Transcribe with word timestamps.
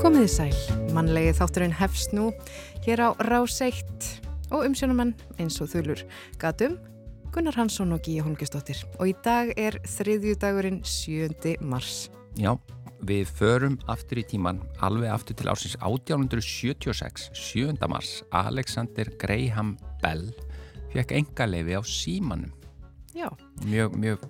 Komiði 0.00 0.28
sæl, 0.32 0.54
mannlegið 0.96 1.36
þátturinn 1.38 1.74
hefst 1.76 2.14
nú 2.16 2.30
hér 2.86 3.02
á 3.04 3.08
Rás 3.28 3.60
1 3.60 3.84
og 4.50 4.64
umsjónumenn 4.64 5.12
eins 5.36 5.60
og 5.60 5.68
þulur 5.74 6.00
gatum 6.40 6.78
Gunnar 7.30 7.54
Hansson 7.54 7.92
og 7.94 8.00
Gíja 8.02 8.24
Holmgjörnsdóttir 8.26 8.80
og 8.96 9.12
í 9.12 9.14
dag 9.22 9.52
er 9.60 9.76
þriðju 9.86 10.34
dagurinn 10.42 10.80
7. 10.82 11.54
mars. 11.62 12.08
Já, 12.34 12.56
við 13.06 13.30
förum 13.38 13.78
aftur 13.90 14.20
í 14.20 14.24
tíman 14.28 14.60
alveg 14.84 15.12
aftur 15.12 15.38
til 15.38 15.50
ársins 15.52 15.76
1876, 15.80 17.30
7. 17.36 17.74
mars. 17.88 18.20
Alexander 18.30 19.10
Graham 19.20 19.76
Bell 20.02 20.28
fekk 20.94 21.14
enga 21.20 21.46
leifi 21.48 21.78
á 21.78 21.82
símanum. 21.86 22.52
Já. 23.14 23.28
Mjög, 23.66 23.96
mjög 23.98 24.26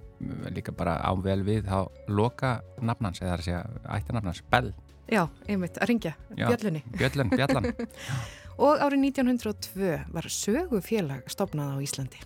líka 0.55 0.73
bara 0.77 0.99
ável 1.05 1.45
við 1.45 1.69
þá 1.69 1.89
loka 2.09 2.61
nafnans, 2.81 3.21
eða 3.21 3.29
það 3.29 3.35
er 3.35 3.43
að 3.43 3.49
segja 3.49 3.63
ættanafnans, 3.97 4.43
Bell. 4.53 4.73
Já, 5.11 5.25
einmitt, 5.51 5.79
að 5.81 5.91
ringja, 5.91 6.15
bjöllunni. 6.39 6.83
Bjöllun, 6.95 7.33
bjallan. 7.35 7.71
og 8.67 8.83
árið 8.85 9.07
1902 9.11 9.95
var 10.15 10.29
sögufélag 10.31 11.33
stopnað 11.33 11.75
á 11.75 11.77
Íslandi. 11.83 12.21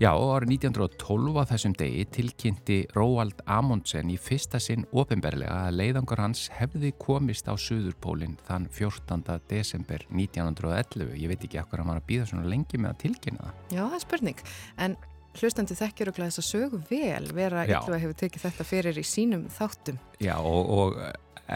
Já, 0.00 0.14
árið 0.16 0.54
1912 0.54 1.34
á 1.36 1.44
þessum 1.44 1.74
degi 1.76 2.06
tilkynnti 2.08 2.76
Róald 2.96 3.42
Amundsen 3.44 4.08
í 4.08 4.14
fyrsta 4.16 4.56
sinn 4.56 4.86
ofinberlega 4.96 5.66
að 5.66 5.74
leiðangur 5.76 6.22
hans 6.22 6.46
hefði 6.56 6.94
komist 6.96 7.50
á 7.50 7.54
Suðurpólinn 7.60 8.38
þann 8.46 8.64
14. 8.72 9.36
desember 9.50 10.06
1911. 10.08 11.04
Ég 11.20 11.28
veit 11.28 11.44
ekki 11.44 11.60
ekkur 11.60 11.82
að 11.84 11.92
að 11.98 12.06
býða 12.08 12.30
svona 12.30 12.48
lengi 12.48 12.80
með 12.80 12.94
að 12.94 13.02
tilkynna 13.02 13.44
það. 13.44 13.58
Já, 13.76 13.82
það 13.82 13.96
er 13.98 14.04
spurning, 14.06 14.40
en 14.86 14.96
hlustandi 15.36 15.76
þekkjur 15.82 16.12
og 16.14 16.16
glæðis 16.16 16.40
að 16.40 16.48
sögu 16.48 16.80
vel 16.88 17.26
vera 17.36 17.66
yllu 17.68 17.98
að 17.98 18.04
hefur 18.06 18.18
tekið 18.24 18.46
þetta 18.46 18.68
fyrir 18.70 19.02
í 19.02 19.04
sínum 19.04 19.44
þáttum. 19.52 20.00
Já, 20.16 20.38
og, 20.40 20.72
og 20.78 20.96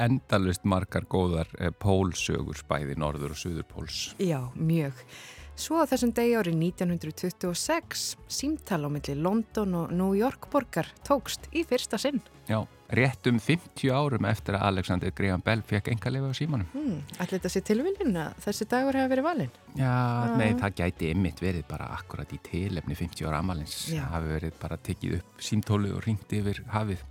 endalust 0.05 0.69
margar 0.69 1.09
góðar 1.09 1.49
eh, 1.57 1.73
pólsögur 1.73 2.61
spæði 2.61 2.99
norður 3.01 3.33
og 3.33 3.41
suðurpóls. 3.41 4.11
Já, 4.21 4.43
mjög. 4.53 5.01
Svo 5.55 5.79
á 5.79 5.87
þessum 5.87 6.11
degi 6.11 6.35
árið 6.35 6.57
1926 6.59 8.05
símtal 8.27 8.81
á 8.83 8.89
milli 8.91 9.15
London 9.15 9.77
og 9.79 9.93
New 9.95 10.17
York 10.19 10.49
borgar 10.51 10.89
tókst 11.07 11.47
í 11.55 11.63
fyrsta 11.63 12.01
sinn. 12.01 12.19
Já, 12.51 12.65
rétt 12.99 13.29
um 13.31 13.39
50 13.43 13.93
árum 13.95 14.27
eftir 14.29 14.57
að 14.59 14.67
Alexander 14.69 15.13
Graham 15.17 15.43
Bell 15.45 15.63
fekk 15.67 15.91
enga 15.93 16.13
lifa 16.15 16.31
á 16.31 16.35
símanum. 16.39 16.69
Hmm, 16.75 17.01
Allir 17.19 17.37
þetta 17.37 17.53
sé 17.53 17.63
tilviljun 17.67 18.19
að 18.21 18.43
þessi 18.45 18.67
dagur 18.71 18.99
hefur 18.99 19.13
verið 19.15 19.27
valinn? 19.29 19.55
Já, 19.75 19.91
ah. 19.91 20.35
nei, 20.39 20.55
það 20.61 20.77
gæti 20.81 21.11
ymmit 21.15 21.43
verið 21.43 21.67
bara 21.71 21.89
akkurat 21.97 22.31
í 22.35 22.39
tilefni 22.47 22.99
50 22.99 23.29
ára 23.29 23.41
amalins. 23.43 23.79
Það 23.91 24.13
hafi 24.15 24.31
verið 24.35 24.61
bara 24.63 24.79
tekið 24.89 25.17
upp 25.19 25.45
símtólu 25.49 25.95
og 25.97 26.05
ringt 26.07 26.37
yfir 26.39 26.63
hafið. 26.75 27.03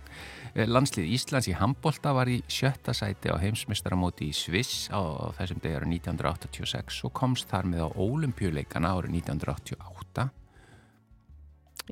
Eh, 0.54 0.68
landslið 0.70 1.10
Íslands 1.16 1.50
í 1.50 1.56
Hambolta 1.58 2.12
var 2.14 2.30
í 2.30 2.38
sjötta 2.46 2.94
sæti 2.94 3.32
á 3.32 3.36
heimsmestaramóti 3.42 4.30
í 4.30 4.36
Sviss 4.36 4.86
á 4.94 5.02
þessum 5.40 5.60
degi 5.60 5.80
árið 5.80 5.96
1986 5.98 7.02
og 7.08 7.14
komst 7.16 7.50
þar 7.50 7.66
með 7.72 7.84
á 7.84 7.88
ólimpjuleikana 7.98 8.94
árið 8.94 9.18
1988. 9.18 10.28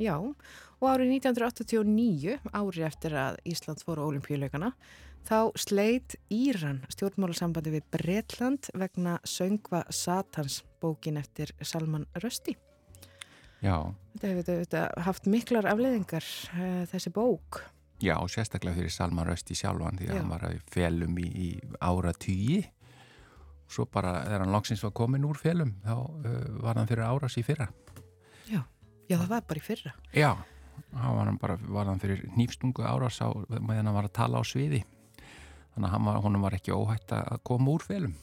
Já, 0.00 0.16
og 0.16 0.34
árið 0.90 1.12
1989, 1.14 2.36
árið 2.50 2.84
eftir 2.88 3.14
að 3.14 3.36
Ísland 3.46 3.82
fór 3.86 4.00
á 4.02 4.06
ólimpíuleikana, 4.08 4.72
þá 5.28 5.54
sleit 5.54 6.16
Íran 6.34 6.80
stjórnmálusambandi 6.90 7.74
við 7.76 7.86
Bretland 7.94 8.70
vegna 8.74 9.18
söngva 9.22 9.84
Satans 9.94 10.62
bókin 10.82 11.20
eftir 11.20 11.52
Salman 11.62 12.08
Rösti. 12.18 12.56
Já. 13.62 13.76
Þetta 14.16 14.30
hefur 14.32 14.48
þetta, 14.48 14.82
haft 15.06 15.28
miklar 15.30 15.68
afleiðingar, 15.70 16.26
uh, 16.56 16.82
þessi 16.90 17.12
bók. 17.14 17.62
Já, 18.02 18.16
og 18.18 18.32
sérstaklega 18.34 18.80
fyrir 18.80 18.90
Salman 18.90 19.28
Rösti 19.30 19.54
sjálfan 19.54 20.00
því 20.00 20.08
að 20.08 20.16
Já. 20.16 20.18
hann 20.18 20.32
var 20.34 20.46
að 20.48 20.56
felum 20.74 21.18
í, 21.22 21.28
í 21.30 21.48
ára 21.78 22.10
tíi 22.18 22.64
og 23.62 23.70
svo 23.70 23.86
bara 23.86 24.24
þegar 24.24 24.42
hann 24.42 24.56
langsins 24.56 24.82
var 24.82 24.96
komin 24.98 25.28
úr 25.28 25.38
felum 25.38 25.76
þá 25.84 25.94
uh, 25.94 26.32
var 26.64 26.80
hann 26.80 26.90
fyrir 26.90 27.06
áras 27.06 27.38
í 27.38 27.46
fyrra. 27.46 27.70
Já, 28.50 28.64
Já 29.06 29.20
það 29.20 29.30
var 29.36 29.46
bara 29.46 29.62
í 29.62 29.68
fyrra. 29.68 29.94
Já 30.10 30.32
hann 30.92 31.16
var 31.16 31.30
hann 31.30 31.38
bara 31.40 31.58
var 31.62 31.88
hann 31.90 32.02
fyrir 32.02 32.26
nýfstungu 32.36 32.84
árás 32.84 33.20
á 33.22 33.28
meðan 33.58 33.88
hann 33.88 33.96
var 33.96 34.10
að 34.10 34.16
tala 34.18 34.40
á 34.40 34.44
sviði. 34.46 34.82
Þannig 35.72 35.88
að 35.88 35.94
hann 35.94 36.06
var, 36.06 36.38
var 36.44 36.58
ekki 36.58 36.74
óhætt 36.76 37.14
að 37.16 37.40
koma 37.48 37.72
úr 37.72 37.84
felum. 37.86 38.14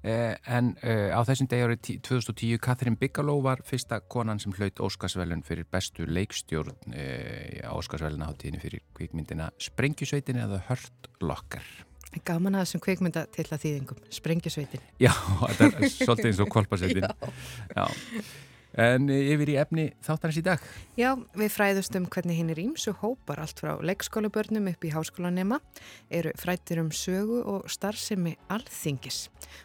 Eh, 0.00 0.32
en 0.48 0.70
eh, 0.80 1.12
á 1.12 1.20
þessum 1.28 1.48
degi 1.50 1.64
árið 1.66 1.80
2010 2.08 2.60
Katrín 2.64 2.96
Bigelow 2.96 3.42
var 3.44 3.60
fyrsta 3.68 3.98
konan 4.00 4.40
sem 4.40 4.54
hlaut 4.56 4.80
Óskarsvælun 4.80 5.42
fyrir 5.44 5.66
bestu 5.68 6.06
leikstjórn 6.08 6.94
eh, 6.96 7.60
á 7.60 7.76
Óskarsvæluna 7.76 8.30
hátíðinu 8.30 8.62
fyrir 8.62 8.80
kvikmyndina 8.96 9.50
Sprengjusveitin 9.60 10.40
eða 10.40 10.62
Hört 10.70 11.10
Lokkar. 11.20 11.66
Gaman 12.24 12.56
að 12.56 12.64
þessum 12.64 12.84
kvikmynda 12.86 13.26
til 13.34 13.44
að 13.50 13.66
þýðingum 13.66 14.00
Sprengjusveitin. 14.16 14.86
Já, 15.04 15.12
þetta 15.58 15.68
er 15.68 15.92
svolítið 15.92 16.30
eins 16.32 16.44
og 16.46 16.54
kvolpasveitin 16.56 17.04
Já, 17.10 17.84
Já. 17.84 18.30
En 18.78 19.08
yfir 19.10 19.50
í 19.50 19.56
efni 19.58 19.88
þáttanins 20.04 20.38
í 20.38 20.44
dag? 20.46 20.62
Já, 20.98 21.16
við 21.34 21.50
fræðust 21.50 21.96
um 21.98 22.06
hvernig 22.06 22.38
hinn 22.38 22.52
er 22.52 22.60
ímsu 22.62 22.94
hópar 23.00 23.42
allt 23.42 23.58
frá 23.58 23.72
leikskólabörnum 23.82 24.70
upp 24.70 24.86
í 24.86 24.92
háskólanema, 24.94 25.58
eru 26.10 26.30
frættir 26.38 26.78
um 26.82 26.92
sögu 26.94 27.40
og 27.42 27.66
starfsemi 27.72 28.36
alþingis. 28.52 29.24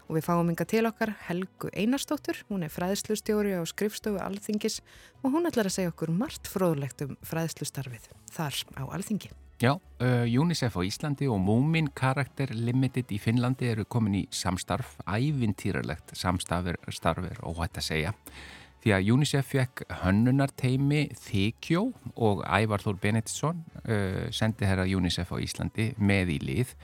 Og 0.10 0.18
við 0.18 0.28
fáum 0.30 0.50
yngar 0.50 0.70
til 0.72 0.86
okkar 0.90 1.14
Helgu 1.28 1.70
Einarstóttur, 1.78 2.42
hún 2.50 2.66
er 2.66 2.74
fræðslustjóri 2.74 3.54
á 3.54 3.62
skrifstofu 3.70 4.18
alþingis 4.26 4.82
og 5.22 5.38
hún 5.38 5.46
ætlar 5.50 5.70
að 5.70 5.78
segja 5.78 5.94
okkur 5.94 6.14
margt 6.14 6.50
fróðlegt 6.50 7.06
um 7.06 7.18
fræðslustarfið 7.22 8.10
þar 8.34 8.64
á 8.82 8.84
alþingi. 8.90 9.36
Já, 9.62 9.72
uh, 9.72 10.26
UNICEF 10.28 10.76
á 10.76 10.84
Íslandi 10.84 11.30
og 11.32 11.40
Moomin 11.40 11.88
Character 11.96 12.50
Limited 12.52 13.14
í 13.16 13.20
Finnlandi 13.24 13.70
eru 13.72 13.86
komin 13.88 14.18
í 14.20 14.24
samstarf, 14.28 14.98
ævintýralegt 15.08 16.12
samstarfir 16.12 17.40
og 17.40 17.62
hægt 17.62 17.80
að 17.80 17.88
segja. 17.88 18.12
Því 18.86 18.92
að 18.94 19.08
UNICEF 19.16 19.48
fekk 19.50 19.82
hönnunarteimi 20.04 21.08
Þykjó 21.18 21.88
og 22.22 22.44
Ævar 22.46 22.84
Þór 22.84 23.00
Benediktsson 23.02 23.64
uh, 23.82 24.28
sendi 24.30 24.68
herra 24.70 24.86
UNICEF 24.86 25.32
á 25.34 25.42
Íslandi 25.42 25.88
með 25.98 26.36
í 26.36 26.38
lið 26.44 26.76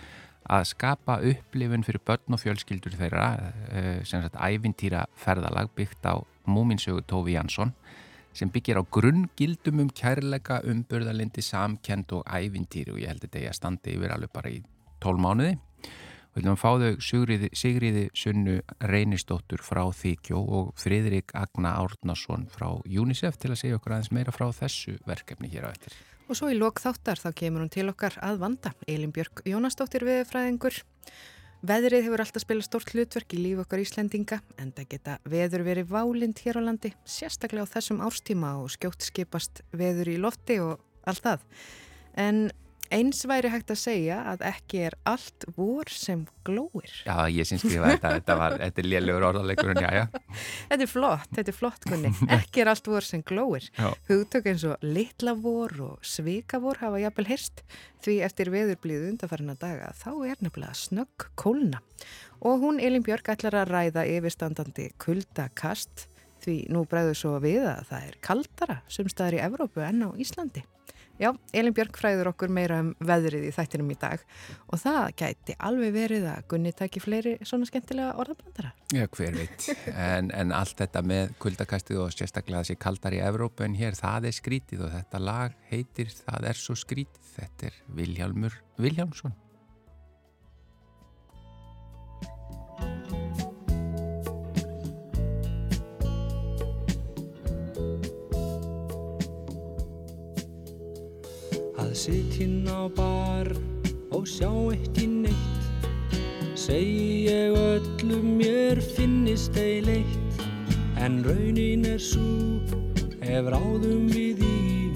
að 0.50 0.66
skapa 0.72 1.20
upplifun 1.30 1.86
fyrir 1.86 2.02
börn 2.10 2.34
og 2.34 2.42
fjölskyldur 2.42 2.98
þeirra 2.98 3.28
uh, 3.38 4.00
sem 4.02 4.26
sagt 4.26 4.42
ævintýra 4.42 5.04
ferðalag 5.14 5.70
byggt 5.78 6.10
á 6.10 6.18
múminsögu 6.50 7.06
Tófi 7.06 7.38
Jansson 7.38 7.76
sem 8.34 8.50
byggir 8.50 8.82
á 8.82 8.84
grunngildum 8.98 9.86
um 9.86 9.94
kærleika, 9.94 10.64
umburðalindi, 10.66 11.46
samkend 11.46 12.18
og 12.18 12.26
ævintýri. 12.26 12.96
Og 12.96 13.04
ég 13.04 13.14
held 13.14 13.28
þetta 13.28 13.46
ég 13.46 13.54
að 13.54 13.60
standi 13.60 13.94
yfir 13.94 14.16
alveg 14.16 14.34
bara 14.34 14.50
í 14.50 14.64
tól 15.04 15.22
mánuði 15.22 15.60
Við 16.32 16.46
viljum 16.46 16.56
fá 16.56 16.70
þau 16.80 17.02
Sigriði, 17.04 17.48
Sigriði 17.52 18.02
Sunnu 18.16 18.54
Reynistóttur 18.88 19.60
frá 19.60 19.82
Þykjó 19.92 20.40
og 20.40 20.70
Fridrik 20.80 21.34
Agna 21.36 21.74
Árnason 21.82 22.46
frá 22.54 22.70
UNICEF 22.88 23.36
til 23.36 23.52
að 23.52 23.60
segja 23.60 23.80
okkur 23.82 23.98
aðeins 23.98 24.14
meira 24.16 24.32
frá 24.32 24.46
þessu 24.56 24.96
verkefni 25.04 25.52
hér 25.52 25.68
á 25.68 25.74
eftir. 25.74 25.98
Og 26.32 26.40
svo 26.40 26.48
í 26.48 26.56
lok 26.56 26.80
þáttar 26.80 27.20
þá 27.20 27.28
kemur 27.36 27.66
hún 27.66 27.74
til 27.74 27.90
okkar 27.92 28.16
að 28.24 28.40
vanda. 28.46 28.72
Elin 28.88 29.12
Björk 29.12 29.44
Jónastóttir 29.44 30.08
viðfræðingur. 30.08 30.80
Veðrið 31.68 32.08
hefur 32.08 32.24
alltaf 32.24 32.46
spilað 32.46 32.70
stort 32.70 32.96
hlutverk 32.96 33.36
í 33.36 33.42
líf 33.42 33.60
okkar 33.66 33.84
Íslendinga 33.84 34.40
en 34.56 34.72
það 34.72 34.88
geta 34.96 35.18
veður 35.28 35.68
verið 35.68 35.92
válind 35.92 36.40
hér 36.46 36.58
á 36.58 36.62
landi, 36.64 36.94
sérstaklega 37.04 37.68
á 37.68 37.74
þessum 37.76 38.00
árstíma 38.08 38.56
og 38.64 38.72
skjótt 38.72 39.04
skipast 39.04 39.66
veður 39.76 40.16
í 40.16 40.18
lofti 40.24 40.62
og 40.64 40.80
allt 41.04 41.28
það. 41.28 41.46
En 42.16 42.48
Eins 42.92 43.22
væri 43.30 43.48
hægt 43.52 43.72
að 43.72 43.80
segja 43.80 44.18
að 44.34 44.42
ekki 44.50 44.82
er 44.90 44.96
allt 45.08 45.46
vor 45.56 45.88
sem 45.92 46.26
glóir. 46.48 46.92
Já, 47.06 47.16
ég 47.32 47.48
syns 47.48 47.64
skrifa 47.64 47.94
þetta, 47.94 48.12
þetta, 48.18 48.36
var, 48.42 48.56
þetta 48.60 48.84
er 48.84 48.90
lélugur 48.92 49.26
orðalegurinn, 49.30 49.80
já, 49.80 49.92
já. 49.96 50.04
Þetta 50.72 50.86
er 50.86 50.92
flott, 50.92 51.30
þetta 51.38 51.54
er 51.54 51.58
flott, 51.58 51.88
Gunni. 51.88 52.12
Ekki 52.38 52.64
er 52.66 52.72
allt 52.74 52.92
vor 52.92 53.08
sem 53.08 53.24
glóir. 53.24 53.70
Hugtök 54.10 54.52
eins 54.52 54.66
og 54.68 54.84
litla 54.84 55.38
vor 55.40 55.78
og 55.88 56.04
svika 56.04 56.60
vor 56.64 56.82
hafa 56.84 57.00
jafnvel 57.00 57.30
hirst 57.32 57.64
því 58.04 58.18
eftir 58.28 58.52
veðurblíðu 58.52 59.14
undarfærna 59.14 59.56
daga 59.62 59.94
þá 59.96 60.12
er 60.34 60.44
nefnilega 60.44 60.76
snögg 60.76 61.30
kólna. 61.40 61.80
Og 62.42 62.60
hún, 62.66 62.82
Elin 62.84 63.06
Björk, 63.06 63.32
ætlar 63.32 63.62
að 63.62 63.72
ræða 63.72 64.08
yfirstandandi 64.18 64.90
kuldakast 65.00 66.08
því 66.42 66.58
nú 66.74 66.84
bregður 66.90 67.18
svo 67.20 67.34
við 67.44 67.68
að 67.70 67.88
það 67.92 68.06
er 68.10 68.20
kaldara 68.26 68.78
sem 68.92 69.10
staðar 69.12 69.38
í 69.38 69.44
Evrópu 69.46 69.84
en 69.86 70.08
á 70.08 70.10
Íslandi. 70.18 70.66
Já, 71.22 71.30
Elin 71.54 71.74
Björk 71.78 72.00
fræður 72.02 72.32
okkur 72.32 72.50
meira 72.50 72.80
um 72.82 72.88
veðrið 73.06 73.44
í 73.46 73.52
þættinum 73.54 73.92
í 73.94 73.98
dag 74.02 74.24
og 74.74 74.80
það 74.82 75.12
gæti 75.22 75.56
alveg 75.68 75.94
verið 75.94 76.26
að 76.32 76.48
Gunni 76.50 76.72
taki 76.74 77.04
fleiri 77.04 77.36
svona 77.46 77.68
skemmtilega 77.70 78.16
orðablandara. 78.24 78.72
Já, 78.90 79.06
hver 79.06 79.38
veit. 79.38 79.68
En, 79.92 80.32
en 80.34 80.56
allt 80.56 80.82
þetta 80.82 81.04
með 81.06 81.36
kuldakastið 81.44 82.02
og 82.08 82.16
sérstaklega 82.16 82.64
þessi 82.64 82.80
kaldar 82.82 83.14
í 83.14 83.22
Evrópu 83.22 83.68
en 83.68 83.78
hér 83.78 84.00
það 84.00 84.32
er 84.32 84.38
skrítið 84.40 84.88
og 84.88 84.96
þetta 84.96 85.22
lag 85.22 85.62
heitir 85.70 86.10
Það 86.22 86.50
er 86.50 86.60
svo 86.60 86.76
skrítið. 86.80 87.32
Þetta 87.38 87.70
er 87.70 87.80
Vilhjálmur 88.02 88.58
Vilhjálmsson. 88.82 89.38
Að 102.02 102.08
sittin 102.08 102.66
á 102.66 102.90
bar 102.98 103.48
og 104.10 104.26
sjá 104.26 104.50
ekki 104.74 105.06
neitt. 105.06 106.16
Segi 106.58 107.28
ég 107.30 107.54
öllum 107.54 108.40
mér 108.40 108.82
finnist 108.96 109.58
ei 109.58 109.82
leitt. 109.86 110.42
En 110.98 111.22
raunin 111.24 111.86
er 111.86 112.02
svo 112.02 112.58
ef 113.22 113.46
ráðum 113.54 114.10
við 114.10 114.42
í 114.42 114.90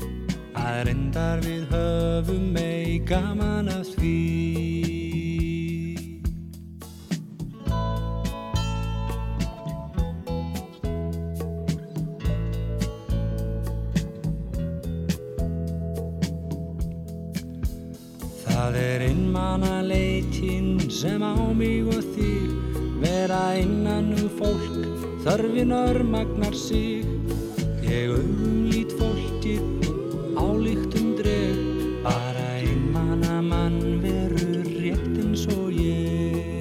að 0.57 0.81
reyndar 0.89 1.45
við 1.45 1.69
höfum 1.69 2.49
mei 2.57 2.97
gaman 3.05 3.69
af 3.69 3.85
því 3.99 4.84
sem 21.05 21.21
á 21.21 21.37
mig 21.53 21.85
og 21.85 22.01
þig 22.15 22.49
vera 22.97 23.53
innan 23.61 24.07
um 24.17 24.29
fólk 24.39 24.73
þörfin 25.21 25.73
örmagnar 25.77 26.55
sig. 26.57 27.05
Ég 27.85 28.09
augum 28.09 28.65
lít 28.71 28.93
fólkið 28.97 29.61
álíktum 30.33 31.11
dreg 31.19 31.59
bara 32.01 32.47
innmanna 32.65 33.37
mann 33.45 34.01
verur 34.01 34.65
rétt 34.81 35.19
eins 35.21 35.45
og 35.53 35.77
ég. 35.77 36.57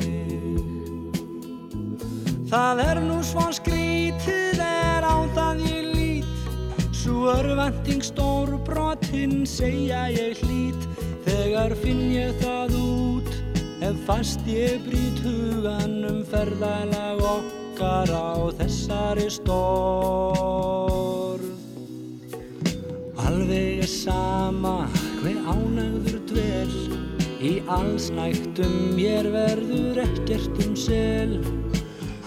Það 2.52 2.84
er 2.90 3.00
nú 3.08 3.22
svo 3.24 3.48
skrítið 3.48 4.60
er 4.60 5.08
á 5.08 5.16
það 5.38 5.64
ég 5.70 5.88
lít 5.96 6.92
svo 6.92 7.32
örvending 7.32 8.04
stór 8.04 8.58
brotinn 8.68 9.46
segja 9.48 10.04
ég 10.12 10.36
hlít 10.44 10.84
Þegar 11.24 11.72
finn 11.80 12.10
ég 12.12 12.34
það 12.42 12.74
út, 12.76 13.13
ef 13.84 13.96
fast 14.06 14.40
ég 14.48 14.80
brýt 14.86 15.18
hugan 15.24 16.04
um 16.08 16.20
ferðalag 16.30 17.18
okkar 17.20 18.08
á 18.08 18.48
þessari 18.60 19.28
stórð. 19.34 20.64
Alveg 23.26 23.82
er 23.84 23.90
sama 23.90 24.88
hver 25.20 25.38
ánægður 25.52 26.20
dvel, 26.30 26.72
í 27.44 27.52
allsnægtum 27.78 28.74
mér 28.96 29.24
verður 29.34 29.96
ekkert 30.06 30.56
um 30.64 30.74
sel. 30.86 31.32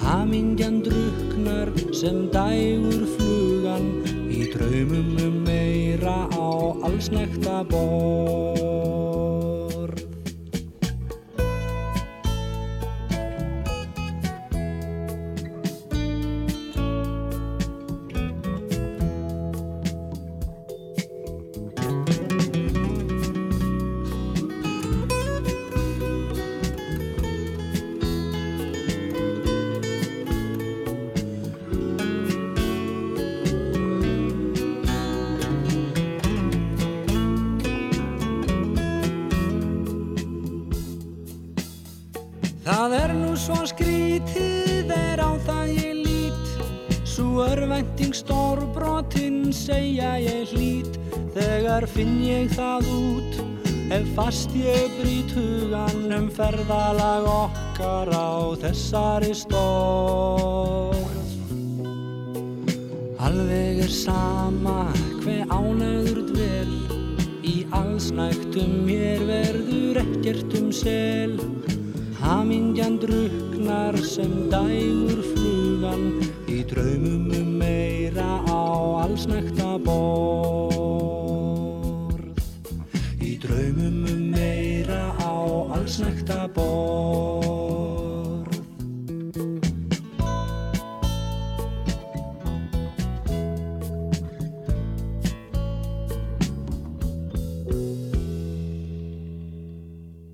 Hamingjan 0.04 0.78
druknar 0.86 1.70
sem 1.90 2.18
dægur 2.34 3.04
flugan, 3.16 3.88
í 4.30 4.46
draumum 4.54 5.10
um 5.26 5.36
meira 5.50 6.20
á 6.38 6.48
allsnægta 6.86 7.58
borð. 7.74 8.97
Finn 51.98 52.20
ég 52.22 52.52
það 52.54 52.90
út 52.94 53.38
Ef 53.96 54.10
fast 54.18 54.52
ég 54.54 54.92
brýt 55.00 55.32
hugan 55.34 56.12
um 56.14 56.28
ferðalag 56.36 57.26
okkar 57.32 58.12
á 58.14 58.54
þessari 58.62 59.34
stórð 59.38 61.00
Alveg 63.28 63.82
er 63.88 63.94
sama 63.94 64.92
hver 65.24 65.50
ánæður 65.50 66.22
dvel 66.30 66.76
Í 67.48 67.56
allsnægtum 67.74 68.72
mér 68.86 69.24
verður 69.26 70.02
ekkert 70.04 70.54
um 70.60 70.68
sel. 70.76 71.38
Hamingjan 72.20 72.98
druknar 73.02 73.96
sem 74.04 74.34
dægur 74.52 75.24
flugan 75.32 76.10
í 76.52 76.60
draumum 76.68 77.07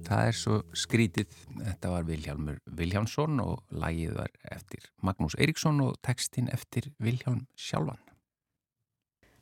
Það 0.03 0.29
er 0.29 0.37
svo 0.37 0.61
skrítið, 0.77 1.35
þetta 1.57 1.91
var 1.93 2.07
Vilhjálmur 2.07 2.57
Vilhjálmsson 2.79 3.39
og 3.43 3.61
lægið 3.71 4.17
var 4.17 4.33
eftir 4.51 4.89
Magnús 5.01 5.37
Eiríksson 5.39 5.79
og 5.85 5.95
textin 6.03 6.49
eftir 6.51 6.91
Vilhjálm 7.03 7.45
sjálfan. 7.55 8.01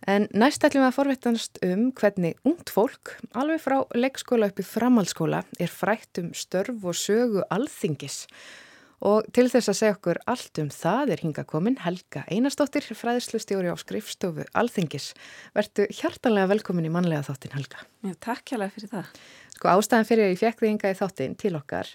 En 0.09 0.25
næst 0.33 0.63
ætlum 0.65 0.81
við 0.81 0.89
að 0.89 0.95
forveitast 0.97 1.59
um 1.65 1.83
hvernig 1.93 2.37
ungt 2.47 2.71
fólk, 2.73 3.15
alveg 3.37 3.61
frá 3.61 3.77
leikskóla 3.93 4.49
upp 4.49 4.61
í 4.61 4.65
framhaldsskóla, 4.65 5.43
er 5.61 5.69
frætt 5.69 6.17
um 6.21 6.31
störf 6.33 6.87
og 6.89 6.97
sögu 6.97 7.43
alþingis. 7.53 8.23
Og 9.01 9.25
til 9.33 9.47
þess 9.49 9.71
að 9.71 9.77
segja 9.79 9.95
okkur 9.95 10.19
allt 10.29 10.59
um 10.61 10.67
það 10.73 11.13
er 11.15 11.23
hinga 11.25 11.43
komin 11.49 11.79
Helga 11.81 12.21
Einarstóttir, 12.29 12.85
fræðslustjóri 12.97 13.71
á 13.73 13.75
skrifstofu 13.81 14.45
Alþingis. 14.53 15.11
Vertu 15.57 15.87
hjartanlega 15.89 16.51
velkomin 16.53 16.85
í 16.85 16.93
manlega 16.93 17.25
þáttin 17.25 17.55
Helga. 17.57 17.81
Já, 18.05 18.13
takk 18.21 18.53
hjálpa 18.53 18.69
fyrir 18.75 18.93
það. 18.93 19.15
Sko 19.55 19.71
ástæðan 19.73 20.09
fyrir 20.09 20.27
að 20.27 20.35
ég 20.35 20.43
fekk 20.43 20.61
þig 20.61 20.73
hinga 20.75 20.93
í 20.93 20.99
þáttin 21.01 21.37
til 21.41 21.55
okkar 21.57 21.89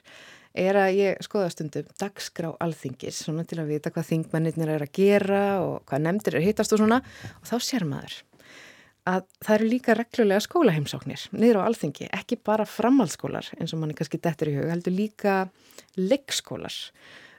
er 0.56 0.78
að 0.80 0.94
ég 0.96 1.25
skoða 1.25 1.50
stundum 1.52 1.88
dagskrá 2.00 2.54
Alþingis, 2.64 3.20
svona 3.22 3.44
til 3.46 3.60
að 3.60 3.75
vita 3.75 3.92
hvað 3.92 4.08
þingmennir 4.10 4.72
er 4.72 4.86
að 4.86 4.94
gera 4.96 5.42
og 5.62 5.82
hvað 5.86 6.06
nefndir 6.06 6.38
er 6.38 6.46
hittast 6.46 6.75
og 6.75 6.80
svona 6.80 7.02
og 7.04 7.50
þá 7.50 7.56
sér 7.60 7.86
maður 7.88 8.16
að 9.06 9.26
það 9.44 9.54
eru 9.56 9.68
líka 9.70 9.94
reglulega 9.96 10.44
skólaheimsóknir 10.44 11.26
niður 11.36 11.60
á 11.62 11.66
alþingi, 11.68 12.08
ekki 12.14 12.40
bara 12.46 12.66
framhaldsskólar 12.68 13.52
eins 13.60 13.75
og 13.75 13.82
manni 13.82 13.96
kannski 13.98 14.20
dettur 14.22 14.50
í 14.50 14.56
hug, 14.58 14.70
heldur 14.70 14.94
líka 14.96 15.36
leikskólar 15.98 16.75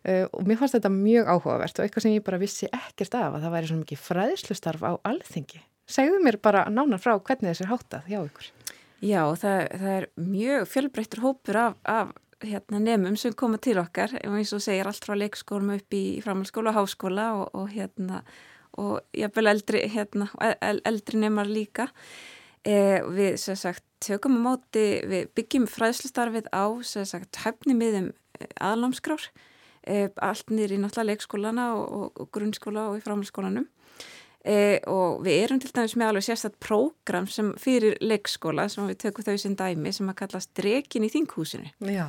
uh, 0.07 0.25
og 0.31 0.47
mér 0.47 0.61
fannst 0.61 0.77
þetta 0.77 0.93
mjög 0.93 1.31
áhugavert 1.33 1.79
og 1.79 1.87
eitthvað 1.87 2.07
sem 2.07 2.15
ég 2.15 2.27
bara 2.27 2.41
vissi 2.41 2.69
ekkert 2.71 3.17
af 3.19 3.35
að 3.35 3.47
það 3.47 3.57
væri 3.57 3.71
svona 3.71 3.83
mikið 3.83 4.05
fræðslustarf 4.05 4.85
á 4.87 4.91
alþingi. 5.11 5.63
Segðu 5.87 6.21
mér 6.23 6.39
bara 6.43 6.65
nánar 6.71 7.03
frá 7.03 7.15
hvernig 7.15 7.51
þessi 7.51 7.67
er 7.67 7.71
háttað 7.71 8.07
hjá 8.11 8.19
ykkur. 8.21 8.47
Já, 8.97 9.21
það, 9.37 9.59
það 9.77 9.91
er 9.93 10.07
mjög 10.19 10.69
fjölbreyttur 10.71 11.21
hópur 11.23 11.59
af, 11.61 11.77
af 11.87 12.15
hérna, 12.43 12.81
nefnum 12.81 13.17
sem 13.19 13.35
koma 13.37 13.59
til 13.61 13.77
okkar, 13.81 14.15
eins 14.23 14.53
og 14.55 14.63
segir 14.63 14.89
allt 14.89 15.05
frá 15.05 15.15
leikskólum 15.17 15.75
upp 15.77 15.95
í 15.95 16.03
framhaldsskóla 16.25 16.73
og 16.73 16.79
háskóla 16.79 17.27
og, 17.37 17.47
og 17.57 17.71
hérna 17.73 18.23
og 18.77 19.01
jafnvel 19.17 19.51
eldri, 19.53 19.83
hérna, 19.91 20.29
eldri 20.61 21.21
nefnar 21.21 21.49
líka. 21.49 21.87
Eh, 22.67 22.99
við 23.15 23.37
sagt, 23.39 23.83
tökum 24.03 24.39
á 24.43 24.45
móti, 24.49 24.85
við 25.07 25.29
byggjum 25.37 25.67
fræðslustarfið 25.71 26.49
á 26.51 26.65
sagt, 26.83 27.39
hæfni 27.43 27.77
miðum 27.77 28.11
aðlámskrár, 28.59 29.29
eh, 29.83 30.09
allt 30.21 30.51
niður 30.51 30.75
í 30.75 30.81
náttúrulega 30.81 31.13
leikskólana 31.13 31.71
og, 31.77 31.85
og, 31.87 32.21
og 32.21 32.31
grunnskóla 32.35 32.89
og 32.91 32.99
í 32.99 33.05
framhaldsskólanum. 33.05 33.67
Eh, 34.45 34.77
og 34.87 35.23
við 35.25 35.41
erum 35.43 35.59
til 35.59 35.71
dæmis 35.73 35.95
með 35.97 36.11
alveg 36.11 36.25
sérstætt 36.27 36.57
prógram 36.63 37.25
sem 37.31 37.49
fyrir 37.59 37.97
leikskóla 37.99 38.67
sem 38.71 38.85
við 38.87 38.99
tökum 39.01 39.25
þau 39.25 39.39
sem 39.41 39.55
dæmi 39.57 39.91
sem 39.95 40.11
að 40.11 40.19
kallast 40.21 40.51
Drekin 40.55 41.07
í 41.07 41.09
þinghúsinu. 41.11 41.71
Já, 41.89 42.05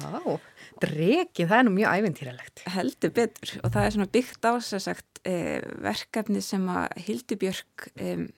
Drekin, 0.85 1.49
það 1.49 1.57
er 1.57 1.67
nú 1.67 1.73
mjög 1.75 1.97
ævintýralegt. 1.97 2.65
Heldur 2.77 3.15
betur 3.17 3.55
og 3.63 3.73
það 3.75 3.87
er 3.87 3.97
svona 3.97 4.11
byggt 4.19 4.47
á 4.47 4.53
sérsagt 4.63 5.23
eh, 5.27 5.65
verkefni 5.83 6.45
sem 6.45 6.69
að 6.71 7.01
Hildibjörg 7.09 7.89
eh, 7.97 8.29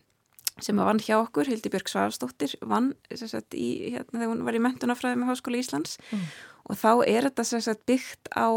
sem 0.65 0.81
að 0.81 0.91
vann 0.93 1.03
hjá 1.03 1.17
okkur, 1.19 1.51
Hildibjörg 1.51 1.91
Svarastóttir 1.91 2.55
vann 2.69 2.93
sérsagt 3.11 3.57
í, 3.59 3.97
hérna 3.97 4.23
þegar 4.23 4.33
hún 4.33 4.47
var 4.47 4.57
í 4.57 4.63
mentunafræði 4.65 5.21
með 5.21 5.33
Háskóla 5.35 5.61
Íslands 5.61 5.99
mm. 6.09 6.25
og 6.71 6.81
þá 6.81 6.91
er 7.05 7.29
þetta 7.29 7.47
sérsagt 7.49 7.85
byggt 7.91 8.33
á 8.33 8.49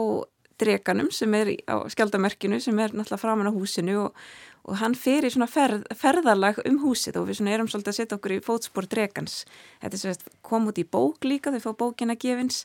dreganum 0.60 1.12
sem 1.14 1.34
er 1.38 1.54
á 1.70 1.82
skjaldamerkinu 1.92 2.60
sem 2.64 2.80
er 2.80 2.94
náttúrulega 2.94 3.22
framan 3.22 3.50
á 3.50 3.54
húsinu 3.54 4.00
og, 4.06 4.26
og 4.64 4.80
hann 4.82 4.96
fer 4.98 5.28
í 5.28 5.32
svona 5.34 5.50
ferð, 5.52 5.86
ferðalag 5.98 6.62
um 6.70 6.82
húsið 6.84 7.22
og 7.22 7.30
við 7.30 7.40
svona 7.40 7.56
erum 7.56 7.70
svolítið 7.72 7.94
að 7.94 8.00
setja 8.00 8.18
okkur 8.20 8.36
í 8.38 8.42
fótspór 8.44 8.90
dregans. 8.90 9.44
Þetta 9.82 9.98
er 9.98 10.04
svona 10.04 10.36
kom 10.46 10.70
út 10.72 10.82
í 10.82 10.86
bók 10.86 11.26
líka, 11.28 11.54
þau 11.54 11.64
fá 11.68 11.72
bókina 11.86 12.18
gefins 12.20 12.64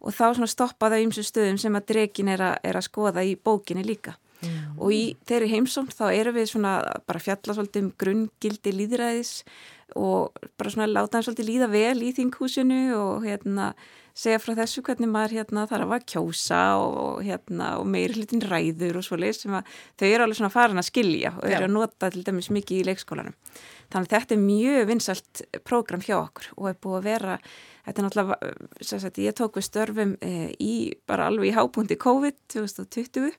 og 0.00 0.14
þá 0.14 0.36
svona 0.36 0.50
stoppaða 0.50 1.00
ymsu 1.02 1.24
stöðum 1.24 1.58
sem 1.60 1.76
að 1.76 1.88
dregin 1.90 2.30
er, 2.32 2.44
er 2.62 2.78
að 2.78 2.88
skoða 2.88 3.24
í 3.26 3.36
bókinni 3.36 3.84
líka. 3.86 4.16
Mm. 4.44 4.76
Og 4.76 4.92
í 4.92 5.02
þeirri 5.28 5.48
heimsókn 5.54 5.94
þá 5.96 6.06
erum 6.10 6.36
við 6.36 6.50
svona 6.50 6.76
bara 7.08 7.22
fjalla 7.22 7.56
svolítið 7.56 7.86
um 7.86 7.92
grunngildi 8.00 8.74
líðræðis 8.74 9.32
og 9.96 10.36
bara 10.58 10.72
svona 10.72 10.90
láta 10.90 11.16
hann 11.16 11.26
svolítið 11.26 11.48
líða 11.50 11.70
vel 11.72 12.02
í 12.04 12.12
þinghúsinu 12.16 12.80
og 12.98 13.24
hérna 13.24 13.70
segja 14.16 14.40
frá 14.40 14.54
þessu 14.56 14.82
hvernig 14.84 15.10
maður 15.12 15.34
hérna 15.36 15.66
þarf 15.68 15.92
að 15.92 16.04
kjósa 16.12 16.60
og, 16.80 17.20
hérna, 17.26 17.74
og 17.80 17.88
meiri 17.92 18.16
hlutin 18.16 18.44
ræður 18.44 19.00
og 19.00 19.04
svo 19.04 19.18
leið 19.20 19.40
sem 19.42 19.56
að 19.58 19.72
þau 20.00 20.06
eru 20.08 20.24
alveg 20.24 20.38
svona 20.40 20.52
farin 20.54 20.80
að 20.80 20.88
skilja 20.88 21.32
og 21.36 21.48
eru 21.50 21.68
að 21.68 21.74
nota 21.74 22.10
til 22.12 22.24
dæmis 22.24 22.48
mikið 22.54 22.80
í 22.80 22.86
leikskólanum. 22.88 23.36
Þannig 23.92 24.08
að 24.08 24.14
þetta 24.14 24.36
er 24.36 24.42
mjög 24.42 24.88
vinsalt 24.90 25.42
prógram 25.68 26.04
hjá 26.06 26.16
okkur 26.16 26.48
og 26.56 26.70
er 26.70 26.78
búið 26.82 26.98
að 26.98 27.08
vera, 27.10 27.38
þetta 27.86 28.02
er 28.02 28.06
náttúrulega, 28.08 28.52
sagt, 28.88 29.20
ég 29.22 29.36
tók 29.36 29.60
við 29.60 29.68
störfum 29.68 30.14
e, 30.24 30.32
í 30.58 30.74
bara 31.06 31.28
alveg 31.30 31.52
í 31.52 31.56
hábúndi 31.56 31.98
COVID 32.00 32.40
2020 32.56 33.36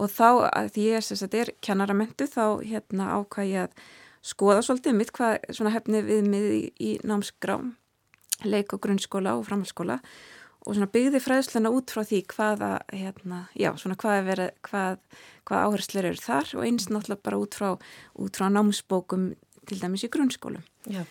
og 0.00 0.10
þá 0.10 0.28
að 0.48 0.72
því 0.74 0.86
ég 0.94 1.04
sagt, 1.06 1.36
er 1.36 1.52
kennaramentu 1.60 2.26
þá 2.30 2.64
hérna 2.64 3.12
ákvæði 3.20 3.66
að 3.66 3.76
skoða 4.24 4.64
svolítið 4.64 4.96
mitt 4.96 5.12
hvað 5.16 5.38
svona 5.52 5.74
hefni 5.74 6.02
við 6.04 6.26
mið 6.28 6.48
í, 6.56 6.64
í 6.80 6.90
námsgrám 7.06 7.74
leik 8.44 8.74
og 8.76 8.82
grunnskóla 8.84 9.36
og 9.38 9.46
framhalskóla 9.48 10.00
og 10.60 10.76
svona 10.76 10.90
byggði 10.92 11.20
fræðsluna 11.24 11.72
út 11.72 11.92
frá 11.92 12.02
því 12.04 12.20
hvaða, 12.34 12.70
hérna, 12.92 13.44
já, 13.56 13.70
svona 13.80 13.96
hvað, 14.00 14.18
verið, 14.28 14.50
hvað, 14.66 14.98
hvað 15.48 15.68
áherslu 15.68 16.02
eru 16.02 16.20
þar 16.20 16.52
og 16.58 16.66
eins 16.66 16.90
náttúrulega 16.90 17.24
bara 17.24 17.40
út 17.40 17.56
frá, 17.56 17.70
út 18.20 18.40
frá 18.40 18.50
námsbókum 18.52 19.30
til 19.70 19.80
dæmis 19.80 20.04
í 20.04 20.12
grunnskólum. 20.12 20.64
Já, 20.90 21.06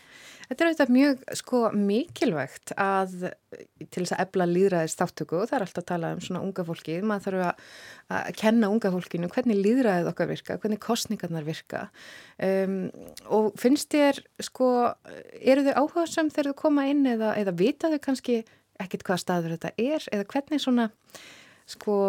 þetta 0.49 0.63
er 0.63 0.69
auðvitað 0.69 0.91
mjög 0.95 1.23
sko 1.37 1.61
mikilvægt 1.77 2.73
að 2.79 3.15
til 3.79 4.03
þess 4.03 4.15
að 4.15 4.23
ebla 4.23 4.47
líðræðis 4.49 4.97
þáttöku 4.99 5.39
og 5.39 5.49
það 5.49 5.57
er 5.57 5.65
alltaf 5.65 5.83
að 5.83 5.89
tala 5.91 6.11
um 6.15 6.21
svona 6.25 6.41
unga 6.45 6.65
fólki, 6.65 6.97
maður 7.05 7.25
þarf 7.25 7.45
að, 7.45 7.65
að 8.19 8.29
kenna 8.41 8.69
unga 8.73 8.91
fólkinu 8.95 9.31
hvernig 9.33 9.59
líðræðið 9.61 10.11
okkar 10.11 10.31
virka, 10.31 10.59
hvernig 10.61 10.81
kostningarnar 10.83 11.47
virka. 11.47 11.83
Um, 12.41 12.79
og 13.29 13.51
finnst 13.61 13.91
þér 13.93 14.21
sko, 14.45 14.69
eru 15.39 15.67
þau 15.67 15.73
áhuga 15.83 16.07
sem 16.09 16.31
þegar 16.33 16.51
þau 16.51 16.61
koma 16.65 16.87
inn 16.89 17.05
eða, 17.09 17.35
eða 17.41 17.57
vita 17.59 17.93
þau 17.93 18.01
kannski 18.09 18.41
ekkit 18.79 19.05
hvað 19.05 19.21
staður 19.25 19.57
þetta 19.57 19.75
er? 19.77 20.09
Eða 20.15 20.29
hvernig 20.33 20.63
svona 20.63 20.89
sko 21.69 21.99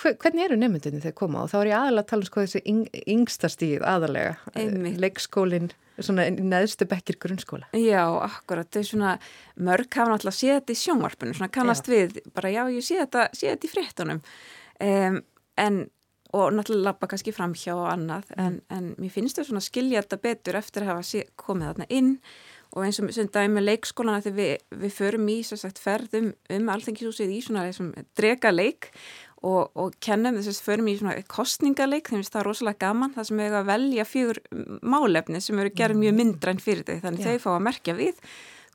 hvernig 0.00 0.46
eru 0.46 0.56
nefndinni 0.56 1.02
þegar 1.02 1.16
koma 1.18 1.44
og 1.44 1.50
þá 1.52 1.56
er 1.60 1.70
ég 1.70 1.78
aðalega 1.78 2.04
að 2.04 2.10
tala 2.10 2.24
um 2.24 2.28
sko 2.28 2.44
þessi 2.44 2.62
yng, 2.72 2.84
yngsta 3.12 3.50
stíð 3.52 3.86
aðalega, 3.86 4.34
Einmitt. 4.56 5.00
leikskólinn 5.02 5.72
svona 6.00 6.26
neðstu 6.32 6.86
bekkir 6.88 7.18
grunnskóla 7.20 7.68
Já, 7.76 8.04
akkurat, 8.24 8.70
þau 8.72 8.86
svona 8.88 9.16
mörg 9.60 9.92
hafa 9.92 10.14
náttúrulega 10.14 10.38
séð 10.38 10.54
þetta 10.58 10.72
í 10.72 10.80
sjónvarpunum 10.82 11.36
svona 11.36 11.52
kannast 11.52 11.90
já. 11.90 11.94
við, 11.94 12.22
bara 12.32 12.52
já, 12.54 12.62
ég 12.72 12.86
sé 12.86 13.02
þetta 13.02 13.26
sé 13.36 13.50
þetta 13.52 13.68
í 13.68 13.72
fréttunum 13.72 14.22
um, 14.22 15.20
en, 15.60 15.82
og 16.32 16.56
náttúrulega 16.56 16.88
lappa 16.88 17.10
kannski 17.12 17.36
fram 17.36 17.52
hjá 17.52 17.74
og 17.76 17.90
annað, 17.92 18.32
mm. 18.32 18.46
en, 18.46 18.58
en 18.72 18.88
mér 18.96 19.12
finnst 19.12 19.38
þau 19.38 19.50
svona 19.50 19.64
skilja 19.64 20.00
þetta 20.00 20.22
betur 20.24 20.60
eftir 20.62 20.86
að 20.86 20.94
hafa 20.94 21.06
sé, 21.10 21.26
komið 21.36 21.72
þarna 21.74 21.90
inn 21.92 22.14
og 22.72 22.86
eins 22.86 23.02
og 23.02 23.10
sem 23.12 23.28
dæmi 23.28 23.58
með 23.58 23.66
leikskólana 23.68 24.22
þegar 24.24 24.38
við, 24.38 24.52
við 24.80 24.94
förum 24.96 25.28
í 25.28 25.36
sagt 25.44 25.80
ferðum 25.82 26.30
um 26.56 26.70
alþengisúsið 26.72 27.34
í 27.36 27.42
svona 27.44 27.66
drega 28.16 28.52
leik 28.54 28.88
og, 29.42 29.72
og 29.74 29.96
kennum 30.02 30.38
þess 30.38 30.62
að 30.62 30.68
förum 30.68 30.88
í 30.92 30.96
svona 31.00 31.16
kostningaleik, 31.30 32.08
þeim 32.08 32.20
finnst 32.20 32.36
það 32.36 32.46
rosalega 32.48 32.80
gaman 32.86 33.14
það 33.16 33.28
sem 33.28 33.42
hefur 33.42 33.58
að 33.58 33.68
velja 33.72 34.08
fjögur 34.08 34.40
málefni 34.94 35.42
sem 35.42 35.62
eru 35.62 35.74
gerð 35.76 36.00
mjög 36.00 36.14
mm. 36.14 36.22
myndra 36.22 36.54
en 36.54 36.62
fyrir 36.62 36.86
þau 36.86 37.04
þannig 37.06 37.26
Já. 37.26 37.28
þau 37.28 37.44
fá 37.44 37.52
að 37.56 37.64
merkja 37.68 37.96
við 37.98 38.24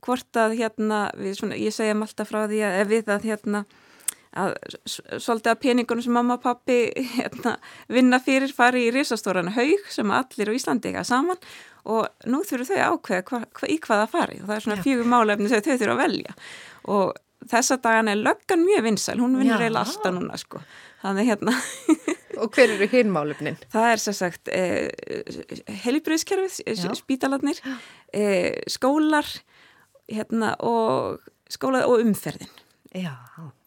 hvort 0.05 0.39
að 0.39 0.55
hérna, 0.59 1.01
við, 1.17 1.35
svona, 1.39 1.59
ég 1.59 1.75
segjum 1.75 2.05
alltaf 2.05 2.29
frá 2.29 2.43
því 2.45 2.63
að 2.67 2.91
við 2.91 3.13
að 3.15 3.29
hérna 3.31 3.63
að 4.37 4.53
svolítið 4.85 5.51
að 5.51 5.61
peningunum 5.63 6.05
sem 6.05 6.13
mamma 6.13 6.37
og 6.37 6.43
pappi 6.43 6.77
hérna, 7.15 7.55
vinna 7.89 8.19
fyrir 8.21 8.53
fari 8.53 8.87
í 8.87 8.91
risastóran 8.93 9.53
haug 9.55 9.87
sem 9.93 10.11
allir 10.13 10.51
á 10.51 10.57
Íslandi 10.57 10.91
ekki 10.91 11.01
að 11.01 11.09
saman 11.09 11.47
og 11.87 12.27
nú 12.29 12.43
þurfur 12.45 12.69
þau 12.69 12.97
ákveða 12.97 13.23
hva, 13.29 13.39
hva, 13.57 13.69
í 13.71 13.77
hvaða 13.83 14.09
fari 14.11 14.41
og 14.41 14.49
það 14.49 14.57
er 14.57 14.65
svona 14.65 14.83
fjögur 14.83 15.09
málefni 15.09 15.49
sem 15.51 15.63
þau 15.63 15.71
þurfa 15.73 15.95
að 15.95 16.03
velja 16.03 16.35
og 16.97 17.23
þessa 17.45 17.77
dagan 17.83 18.11
er 18.11 18.19
löggan 18.19 18.65
mjög 18.65 18.85
vinsæl, 18.87 19.19
hún 19.21 19.37
vinnur 19.39 19.61
eiginlega 19.61 19.85
alltaf 19.85 20.15
núna 20.15 20.39
sko. 20.41 20.61
Þannig 21.03 21.29
hérna. 21.29 21.53
og 22.41 22.53
hver 22.55 22.73
eru 22.73 22.87
hinn 22.91 23.11
málefnin? 23.13 23.57
Það 23.73 23.89
er 23.91 24.03
sér 24.03 24.17
sagt 24.17 24.51
eh, 24.53 24.89
helibríðskerfið, 25.85 26.61
eh, 26.65 26.85
spítalarnir, 26.97 27.61
eh, 28.13 28.63
skólar 28.71 29.29
hérna, 30.09 30.55
og 30.63 31.21
skóla 31.51 31.85
og 31.87 32.01
umferðin. 32.05 32.49
Já. 32.95 33.13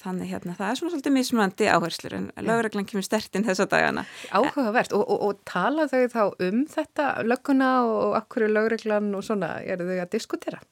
Þannig 0.00 0.30
hérna, 0.32 0.54
það 0.56 0.70
er 0.70 0.78
svona 0.78 0.92
svolítið 0.94 1.12
mismunandi 1.14 1.66
áherslur 1.70 2.14
en 2.16 2.28
lögreglan 2.46 2.86
kemur 2.88 3.04
stertinn 3.04 3.44
þessa 3.44 3.66
dagana. 3.70 4.06
Áhugavert 4.32 4.94
og, 4.96 5.04
og, 5.04 5.24
og 5.28 5.42
tala 5.48 5.86
þau 5.90 6.06
þá 6.10 6.22
um 6.48 6.62
þetta 6.72 7.08
lögguna 7.28 7.70
og 7.84 8.16
akkur 8.18 8.46
er 8.46 8.54
lögreglan 8.56 9.12
og 9.14 9.26
svona, 9.26 9.58
eru 9.60 9.86
þau 9.90 9.98
að 10.00 10.12
diskutera? 10.16 10.62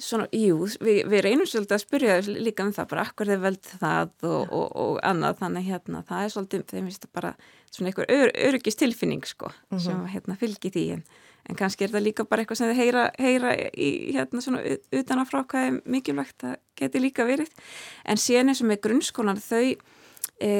Svona, 0.00 0.24
jú, 0.32 0.64
við, 0.80 1.02
við 1.12 1.20
reynum 1.26 1.46
svolítið 1.46 1.76
að 1.76 1.82
spyrja 1.82 2.14
líka 2.24 2.64
um 2.64 2.70
það 2.72 2.86
bara, 2.90 3.02
akkur 3.04 3.28
þið 3.28 3.42
veld 3.42 3.68
það 3.82 4.24
og, 4.24 4.54
og, 4.56 4.64
og 4.82 4.96
annað, 5.04 5.36
þannig 5.42 5.68
hérna, 5.68 6.00
það 6.08 6.24
er 6.24 6.32
svolítið, 6.32 6.64
þeim 6.70 6.88
finnst 6.88 7.04
það 7.04 7.12
bara 7.18 7.32
svona 7.68 7.90
einhver 7.90 8.08
ör, 8.08 8.32
öryggist 8.48 8.80
tilfinning, 8.80 9.22
sko, 9.28 9.52
mm 9.52 9.76
-hmm. 9.76 9.84
sem 9.84 10.06
hérna 10.14 10.38
fylgir 10.40 10.72
því, 10.72 10.86
en, 10.96 11.04
en 11.48 11.60
kannski 11.60 11.84
er 11.84 11.92
það 11.92 12.06
líka 12.08 12.24
bara 12.24 12.42
eitthvað 12.42 12.62
sem 12.62 12.72
þið 12.72 12.82
heyra, 12.82 13.04
heyra 13.18 13.54
í 13.76 13.90
hérna 14.16 14.40
svona 14.40 14.62
utan 14.92 15.18
að 15.22 15.30
frá 15.30 15.40
hvað 15.44 15.68
er 15.68 15.80
mikilvægt 15.84 16.44
að 16.44 16.56
geti 16.76 16.98
líka 16.98 17.28
verið, 17.28 17.52
en 18.04 18.16
síðan 18.16 18.48
eins 18.48 18.64
og 18.64 18.72
með 18.72 18.82
grunnskólan 18.88 19.44
þau, 19.44 19.76
e, 20.40 20.50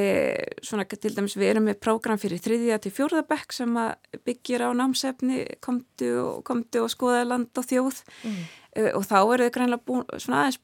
svona 0.63 0.85
til 0.85 1.17
dæmis 1.17 1.37
við 1.37 1.51
erum 1.51 1.65
með 1.65 1.81
prógram 1.81 2.19
fyrir 2.19 2.39
þriðja 2.39 2.79
til 2.79 2.93
fjórðabekk 2.93 3.53
sem 3.53 3.77
að 3.77 3.95
byggir 4.25 4.61
á 4.61 4.71
námsefni, 4.77 5.47
komdu 5.61 6.19
og, 6.21 6.45
komdu 6.45 6.85
og 6.85 6.91
skoða 6.91 7.25
land 7.25 7.51
og 7.57 7.65
þjóð, 7.65 8.05
mm 8.25 8.43
og 8.73 9.05
þá 9.05 9.17
eru 9.21 9.47
þau 9.47 9.55
greinlega 9.55 9.87
búin, 9.89 10.05
aðeins 10.17 10.61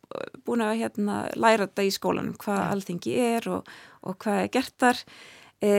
búin 0.47 0.65
að 0.65 0.79
hérna, 0.83 1.19
læra 1.37 1.67
þetta 1.67 1.85
í 1.85 1.93
skólanum 1.93 2.38
hvað 2.41 2.61
ja. 2.62 2.71
alltingi 2.73 3.17
er 3.21 3.49
og, 3.53 3.69
og 4.00 4.17
hvað 4.25 4.41
er 4.45 4.50
gert 4.55 4.77
þar. 4.81 5.03
E, 5.61 5.73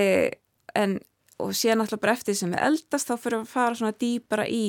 en, 0.77 1.00
og 1.39 1.55
síðan 1.57 1.86
alltaf 1.86 2.03
bara 2.03 2.17
eftir 2.17 2.38
sem 2.38 2.53
er 2.53 2.67
eldast 2.67 3.09
þá 3.09 3.15
fyrir 3.17 3.41
að 3.41 3.51
fara 3.53 3.79
svona 3.79 3.98
dýpara 3.98 4.45
í 4.45 4.63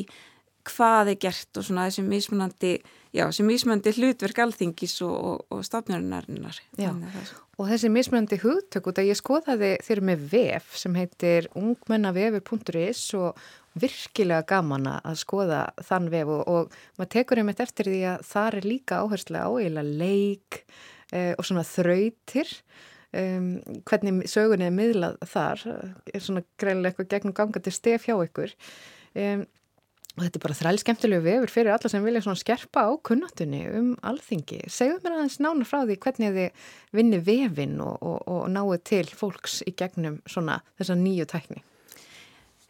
hvað 0.69 1.15
er 1.15 1.21
gert 1.21 1.59
og 1.59 1.67
svona 1.67 1.87
þessi 1.89 2.05
mismunandi 2.07 2.73
já, 3.15 3.25
þessi 3.25 3.47
mismunandi 3.47 3.93
hlutverk 3.97 4.41
alltingis 4.45 4.99
og, 5.07 5.15
og, 5.17 5.39
og 5.57 5.63
stafnjarinnarinnar 5.67 6.61
og 7.61 7.71
þessi 7.71 7.91
mismunandi 7.93 8.39
hugtök 8.43 8.91
út 8.91 9.01
að 9.01 9.11
ég 9.11 9.19
skoðaði 9.19 9.73
þér 9.87 10.03
með 10.11 10.27
vef 10.35 10.77
sem 10.81 10.97
heitir 10.97 11.49
ungmennavefi.is 11.59 13.03
og 13.19 13.41
virkilega 13.79 14.47
gaman 14.49 14.89
að 14.97 15.19
skoða 15.21 15.61
þann 15.87 16.09
vef 16.13 16.33
og, 16.35 16.43
og 16.51 16.79
maður 16.99 17.13
tekur 17.15 17.41
einmitt 17.41 17.63
eftir 17.63 17.91
því 17.91 18.01
að 18.15 18.25
það 18.31 18.59
er 18.59 18.67
líka 18.67 19.03
áherslu 19.05 19.43
á 19.43 19.51
eila 19.63 19.85
leik 19.87 20.63
e, 21.13 21.35
og 21.37 21.47
svona 21.47 21.67
þrautir. 21.67 22.51
Um, 23.11 23.57
hvernig 23.91 24.29
sögunni 24.31 24.69
er 24.69 24.75
miðlað 24.75 25.17
þar 25.27 25.63
er 25.67 26.23
svona 26.23 26.45
greiðilega 26.63 26.93
eitthvað 26.93 27.09
gegnum 27.15 27.35
gangandi 27.35 27.73
stef 27.75 28.07
hjá 28.07 28.15
ykkur. 28.15 28.53
Um, 29.19 29.49
og 30.17 30.25
þetta 30.27 30.39
er 30.39 30.45
bara 30.45 30.59
þræl 30.59 30.79
skemmtilegu 30.83 31.25
vefur 31.25 31.53
fyrir 31.55 31.73
alla 31.75 31.91
sem 31.91 32.05
vilja 32.05 32.23
svona 32.27 32.39
skerpa 32.39 32.85
á 32.87 32.91
kunnatunni 33.07 33.65
um 33.79 33.91
alþingi. 34.07 34.61
Segðu 34.71 34.99
mér 35.05 35.17
aðeins 35.17 35.39
nána 35.43 35.67
frá 35.67 35.81
því 35.85 35.99
hvernig 36.03 36.37
þið 36.37 36.69
vinni 36.99 37.23
vefin 37.27 37.79
og, 37.83 37.99
og, 38.03 38.19
og 38.31 38.47
náðu 38.51 38.79
til 38.91 39.07
fólks 39.11 39.61
í 39.67 39.75
gegnum 39.79 40.19
svona 40.31 40.61
þessa 40.79 40.99
nýju 40.99 41.31
tækni 41.31 41.65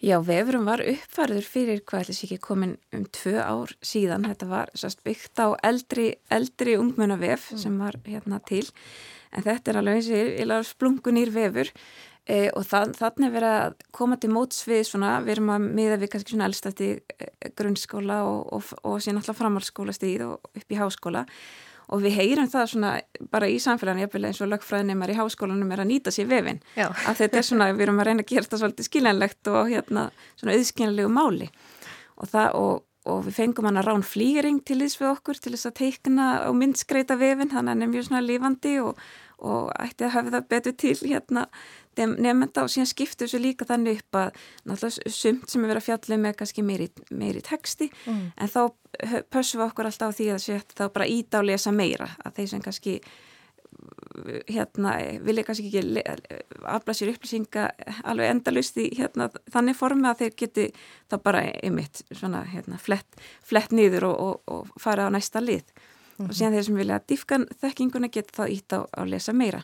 Já, 0.01 0.17
vefurum 0.25 0.65
var 0.65 0.81
uppfærður 0.81 1.45
fyrir 1.45 1.83
hvað 1.85 2.07
ætlis 2.07 2.23
ekki 2.25 2.39
komin 2.41 2.79
um 2.97 3.03
tvö 3.13 3.35
ár 3.37 3.75
síðan. 3.85 4.25
Þetta 4.31 4.47
var 4.49 4.71
sast, 4.73 5.03
byggt 5.05 5.43
á 5.45 5.53
eldri, 5.67 6.15
eldri 6.33 6.79
ungmennavef 6.81 7.51
mm. 7.53 7.61
sem 7.61 7.75
var 7.77 7.99
hérna 8.07 8.39
til. 8.49 8.65
En 9.37 9.45
þetta 9.45 9.71
er 9.71 9.81
alveg 9.83 10.01
eins 10.01 10.55
og 10.57 10.71
splungunýr 10.71 11.35
vefur 11.35 11.69
e, 12.25 12.49
og 12.49 12.65
það, 12.65 12.95
þannig 12.97 13.29
er 13.29 13.35
verið 13.37 13.57
að 13.59 13.77
koma 14.01 14.19
til 14.23 14.33
mótsvið 14.33 14.83
svona, 14.89 15.13
við 15.27 15.37
erum 15.37 15.53
að 15.53 15.69
miða 15.69 16.01
við 16.01 16.13
kannski 16.15 16.35
svona 16.35 16.49
eldstætti 16.49 16.91
e, 16.97 17.31
grunnskóla 17.61 18.23
og, 18.25 18.41
og, 18.57 18.73
og 18.81 19.03
síðan 19.05 19.21
alltaf 19.21 19.39
framhaldsskóla 19.43 19.95
stíð 19.97 20.31
og 20.31 20.49
upp 20.49 20.73
í 20.73 20.81
háskóla 20.81 21.27
og 21.91 22.03
við 22.05 22.17
heyrum 22.21 22.51
það 22.51 22.69
svona 22.73 22.91
bara 23.33 23.49
í 23.51 23.57
samfélaginu 23.63 24.29
eins 24.29 24.41
og 24.43 24.51
lögfræðinemar 24.53 25.11
í 25.11 25.17
háskólanum 25.19 25.73
er 25.75 25.83
að 25.83 25.91
nýta 25.91 26.13
sér 26.15 26.29
vefin 26.31 26.61
að 26.77 27.23
þetta 27.23 27.41
er 27.41 27.47
svona, 27.47 27.71
við 27.75 27.87
erum 27.89 28.03
að 28.03 28.11
reyna 28.11 28.25
að 28.25 28.31
gera 28.31 28.47
þetta 28.47 28.61
svolítið 28.63 28.89
skiljanlegt 28.89 29.51
og 29.51 29.73
hérna 29.73 30.05
svona 30.37 30.55
auðskiljanlegu 30.55 31.11
máli. 31.15 31.51
Og, 32.21 32.29
það, 32.31 32.55
og, 32.61 32.85
og 33.11 33.25
við 33.27 33.39
fengum 33.41 33.67
hann 33.69 33.81
að 33.81 33.89
rán 33.89 34.07
flýring 34.07 34.61
til 34.67 34.79
þess 34.85 35.01
við 35.01 35.11
okkur 35.11 35.41
til 35.41 35.55
þess 35.57 35.71
að 35.71 35.77
teikna 35.81 36.29
og 36.47 36.57
myndskreita 36.61 37.19
vefin, 37.21 37.51
þannig 37.51 37.73
að 37.73 37.75
hann 37.75 37.87
er 37.87 37.93
mjög 37.95 38.09
svona 38.09 38.25
lífandi 38.27 38.77
og, 38.85 39.05
og 39.41 39.71
ætti 39.81 40.07
að 40.07 40.15
hafa 40.19 40.35
það 40.37 40.49
betur 40.55 40.77
til 40.85 40.97
hérna 41.01 41.47
nefnda 41.99 42.65
og 42.65 42.71
síðan 42.71 42.91
skiptu 42.91 43.27
þessu 43.27 43.41
líka 43.43 43.67
þannig 43.69 44.01
upp 44.01 44.19
að 44.21 44.29
náttúrulega 44.69 45.15
sumt 45.15 45.51
sem 45.51 45.65
er 45.65 45.73
verið 45.73 45.83
að 45.83 45.89
fjalla 45.89 46.21
með 46.21 46.31
um 46.31 46.39
kannski 46.39 46.63
meiri, 46.63 46.91
meiri 47.11 47.43
texti 47.43 47.91
mm. 48.07 48.23
en 48.37 48.53
þá 48.53 48.61
pössum 49.31 49.61
við 49.61 49.67
okkur 49.67 49.91
alltaf 49.91 50.15
á 50.15 50.17
því 50.17 50.29
að 50.31 50.39
þessu 50.39 50.77
þá 50.77 50.85
bara 50.95 51.11
íta 51.11 51.41
og 51.41 51.51
lesa 51.51 51.73
meira 51.73 52.09
að 52.25 52.39
þeir 52.39 52.49
sem 52.55 52.63
kannski 52.65 53.01
hérna 54.51 54.95
vilja 55.25 55.45
kannski 55.47 55.71
ekki 55.71 56.03
afla 56.69 56.95
sér 56.95 57.13
upplýsinga 57.15 57.69
alveg 58.05 58.33
endalust 58.35 58.77
í 58.81 58.89
hérna 58.99 59.31
þannig 59.53 59.79
formi 59.79 60.09
að 60.11 60.25
þeir 60.25 60.35
geti 60.43 60.67
þá 61.11 61.17
bara 61.25 61.45
einmitt 61.63 62.03
svona 62.11 62.43
hérna 62.51 62.81
flett, 62.83 63.21
flett 63.47 63.73
nýður 63.73 64.11
og, 64.11 64.21
og, 64.21 64.41
og 64.51 64.83
fara 64.83 65.09
á 65.09 65.15
næsta 65.15 65.41
lið 65.41 65.63
mm 65.63 65.71
-hmm. 65.71 66.25
og 66.25 66.27
mhm. 66.27 66.35
síðan 66.35 66.53
þeir 66.53 66.65
sem 66.65 66.77
vilja 66.77 67.01
diffka 67.09 67.39
þekkinguna 67.61 68.09
geti 68.09 68.37
þá 68.37 68.45
íta 68.49 68.77
á 68.85 69.01
að 69.01 69.11
lesa 69.15 69.33
meira 69.33 69.63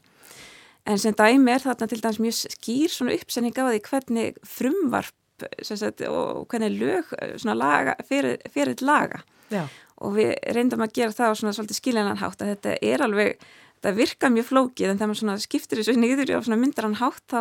En 0.86 0.98
sem 1.02 1.14
dæmi 1.18 1.50
er 1.50 1.64
þarna 1.64 1.88
til 1.90 2.02
dæmis 2.02 2.22
mjög 2.22 2.56
skýr 2.56 2.92
svona 2.92 3.16
uppsenning 3.16 3.56
á 3.58 3.66
því 3.66 3.80
hvernig 3.88 4.36
frumvarp 4.46 5.14
sagt, 5.62 6.00
og 6.08 6.46
hvernig 6.50 6.76
lög 6.80 7.10
laga, 7.44 7.96
fyrir, 8.08 8.38
fyrir 8.52 8.76
laga 8.80 9.22
Já. 9.52 9.66
og 10.00 10.16
við 10.16 10.34
reyndum 10.54 10.84
að 10.84 10.94
gera 10.96 11.16
það 11.16 11.32
á 11.32 11.38
svona 11.38 11.56
svolítið 11.56 11.80
skiljananhátt 11.80 12.42
að 12.42 12.52
þetta 12.54 12.76
er 12.82 13.04
alveg, 13.04 13.48
þetta 13.76 13.96
virka 13.96 14.30
mjög 14.32 14.48
flókið 14.50 14.92
en 14.92 15.00
þegar 15.02 15.12
maður 15.12 15.42
skiptir 15.44 15.82
þessu 15.82 15.96
nýður 16.00 16.36
og 16.38 16.48
myndar 16.54 16.88
hann 16.88 17.00
hátt 17.00 17.26
þá 17.28 17.40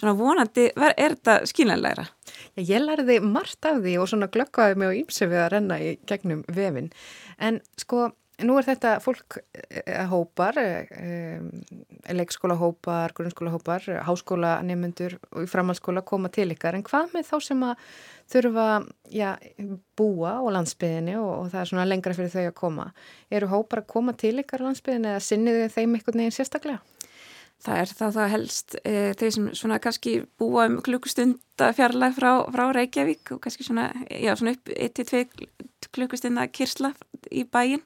svona 0.00 0.14
vonandi 0.16 0.70
er 0.74 1.14
þetta 1.14 1.36
skiljanlegra. 1.50 2.06
Já, 2.56 2.62
ég 2.62 2.84
lærði 2.84 3.18
margt 3.24 3.66
af 3.68 3.82
því 3.84 3.96
og 4.00 4.08
svona 4.10 4.30
glöggvaði 4.32 4.78
mig 4.80 4.90
á 4.90 4.98
ímsi 5.02 5.28
við 5.28 5.42
að 5.44 5.50
renna 5.56 5.80
í 5.82 5.90
gegnum 6.08 6.44
vefin 6.48 6.90
en 7.38 7.60
sko 7.80 8.08
Nú 8.46 8.56
er 8.56 8.66
þetta 8.66 8.94
fólk 9.04 9.38
eh, 9.52 9.80
eh, 9.84 10.04
hópar, 10.10 10.58
grunnskóla 13.16 13.52
hópar, 13.52 13.84
háskóla 14.06 14.52
nefnendur 14.66 15.18
og 15.32 15.48
framhalskóla 15.50 16.04
koma 16.06 16.30
til 16.32 16.50
ykkar. 16.54 16.78
En 16.78 16.86
hvað 16.86 17.14
með 17.16 17.28
þá 17.30 17.36
sem 17.46 17.66
að 17.66 17.88
þurfa 18.30 18.68
já, 19.12 19.30
búa 19.98 20.36
á 20.40 20.44
landsbyðinni 20.56 21.18
og, 21.20 21.32
og 21.36 21.50
það 21.52 21.60
er 21.62 21.72
svona 21.72 21.88
lengra 21.88 22.16
fyrir 22.16 22.32
þau 22.34 22.46
að 22.46 22.56
koma? 22.62 22.88
Eru 23.30 23.50
hópar 23.52 23.84
að 23.84 23.90
koma 23.96 24.16
til 24.18 24.36
ykkar 24.42 24.64
landsbyðinni 24.66 25.12
eða 25.14 25.26
sinniðu 25.26 25.68
þeim 25.76 25.98
einhvern 25.98 26.24
veginn 26.24 26.38
sérstaklega? 26.38 26.80
Það 27.60 27.78
er 27.82 27.92
það 27.92 28.14
það 28.16 28.30
helst 28.32 28.74
e, 28.80 28.92
þeir 29.20 29.32
sem 29.34 29.48
svona 29.58 29.78
kannski 29.84 30.14
búa 30.40 30.64
um 30.70 30.78
klukkustunda 30.84 31.70
fjarlag 31.76 32.14
frá, 32.16 32.30
frá 32.54 32.64
Reykjavík 32.72 33.34
og 33.34 33.42
kannski 33.44 33.66
svona, 33.66 33.90
já, 34.08 34.32
svona 34.38 34.54
upp 34.56 34.72
1-2 34.72 35.24
klukkustunda 35.92 36.46
kyrsla 36.48 36.94
í 37.28 37.44
bæin. 37.44 37.84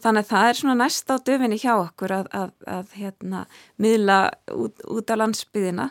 Þannig 0.00 0.24
að 0.24 0.30
það 0.30 0.48
er 0.48 0.60
svona 0.60 0.76
næst 0.80 1.10
á 1.12 1.16
döfinni 1.18 1.58
hjá 1.60 1.72
okkur 1.74 2.14
að, 2.20 2.30
að, 2.32 2.52
að 2.78 2.94
hérna, 3.00 3.42
miðla 3.82 4.20
út, 4.54 4.86
út 4.88 5.12
á 5.12 5.14
landsbyðina 5.18 5.90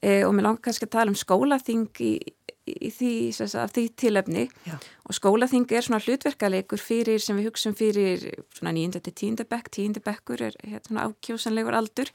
e, 0.00 0.22
og 0.24 0.32
mér 0.32 0.48
langar 0.48 0.62
kannski 0.68 0.88
að 0.88 0.94
tala 0.94 1.12
um 1.12 1.18
skólaþing 1.18 1.90
í, 2.06 2.12
í 2.66 2.90
því, 2.92 3.12
af 3.60 3.72
því 3.74 3.84
tilöfni 4.00 4.44
og 5.04 5.16
skólaþing 5.16 5.66
er 5.72 5.86
svona 5.86 6.02
hlutverkalegur 6.04 6.80
fyrir 6.80 7.22
sem 7.22 7.38
við 7.38 7.50
hugsaum 7.50 7.76
fyrir 7.78 8.28
svona 8.56 8.74
9. 8.76 9.00
til 9.04 9.14
10. 9.36 9.48
bekk, 9.50 9.70
10. 9.70 10.00
bekkur 10.04 10.44
er 10.50 10.56
hérna, 10.64 11.08
ákjósanlegur 11.10 11.76
aldur 11.76 12.12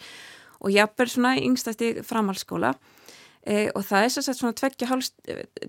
og 0.60 0.74
jafnverð 0.74 1.15
svona 1.15 1.36
yngstasti 1.39 1.94
framhalskóla 2.08 2.74
E, 3.48 3.70
og 3.72 3.86
það 3.88 4.06
er 4.06 4.36
svona 4.36 4.56
tveggja 4.58 4.88
hálf 4.89 5.08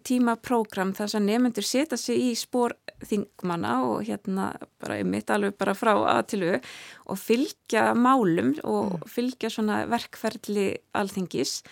tíma 0.06 0.34
prógram 0.42 0.90
þar 0.96 1.12
sem 1.12 1.22
nefnendur 1.22 1.66
setja 1.66 1.96
sig 2.00 2.18
í 2.18 2.30
spór 2.38 2.74
þingmanna 3.06 3.76
og 3.86 4.02
hérna 4.08 4.50
bara 4.82 4.98
mitt 5.06 5.30
alveg 5.30 5.54
bara 5.60 5.76
frá 5.78 5.92
aðtilu 6.16 6.56
og 6.58 7.20
fylgja 7.20 7.92
málum 7.94 8.56
og 8.66 8.98
mm. 8.98 9.06
fylgja 9.14 9.52
svona 9.54 9.84
verkferðli 9.90 10.66
alþingis 10.98 11.60
e, 11.62 11.68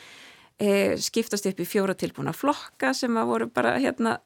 skiptast 0.98 1.46
upp 1.46 1.60
í 1.62 1.66
fjóra 1.68 1.94
tilbúna 1.94 2.32
flokka 2.34 2.90
sem 2.96 3.14
að 3.14 3.30
voru 3.30 3.46
bara 3.54 3.76
hérna 3.78 4.16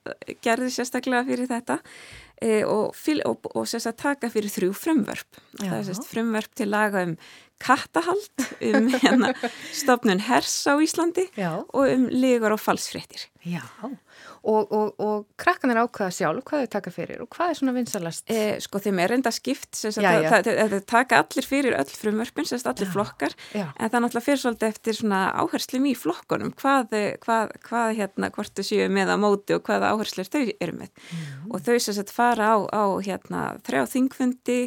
gerði 0.44 0.70
sérstaklega 0.72 1.26
fyrir 1.28 1.50
þetta. 1.50 1.78
E, 2.42 2.62
og, 2.64 2.96
og, 3.28 3.50
og 3.52 3.66
sérstaklega 3.68 4.02
taka 4.02 4.32
fyrir 4.32 4.54
þrjú 4.54 4.72
frumvörp. 4.74 5.42
Það 5.60 5.76
er 5.76 5.84
sérstaklega 5.90 6.14
frumvörp 6.14 6.54
til 6.58 6.70
laga 6.72 7.04
um 7.06 7.16
kattahald 7.62 8.46
um 8.72 8.88
hérna, 9.02 9.32
stofnun 9.74 10.22
hers 10.28 10.54
á 10.66 10.74
Íslandi 10.82 11.28
Já. 11.38 11.62
og 11.62 11.84
um 11.86 12.08
ligur 12.10 12.56
og 12.56 12.60
falsfrettir. 12.62 13.28
Já, 13.42 13.62
og, 14.46 14.70
og, 14.70 15.00
og 15.02 15.24
krakkan 15.40 15.72
er 15.72 15.80
ákvaða 15.82 16.14
sjálf, 16.14 16.44
hvað 16.46 16.62
þau 16.62 16.70
taka 16.76 16.92
fyrir 16.94 17.24
og 17.24 17.28
hvað 17.34 17.50
er 17.50 17.58
svona 17.58 17.74
vinsalast? 17.74 18.24
Eh, 18.30 18.60
sko 18.62 18.78
þeim 18.82 19.00
er 19.02 19.10
reynda 19.10 19.32
skipt, 19.34 19.74
það 19.82 20.76
taka 20.86 21.18
allir 21.24 21.48
fyrir 21.48 21.74
öll 21.78 21.90
frumörpun, 21.90 22.46
sérst 22.46 22.70
allir 22.70 22.86
Já. 22.86 22.92
flokkar, 22.94 23.34
Já. 23.50 23.66
en 23.74 23.90
það 23.90 24.04
náttúrulega 24.04 24.26
fyrir 24.28 24.42
svolítið 24.44 24.68
eftir 24.68 24.98
svona 25.00 25.22
áherslum 25.42 25.90
í 25.90 25.96
flokkonum, 25.98 26.54
hvað, 26.58 26.96
hvað, 27.24 27.54
hvað 27.66 27.94
hérna, 27.98 28.30
hvort 28.36 28.54
þau 28.54 28.68
séu 28.70 28.88
með 28.94 29.14
að 29.16 29.22
móti 29.26 29.58
og 29.58 29.66
hvaða 29.66 29.90
áherslur 29.90 30.30
þau 30.30 30.42
eru 30.46 30.78
með. 30.78 30.94
Mm. 31.10 31.50
Og 31.50 31.66
þau 31.66 31.78
sérst 31.82 32.14
fara 32.14 32.54
á, 32.54 32.56
á 32.70 32.84
hérna, 33.02 33.46
þrjá 33.66 33.88
þingfundi, 33.96 34.60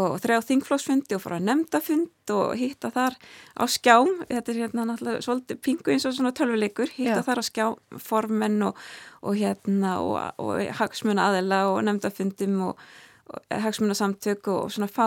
og 0.00 0.16
þrjá 0.22 0.40
þingflóksfundi 0.48 1.14
og 1.14 1.22
fór 1.22 1.36
að 1.36 1.46
nefndafund 1.48 2.32
og 2.34 2.56
hitta 2.58 2.90
þar 2.94 3.16
á 3.54 3.64
skjám, 3.70 4.10
þetta 4.26 4.52
er 4.52 4.60
hérna 4.64 4.86
náttúrulega 4.88 5.22
svolítið 5.22 5.60
pingu 5.62 5.94
eins 5.94 6.06
og 6.08 6.16
svona 6.16 6.34
tölvuleikur, 6.34 6.90
hitta 6.96 7.20
Já. 7.20 7.26
þar 7.28 7.40
á 7.40 7.44
skjám 7.46 8.00
formenn 8.02 8.66
og, 8.66 8.80
og 9.22 9.38
hérna 9.38 9.96
og, 10.02 10.18
og 10.42 10.62
hagsmuna 10.80 11.28
aðela 11.30 11.64
og 11.70 11.80
nefndafundum 11.86 12.60
og, 12.70 12.84
og 13.30 13.58
hagsmuna 13.66 13.94
samtök 13.98 14.50
og 14.50 14.74
svona 14.74 14.90
fá, 14.90 15.06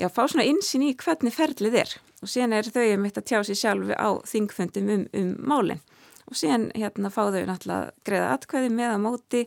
já, 0.00 0.08
fá 0.08 0.24
svona 0.24 0.48
insinn 0.48 0.88
í 0.88 0.94
hvernig 0.96 1.36
ferlið 1.36 1.80
er. 1.84 1.96
Og 2.24 2.30
síðan 2.32 2.56
er 2.56 2.70
þau 2.72 2.86
um 2.94 3.08
þetta 3.10 3.26
tjá 3.28 3.42
sér 3.44 3.60
sjálfi 3.60 3.98
á 4.00 4.08
þingfundum 4.24 4.94
um, 4.94 5.08
um 5.12 5.34
málinn 5.44 5.84
og 6.24 6.38
síðan 6.40 6.70
hérna 6.72 7.10
fá 7.12 7.26
þau 7.28 7.42
náttúrulega 7.44 7.92
greiða 8.06 8.30
atkvæði 8.32 8.70
með 8.72 8.92
að 8.94 9.02
móti 9.04 9.42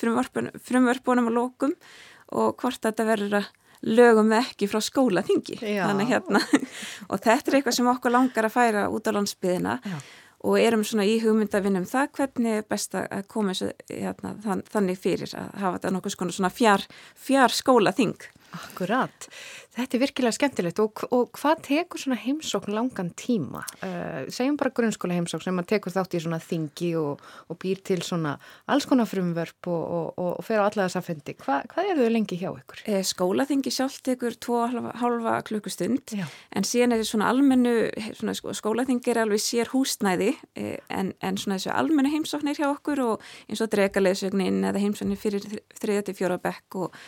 frumvörpunum 0.00 1.28
og 1.28 1.34
lókum 1.36 1.74
og 2.32 2.56
hvort 2.56 2.80
þetta 2.80 3.04
verður 3.04 3.42
að 3.42 3.50
lögum 3.82 4.32
ekki 4.36 4.68
frá 4.70 4.80
skólaþingi. 4.84 5.58
Hérna, 5.62 6.42
og 7.10 7.22
þetta 7.22 7.50
er 7.50 7.58
eitthvað 7.58 7.78
sem 7.78 7.92
okkur 7.92 8.14
langar 8.14 8.48
að 8.48 8.56
færa 8.56 8.88
út 8.92 9.08
á 9.08 9.12
landsbyðina 9.16 9.78
Já. 9.82 9.96
og 10.48 10.58
erum 10.60 10.84
svona 10.86 11.06
í 11.08 11.18
hugmyndavinnum 11.22 11.88
það 11.90 12.12
hvernig 12.18 12.60
er 12.60 12.68
best 12.68 12.94
að 12.98 13.26
koma 13.30 13.54
þessu 13.54 13.72
hérna, 13.90 14.36
þann, 14.44 14.62
þannig 14.70 15.02
fyrir 15.02 15.34
að 15.38 15.50
hafa 15.64 15.78
þetta 15.78 15.94
nokkuð 15.96 16.16
svona 16.38 16.52
fjár, 16.52 16.86
fjár 17.18 17.54
skólaþing 17.54 18.30
Akkurat, 18.52 19.28
þetta 19.72 19.96
er 19.96 20.02
virkilega 20.02 20.36
skemmtilegt 20.36 20.80
og, 20.82 21.02
og 21.14 21.30
hvað 21.38 21.62
tekur 21.64 22.02
svona 22.02 22.18
heimsókn 22.20 22.74
langan 22.76 23.08
tíma? 23.16 23.62
Uh, 23.80 24.28
segjum 24.32 24.58
bara 24.60 24.72
grunnskóla 24.76 25.16
heimsókn 25.16 25.46
sem 25.46 25.62
að 25.62 25.70
tekur 25.72 25.94
þátt 25.94 26.16
í 26.18 26.20
svona 26.20 26.40
þingi 26.42 26.90
og, 27.00 27.22
og 27.48 27.58
býr 27.62 27.80
til 27.86 28.02
svona 28.04 28.34
alls 28.68 28.84
konar 28.90 29.08
frumvörp 29.08 29.70
og, 29.72 30.20
og 30.20 30.44
fer 30.44 30.60
á 30.60 30.68
alla 30.68 30.84
þess 30.84 31.00
að 31.00 31.08
fendi. 31.08 31.36
Hva, 31.40 31.62
hvað 31.72 31.90
er 31.94 32.02
þau 32.02 32.12
lengi 32.12 32.38
hjá 32.42 32.50
ykkur? 32.50 32.84
Eh, 32.92 33.00
skólaþingi 33.08 33.72
sjálf 33.72 33.98
tekur 34.04 34.36
2,5 34.36 35.32
klukkustund 35.48 36.16
Já. 36.18 36.26
en 36.52 36.68
síðan 36.68 36.92
er 36.92 37.02
þetta 37.02 37.12
svona 37.14 37.32
almennu, 37.32 37.74
svona 38.20 38.36
sko, 38.36 38.52
skólaþingi 38.58 39.14
er 39.14 39.24
alveg 39.24 39.40
sér 39.40 39.72
húsnæði 39.72 40.34
eh, 40.60 40.76
en, 40.92 41.14
en 41.24 41.40
svona 41.40 41.56
þessu 41.56 41.72
almennu 41.72 42.12
heimsóknir 42.12 42.60
hjá 42.60 42.68
okkur 42.68 43.04
og 43.06 43.28
eins 43.48 43.64
og 43.64 43.72
dregalegsögnin 43.72 44.60
eða 44.68 44.84
heimsóknir 44.84 45.20
fyrir 45.20 45.48
3-4 45.80 46.42
bekk 46.42 46.82
og 46.84 47.02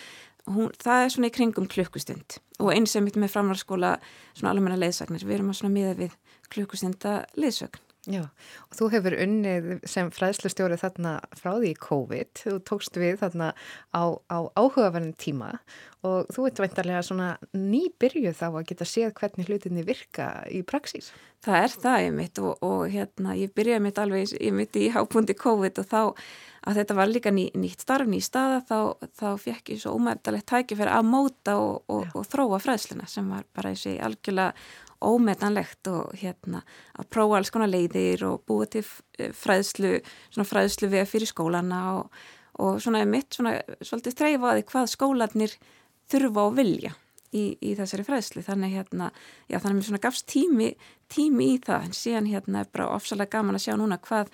Hún, 0.44 0.68
það 0.76 1.04
er 1.04 1.14
svona 1.14 1.30
í 1.30 1.35
kringum 1.35 1.68
klukkustund. 1.70 2.38
Og 2.61 2.74
eins 2.74 2.92
sem 2.92 3.04
mitt 3.04 3.16
með 3.16 3.33
framhalskóla 3.33 3.96
svona 4.35 4.52
almenna 4.52 4.76
leiðsagnir, 4.76 5.24
við 5.24 5.38
erum 5.38 5.54
að 5.54 5.61
svona 5.62 5.74
miða 5.74 5.94
við 6.02 6.16
klukkustunda 6.52 7.22
leiðsögn 7.40 7.80
Já, 8.04 8.26
og 8.68 8.76
þú 8.76 8.90
hefur 8.92 9.14
unnið 9.24 9.68
sem 9.88 10.10
fræðslustjóri 10.12 10.76
þarna 10.76 11.14
frá 11.38 11.54
því 11.56 11.70
COVID, 11.80 12.30
þú 12.36 12.56
tókst 12.68 12.98
við 13.00 13.16
þarna 13.22 13.52
á, 13.96 14.04
á 14.28 14.38
áhugaverðin 14.52 15.14
tíma 15.16 15.54
og 16.04 16.28
þú 16.34 16.48
ert 16.50 16.60
veintarlega 16.60 17.04
svona 17.06 17.28
nýbyrjuð 17.56 18.36
þá 18.36 18.46
að 18.50 18.66
geta 18.68 18.88
séð 18.88 19.14
hvernig 19.16 19.48
hlutinni 19.48 19.84
virka 19.86 20.28
í 20.52 20.60
praxís. 20.68 21.14
Það 21.44 21.60
er 21.62 21.76
það 21.84 22.02
ég 22.02 22.14
mitt 22.18 22.40
og, 22.40 22.52
og 22.64 22.82
hérna 22.92 23.36
ég 23.40 23.54
byrjaði 23.56 23.84
mitt 23.86 24.00
alveg 24.00 24.34
ég 24.36 24.56
mitt 24.56 24.76
í 24.80 24.90
hápundi 24.92 25.36
COVID 25.40 25.80
og 25.80 25.88
þá 25.88 26.00
að 26.64 26.80
þetta 26.80 26.96
var 26.96 27.10
líka 27.10 27.32
ný, 27.34 27.48
nýtt 27.56 27.84
starf, 27.84 28.08
ný 28.08 28.20
staða 28.24 28.60
þá, 28.68 28.78
þá 29.16 29.26
fekk 29.40 29.74
ég 29.74 29.82
svo 29.82 29.96
ómæftalegt 29.98 30.48
tækifæri 30.48 30.92
að 30.92 31.08
móta 31.08 31.56
og, 31.60 31.84
og, 31.92 32.08
og 32.16 32.24
þróa 32.28 32.60
fræðsluna 32.64 33.08
sem 33.10 33.28
var 33.32 33.44
bara 33.56 33.74
þessi 33.74 33.98
algjörlega 34.04 34.52
ómetanlegt 35.06 35.90
og 35.92 36.14
hérna 36.20 36.62
að 36.98 37.10
prófa 37.12 37.38
alls 37.38 37.52
konar 37.54 37.70
leiðir 37.72 38.24
og 38.28 38.42
búa 38.48 38.66
til 38.70 38.84
eh, 39.18 39.32
fræðslu, 39.36 39.98
svona 40.30 40.48
fræðslu 40.48 40.90
við 40.92 41.06
fyrir 41.10 41.30
skólana 41.30 41.80
og, 41.98 42.18
og 42.62 42.82
svona 42.82 43.04
mitt 43.08 43.36
svona 43.36 43.58
svolítið 43.80 44.18
þreyfaði 44.20 44.66
hvað 44.70 44.92
skólanir 44.94 45.56
þurfa 46.10 46.48
að 46.48 46.60
vilja 46.60 46.92
í, 47.34 47.44
í 47.58 47.72
þessari 47.78 48.06
fræðslu. 48.06 48.44
Þannig 48.46 48.76
hérna, 48.78 49.10
já 49.48 49.58
þannig 49.58 49.72
að 49.72 49.78
mér 49.78 49.88
svona 49.88 50.04
gafst 50.04 50.28
tími, 50.30 50.74
tími 51.12 51.54
í 51.54 51.62
það. 51.64 51.88
En 51.88 51.96
síðan 51.96 52.30
hérna 52.30 52.62
er 52.62 52.70
bara 52.72 52.90
ofsalega 52.94 53.38
gaman 53.38 53.58
að 53.58 53.66
sjá 53.66 53.74
núna 53.80 54.00
hvað 54.02 54.30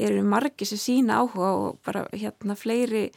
eru 0.00 0.24
margi 0.26 0.68
sem 0.68 0.80
sína 0.80 1.20
áhuga 1.20 1.52
og 1.58 1.78
bara 1.86 2.06
hérna 2.14 2.56
fleiri 2.58 3.08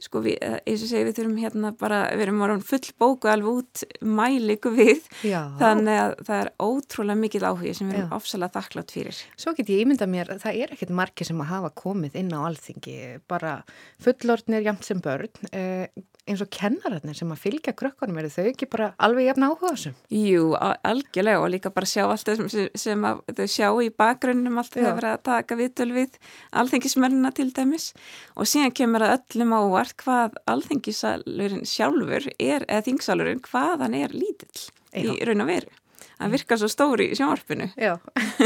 sko 0.00 0.22
við, 0.24 0.36
eh, 0.40 0.58
eins 0.66 0.82
og 0.82 0.90
segi 0.90 1.06
við 1.08 1.18
þurfum 1.18 1.40
hérna 1.42 1.72
bara, 1.78 2.00
við 2.12 2.24
erum 2.26 2.44
orðan 2.46 2.64
full 2.66 2.92
bóku 2.98 3.30
alveg 3.30 3.60
út 3.62 3.82
mæliku 4.02 4.72
við 4.74 5.02
Já. 5.26 5.52
þannig 5.60 6.00
að 6.00 6.14
það 6.28 6.40
er 6.40 6.52
ótrúlega 6.66 7.22
mikil 7.22 7.42
áhugi 7.46 7.74
sem 7.76 7.90
við 7.90 7.98
erum 8.00 8.16
ofsalega 8.18 8.56
þakklátt 8.58 8.94
fyrir. 8.96 9.20
Svo 9.36 9.54
get 9.56 9.72
ég 9.72 9.84
ímynda 9.84 10.08
mér 10.10 10.32
það 10.42 10.62
er 10.64 10.74
ekkert 10.76 10.94
margi 11.02 11.28
sem 11.28 11.42
að 11.44 11.52
hafa 11.52 11.72
komið 11.82 12.18
inn 12.22 12.32
á 12.34 12.40
alþingi, 12.42 12.98
bara 13.28 13.58
fullortnir 14.02 14.66
jamt 14.66 14.84
sem 14.88 15.02
börn, 15.02 15.30
eh, 15.52 15.86
eins 16.28 16.42
og 16.44 16.50
kennararnir 16.54 17.16
sem 17.18 17.30
að 17.34 17.40
fylgja 17.42 17.74
krökkunum 17.74 18.20
eru 18.20 18.30
þau 18.30 18.44
ekki 18.52 18.68
bara 18.70 18.92
alveg 19.02 19.26
jafn 19.26 19.46
áhuga 19.48 19.72
þessum? 19.72 19.96
Jú, 20.14 20.44
algjörlega 20.60 21.42
og 21.42 21.50
líka 21.50 21.72
bara 21.74 21.88
sjá 21.90 22.04
allt 22.04 22.28
það 22.28 22.44
sem, 22.52 22.68
sem 22.78 23.06
að 23.08 23.22
þau 23.40 23.48
sjá 23.56 23.68
í 23.82 23.90
bakgrunnum 24.02 24.60
allt 24.62 24.76
það 24.76 24.88
verið 25.00 25.10
að 25.10 25.24
taka 25.28 25.58
viðtöl 25.58 25.88
við 25.96 26.18
alþengismennina 26.62 27.34
til 27.34 27.48
dæmis 27.56 27.90
og 28.36 28.50
síðan 28.50 28.76
kemur 28.78 29.06
að 29.08 29.16
öllum 29.18 29.56
ávart 29.58 29.96
hvað 30.04 30.38
alþengisalurinn 30.54 31.66
sjálfur 31.66 32.30
er, 32.38 32.68
eða 32.68 32.86
þingsalurinn, 32.86 33.42
hvað 33.42 33.86
hann 33.88 33.98
er 33.98 34.14
lítill 34.14 34.68
Já. 34.92 35.08
í 35.08 35.22
raun 35.26 35.42
og 35.42 35.50
veru 35.50 35.81
hann 36.22 36.32
virkar 36.34 36.60
svo 36.60 36.70
stóri 36.70 37.08
í 37.12 37.18
sjónvarpinu. 37.18 37.68
Já, 37.76 37.96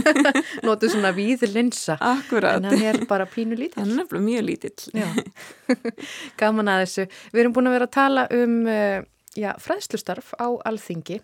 notu 0.66 0.90
svona 0.92 1.12
víð 1.16 1.46
linsa. 1.52 1.98
Akkurat. 2.00 2.60
En 2.60 2.70
hann 2.70 2.86
er 2.92 3.02
bara 3.08 3.28
pínu 3.30 3.58
lítill. 3.58 3.82
Hann 3.82 3.92
er 3.94 4.02
nefnilega 4.02 4.26
mjög 4.26 4.46
lítill. 4.50 5.04
Gaman 6.40 6.72
að 6.72 6.86
þessu. 6.86 7.06
Við 7.32 7.44
erum 7.44 7.56
búin 7.56 7.70
að 7.70 7.76
vera 7.78 7.90
að 7.90 7.96
tala 7.98 8.26
um 8.36 8.56
uh, 8.70 8.98
já, 9.36 9.52
fræðslustarf 9.60 10.32
á 10.40 10.48
Alþingi. 10.66 11.20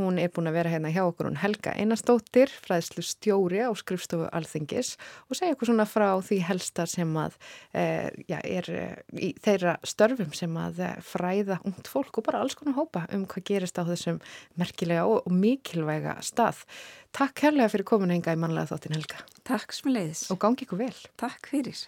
Hún 0.00 0.18
er 0.20 0.32
búin 0.34 0.50
að 0.50 0.56
vera 0.58 0.72
hérna 0.72 0.90
hjá 0.92 1.02
okkur 1.04 1.28
hún 1.28 1.38
Helga 1.40 1.74
Einarstóttir, 1.78 2.50
fræðslustjóri 2.64 3.62
á 3.64 3.70
skrifstofu 3.78 4.28
Alþingis 4.34 4.94
og 5.28 5.38
segja 5.38 5.54
okkur 5.56 5.70
svona 5.70 5.86
frá 5.88 6.08
því 6.24 6.40
helsta 6.48 6.86
sem 6.90 7.12
að 7.20 7.36
e, 7.76 7.84
já, 8.30 8.38
er 8.40 8.70
e, 8.72 8.86
í 9.14 9.30
þeirra 9.44 9.76
störfum 9.86 10.34
sem 10.36 10.58
að 10.58 10.82
e, 10.82 10.90
fræða 11.06 11.60
ungt 11.68 11.90
fólk 11.92 12.18
og 12.22 12.28
bara 12.28 12.42
alls 12.42 12.58
konar 12.58 12.78
hópa 12.80 13.06
um 13.14 13.26
hvað 13.28 13.48
gerist 13.52 13.78
á 13.78 13.86
þessum 13.86 14.20
merkilega 14.60 15.06
og, 15.06 15.22
og 15.28 15.36
mikilvæga 15.36 16.18
stað. 16.24 16.64
Takk 17.12 17.46
hérlega 17.46 17.72
fyrir 17.72 17.88
komuna 17.88 18.16
enga 18.16 18.34
í 18.34 18.40
manlega 18.40 18.72
þáttin 18.72 18.98
Helga. 18.98 19.24
Takk 19.46 19.76
sem 19.76 19.92
leiðis. 19.92 20.28
Og 20.32 20.40
gangi 20.42 20.66
ykkur 20.66 20.86
vel. 20.86 20.94
Takk 21.20 21.52
fyrir. 21.52 21.86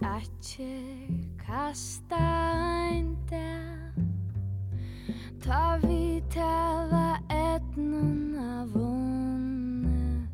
Atje 0.00 1.08
kasta 1.44 2.16
ein 2.16 3.16
der 3.28 3.92
Ta 5.42 5.78
vi 5.82 6.22
tava 6.30 7.18
etnun 7.28 8.38
av 8.38 8.68
vonne 8.74 10.28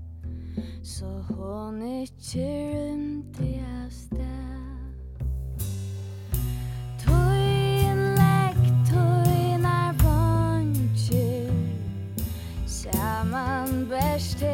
Så 0.82 1.08
hon 1.30 1.80
ikkje 1.80 2.44
rymte 2.74 3.48
av 3.64 3.88
sted 3.88 5.24
Tøyen 7.00 8.04
legg, 8.20 8.62
tøyen 8.92 9.64
er 9.64 9.96
vantjer 10.04 11.52
Saman 12.68 13.86
bæst 13.88 14.44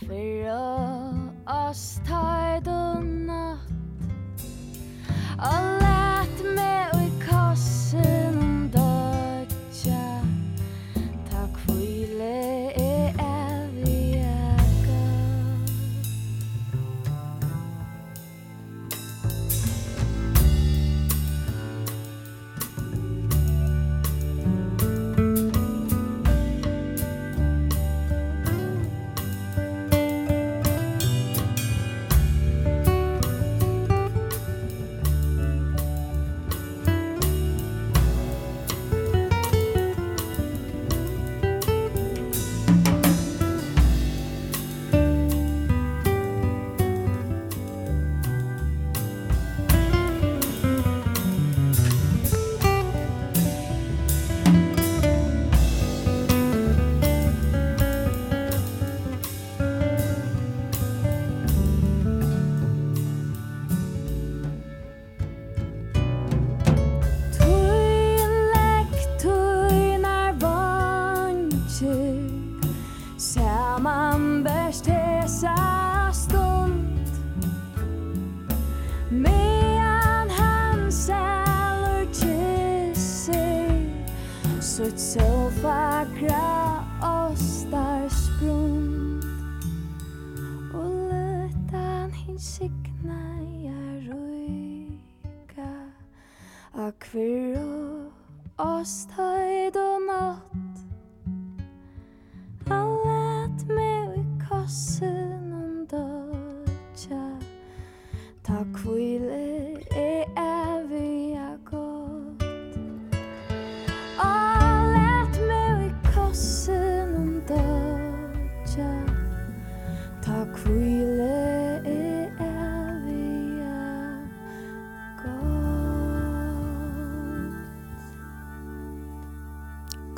fyrir 0.00 0.52
oss 1.46 2.00
tøyd 2.08 2.68
og 2.68 3.04
natt 3.30 3.76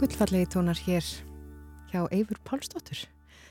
Gullfallegi 0.08 0.46
tónar 0.48 0.78
hér 0.86 1.04
hjá 1.92 2.00
Eifur 2.08 2.38
Pálsdóttur. 2.48 3.02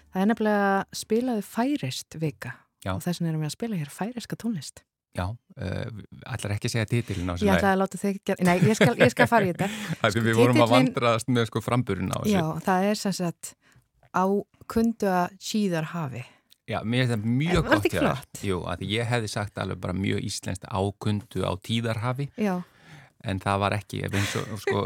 Það 0.09 0.21
er 0.23 0.29
nefnilega 0.31 0.69
spilaði 0.97 1.43
færist 1.45 2.15
vika 2.17 2.53
Já. 2.81 2.95
og 2.95 3.03
þess 3.05 3.19
vegna 3.21 3.29
erum 3.29 3.43
við 3.43 3.49
að 3.49 3.53
spila 3.53 3.77
hér 3.77 3.91
færiska 3.93 4.37
tónlist. 4.41 4.81
Já, 5.13 5.27
uh, 5.29 5.99
allar 6.25 6.55
ekki 6.55 6.71
að 6.71 6.73
segja 6.73 6.89
títilin 6.89 7.29
á 7.29 7.37
þessu. 7.37 7.45
Ég 7.45 7.59
ætlaði 7.59 7.75
að 7.75 7.81
láta 7.83 7.99
þig 8.01 8.17
gera, 8.25 8.47
nei, 8.49 8.55
ég 8.65 8.79
skal, 8.79 8.95
ég 8.97 9.13
skal 9.13 9.27
fara 9.29 9.45
í 9.45 9.51
þetta. 9.51 9.67
Það 9.99 10.09
er 10.09 10.15
sko, 10.15 10.23
við 10.25 10.39
vorum 10.41 10.63
að 10.65 10.73
vandraðast 10.73 11.29
með 11.37 11.45
sko 11.51 11.61
framburinn 11.61 12.09
á 12.09 12.19
þessu. 12.23 12.33
Já, 12.33 12.45
það 12.65 12.87
er 12.89 13.01
sem 13.03 13.15
sagt 13.19 13.51
á 14.17 14.25
kundu 14.73 15.11
að 15.13 15.37
síðar 15.51 15.91
hafi. 15.93 16.23
Já, 16.67 16.79
mér 16.81 17.05
finnst 17.05 17.13
það 17.13 17.29
mjög 17.37 17.59
gott. 17.59 17.69
Var 17.69 17.83
þetta 17.85 18.01
flott? 18.01 18.41
Jú, 18.49 18.57
að 18.73 18.87
ég 18.89 19.13
hefði 19.13 19.29
sagt 19.35 19.61
alveg 19.61 19.85
bara 19.85 19.95
mjög 19.95 20.25
íslenskt 20.25 20.65
á 20.65 20.81
kundu 21.05 21.45
á 21.45 21.53
tíðarhafi. 21.69 22.27
Já. 22.33 22.57
En 23.27 23.41
það 23.43 23.61
var 23.63 23.75
ekki 23.77 24.01
og, 24.07 24.53
sko, 24.61 24.83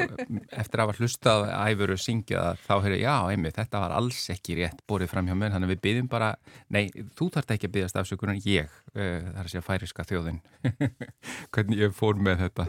eftir 0.50 0.82
að 0.82 0.86
hafa 0.86 0.98
hlustað 0.98 1.46
æfuru 1.52 1.98
syngja 2.00 2.44
þá 2.66 2.74
höfðu 2.74 3.00
já, 3.02 3.14
einmitt, 3.32 3.58
þetta 3.60 3.84
var 3.84 3.96
alls 3.98 4.22
ekki 4.34 4.58
rétt 4.60 4.82
borðið 4.90 5.14
fram 5.14 5.30
hjá 5.30 5.36
mér, 5.38 5.54
þannig 5.54 5.70
að 5.70 5.74
við 5.76 5.84
byggjum 5.86 6.10
bara 6.12 6.32
nei, 6.74 6.84
þú 7.18 7.30
þarf 7.36 7.56
ekki 7.56 7.70
að 7.70 7.76
byggast 7.78 8.02
afsökunar 8.02 8.42
ég, 8.48 8.76
uh, 8.96 9.30
það 9.30 9.42
er 9.44 9.54
að 9.62 9.68
færiska 9.70 10.08
þjóðin 10.10 10.42
hvernig 11.54 11.86
ég 11.86 11.96
fór 11.98 12.20
með 12.22 12.46
þetta. 12.46 12.68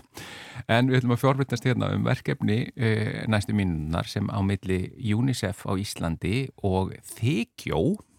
En 0.68 0.90
við 0.90 1.00
ætlum 1.00 1.16
að 1.16 1.22
fjárvittast 1.24 1.68
hérna 1.68 1.92
um 1.96 2.06
verkefni 2.06 2.62
uh, 2.70 3.18
næstu 3.32 3.56
mínunar 3.56 4.08
sem 4.10 4.28
á 4.28 4.38
milli 4.44 4.84
UNICEF 5.12 5.66
á 5.68 5.72
Íslandi 5.80 6.48
og 6.62 6.96
Þykjó 7.16 7.82
Eh, 7.92 8.11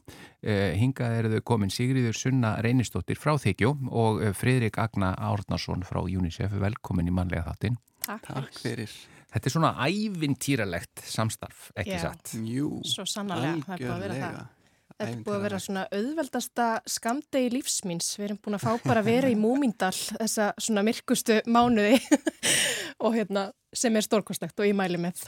hingað 0.79 1.17
eru 1.19 1.31
þau 1.35 1.43
komin 1.53 1.71
Sigriður 1.73 2.17
Sunna 2.17 2.55
Reynistóttir 2.63 3.19
frá 3.19 3.35
Þykjó 3.39 3.73
og 3.91 4.23
eh, 4.23 4.33
Fridrik 4.35 4.79
Agna 4.81 5.13
Árnarsson 5.15 5.85
frá 5.87 6.01
UNICEF. 6.03 6.55
Velkomin 6.61 7.07
í 7.07 7.15
manlega 7.15 7.45
þáttinn. 7.47 7.77
Takk, 8.03 8.27
Takk 8.27 8.59
fyrir. 8.59 8.95
Þetta 9.33 9.49
er 9.49 9.53
svona 9.55 9.71
ævintýralegt 9.87 11.05
samstarf, 11.09 11.71
ekki 11.73 11.95
Já. 11.95 12.03
satt? 12.03 12.35
Jú, 12.45 12.75
svo 12.85 13.05
sannarlega. 13.09 13.63
Það 13.65 13.73
er 13.73 13.81
búið 13.81 13.95
að 13.95 14.03
vera 14.05 14.19
það. 14.19 14.43
Þetta 14.93 15.07
er 15.09 15.23
búið 15.25 15.37
að 15.37 15.45
vera 15.47 15.59
svona 15.63 15.83
auðveldasta 15.97 16.67
skamdegi 16.93 17.49
lífsmýns. 17.55 18.11
Við 18.19 18.27
erum 18.27 18.41
búin 18.45 18.59
að 18.59 18.65
fá 18.67 18.83
bara 18.83 19.01
að 19.01 19.09
vera 19.09 19.31
í 19.33 19.37
Múmindal 19.39 19.95
þessa 19.95 20.51
svona 20.61 20.83
myrkustu 20.85 21.39
mánuði 21.49 21.97
og 23.03 23.17
hérna 23.17 23.47
sem 23.73 23.95
er 23.97 24.05
stórkostlegt 24.05 24.59
og 24.61 24.69
ég 24.69 24.77
mæli 24.77 25.01
með. 25.01 25.23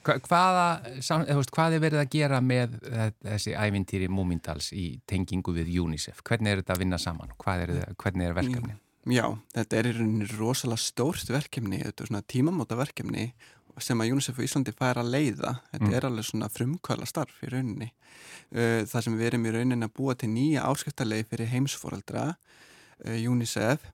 Hvaða, 0.00 0.66
veist, 0.96 1.50
hvað 1.52 1.76
er 1.76 1.82
verið 1.82 2.00
að 2.00 2.12
gera 2.14 2.38
með 2.40 2.78
þessi 3.26 3.52
ævintýri 3.52 4.08
Múmindals 4.08 4.70
í 4.72 4.86
tengingu 5.08 5.52
við 5.56 5.74
UNICEF? 5.82 6.22
Hvernig 6.24 6.54
er 6.54 6.62
þetta 6.62 6.76
að 6.76 6.82
vinna 6.84 6.98
saman? 7.00 7.34
Er 7.36 7.72
það, 7.74 7.96
hvernig 8.00 8.26
er 8.26 8.36
verkefni? 8.38 8.76
Já, 9.10 9.24
þetta 9.56 9.78
er 9.78 9.88
í 9.90 9.94
rauninni 9.96 10.28
rosalega 10.34 10.80
stórt 10.80 11.32
verkefni, 11.32 11.82
þetta 11.84 12.04
er 12.04 12.10
svona 12.12 12.24
tímamóta 12.28 12.76
verkefni 12.80 13.30
sem 13.80 14.00
að 14.02 14.10
UNICEF 14.16 14.40
og 14.40 14.44
Íslandi 14.44 14.74
fær 14.76 14.98
að 15.00 15.12
leiða. 15.14 15.54
Þetta 15.70 15.86
mm. 15.86 15.94
er 15.96 16.06
alveg 16.08 16.26
svona 16.28 16.50
frumkvæla 16.52 17.06
starf 17.08 17.38
í 17.46 17.52
rauninni. 17.52 17.88
Það 18.50 19.06
sem 19.06 19.16
við 19.16 19.28
erum 19.30 19.46
í 19.46 19.54
rauninni 19.54 19.86
að 19.86 19.94
búa 19.96 20.16
til 20.20 20.28
nýja 20.32 20.66
áskiptarlegi 20.68 21.28
fyrir 21.30 21.48
heimsforeldra, 21.54 22.26
UNICEF 23.08 23.86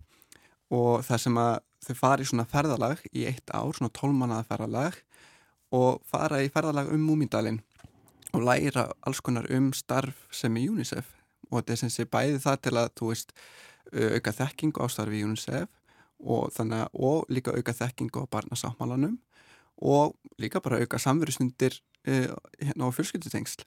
og 0.75 1.05
það 1.07 1.23
sem 1.23 1.37
að 1.39 1.53
þau 1.87 1.95
fari 2.01 2.27
svona 2.27 2.47
ferðalag 2.51 3.05
í 3.13 3.29
eitt 3.29 3.53
ár, 3.55 3.71
svona 3.77 3.95
tólmannaða 3.95 4.49
ferðalag 4.49 4.99
og 5.75 6.03
fara 6.07 6.43
í 6.45 6.51
ferðalag 6.53 6.93
um 6.95 7.07
Múmindalinn 7.07 7.61
og 8.35 8.45
læra 8.47 8.91
alls 9.07 9.23
konar 9.25 9.49
um 9.51 9.73
starf 9.75 10.27
sem 10.35 10.57
er 10.57 10.71
UNICEF 10.71 11.15
og 11.51 11.61
þetta 11.61 11.73
er 11.73 11.81
sem 11.83 11.93
sé 11.95 12.07
bæði 12.11 12.43
það 12.43 12.61
til 12.63 12.75
að 12.77 12.93
þú 12.99 13.11
veist 13.13 13.33
auka 13.93 14.35
þekking 14.35 14.79
á 14.83 14.85
starfi 14.91 15.23
UNICEF 15.25 15.69
og, 16.21 16.51
þannig, 16.57 16.89
og 16.95 17.27
líka 17.31 17.55
auka 17.55 17.75
þekking 17.77 18.11
á 18.19 18.23
barnasáttmálanum 18.31 19.19
og 19.77 20.17
líka 20.43 20.63
bara 20.65 20.81
auka 20.81 20.99
samverðstundir 20.99 21.79
uh, 22.09 22.35
hérna 22.59 22.89
á 22.89 22.97
fjölskyldutengsl 22.97 23.67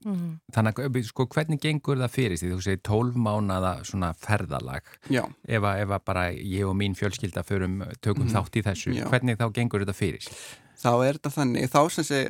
Mm. 0.00 0.38
Þannig 0.56 0.78
að 0.80 0.94
sko, 1.10 1.26
hvernig 1.28 1.58
gengur 1.60 1.98
það 2.00 2.12
fyrir 2.14 2.38
því 2.40 2.48
þú 2.54 2.62
segir 2.64 2.78
12 2.88 3.18
mánada 3.20 3.72
svona 3.84 4.14
ferðalag 4.16 4.86
ef 5.12 5.66
að 5.68 5.92
bara 6.08 6.22
ég 6.32 6.64
og 6.64 6.72
mín 6.80 6.96
fjölskylda 6.96 7.42
förum 7.44 7.82
tökum 8.00 8.24
mm. 8.24 8.32
þátt 8.32 8.56
í 8.56 8.62
þessu 8.64 8.94
Já. 8.96 9.04
hvernig 9.12 9.36
þá 9.36 9.50
gengur 9.58 9.84
þetta 9.84 9.96
fyrir 9.98 10.24
sig? 10.24 10.38
Þá 10.80 10.92
er 10.94 11.18
þetta 11.18 11.34
þannig, 11.36 11.72
þá 11.72 11.80
sem 11.94 12.06
sé 12.06 12.20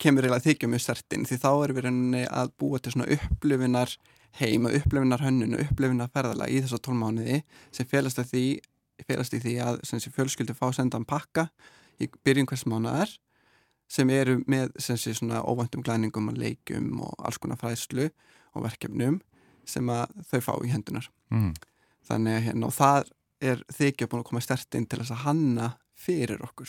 kemur 0.00 0.26
eiginlega 0.26 0.44
þykja 0.44 0.70
mjög 0.70 0.84
sertin 0.84 1.26
því 1.28 1.38
þá 1.40 1.50
erum 1.50 1.76
við 1.78 1.86
rauninni 1.86 2.22
að 2.28 2.52
búa 2.60 2.80
til 2.80 2.92
svona 2.92 3.08
upplifinar 3.16 3.92
heima, 4.36 4.72
upplifinar 4.76 5.24
hönnun 5.24 5.56
upplifinar 5.62 6.10
ferðala 6.12 6.48
í 6.52 6.58
þessa 6.60 6.80
tólmániði 6.84 7.40
sem 7.74 7.88
félast, 7.88 8.20
því, 8.28 8.44
félast 9.08 9.36
í 9.36 9.40
því 9.40 9.54
að 9.64 9.80
sé, 9.88 10.12
fjölskyldu 10.12 10.56
fá 10.56 10.68
sendan 10.76 11.06
pakka 11.08 11.48
í 12.02 12.10
byrjun 12.26 12.48
hvers 12.50 12.66
mánuðar 12.68 13.14
sem 13.88 14.10
eru 14.12 14.40
með 14.50 14.74
sem 14.82 14.98
sé 15.00 15.14
svona 15.16 15.40
óvæntum 15.46 15.84
glæningum 15.86 16.28
og 16.32 16.40
leikum 16.40 17.00
og 17.06 17.14
alls 17.24 17.38
konar 17.40 17.60
fræðslu 17.60 18.10
og 18.56 18.66
verkefnum 18.66 19.20
sem 19.66 19.88
að 19.90 20.12
þau 20.28 20.40
fá 20.44 20.52
í 20.66 20.72
hendunar 20.74 21.08
mm. 21.32 21.52
þannig 22.08 22.36
að 22.36 22.44
hérna 22.50 22.68
og 22.68 22.76
það 22.76 23.12
er 23.46 23.62
þykja 23.72 24.10
búin 24.10 24.24
að 24.24 24.28
koma 24.30 24.44
stertinn 24.44 24.88
til 24.90 25.00
þess 25.00 25.14
að 25.14 25.24
hanna 25.24 25.70
fyrir 25.96 26.42
okkur 26.44 26.68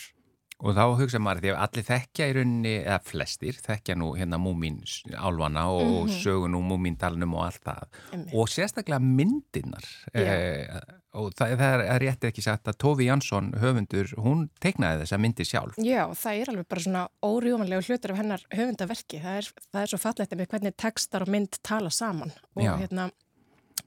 Og 0.66 0.74
þá 0.74 0.84
hugsa 0.98 1.20
maður 1.22 1.44
því 1.44 1.50
að 1.54 1.60
allir 1.68 1.86
þekkja 1.86 2.28
í 2.28 2.32
rauninni, 2.34 2.72
eða 2.80 2.98
flestir, 3.06 3.58
þekkja 3.62 3.96
nú 4.02 4.08
hérna 4.18 4.40
múmin 4.42 4.80
álvana 5.14 5.68
og 5.70 5.84
mm 5.86 6.08
-hmm. 6.08 6.16
sögun 6.24 6.58
og 6.58 6.64
múmindalunum 6.66 7.36
og 7.38 7.44
allt 7.46 7.62
það. 7.62 7.84
Emme. 8.14 8.32
Og 8.34 8.50
sérstaklega 8.50 9.00
myndirnar. 9.00 9.86
Eh, 10.14 10.66
og 11.14 11.30
það, 11.38 11.54
það 11.62 11.84
er 11.86 12.02
réttið 12.02 12.30
ekki 12.30 12.42
sagt 12.42 12.68
að 12.68 12.78
Tófi 12.82 13.06
Jansson, 13.06 13.54
höfundur, 13.54 14.08
hún 14.18 14.50
teiknaði 14.60 15.04
þessa 15.04 15.18
myndir 15.18 15.46
sjálf. 15.46 15.78
Já, 15.78 16.10
það 16.14 16.42
er 16.42 16.50
alveg 16.50 16.68
bara 16.68 16.82
svona 16.82 17.08
órjúmanlega 17.22 17.86
hlutur 17.86 18.12
af 18.12 18.18
hennar 18.18 18.42
höfundaverki. 18.50 19.22
Það 19.22 19.38
er, 19.38 19.54
það 19.72 19.82
er 19.82 19.88
svo 19.88 19.98
fallegt 19.98 20.36
með 20.36 20.48
hvernig 20.48 20.76
tekstar 20.76 21.22
og 21.22 21.28
mynd 21.30 21.62
tala 21.62 21.90
saman. 21.90 22.34
Og, 22.56 22.66
hérna, 22.82 23.12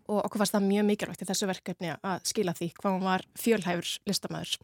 og 0.07 0.25
okkur 0.25 0.39
fannst 0.39 0.55
það 0.55 0.71
mjög 0.71 0.85
mikilvægt 0.87 1.23
í 1.23 1.27
þessu 1.27 1.47
verkefni 1.51 1.97
að 1.99 2.21
skila 2.25 2.55
því 2.55 2.73
hvað 2.79 2.93
hún 2.93 3.09
var 3.11 3.27
fjölhæfur 3.35 3.99
listamæður 4.07 4.59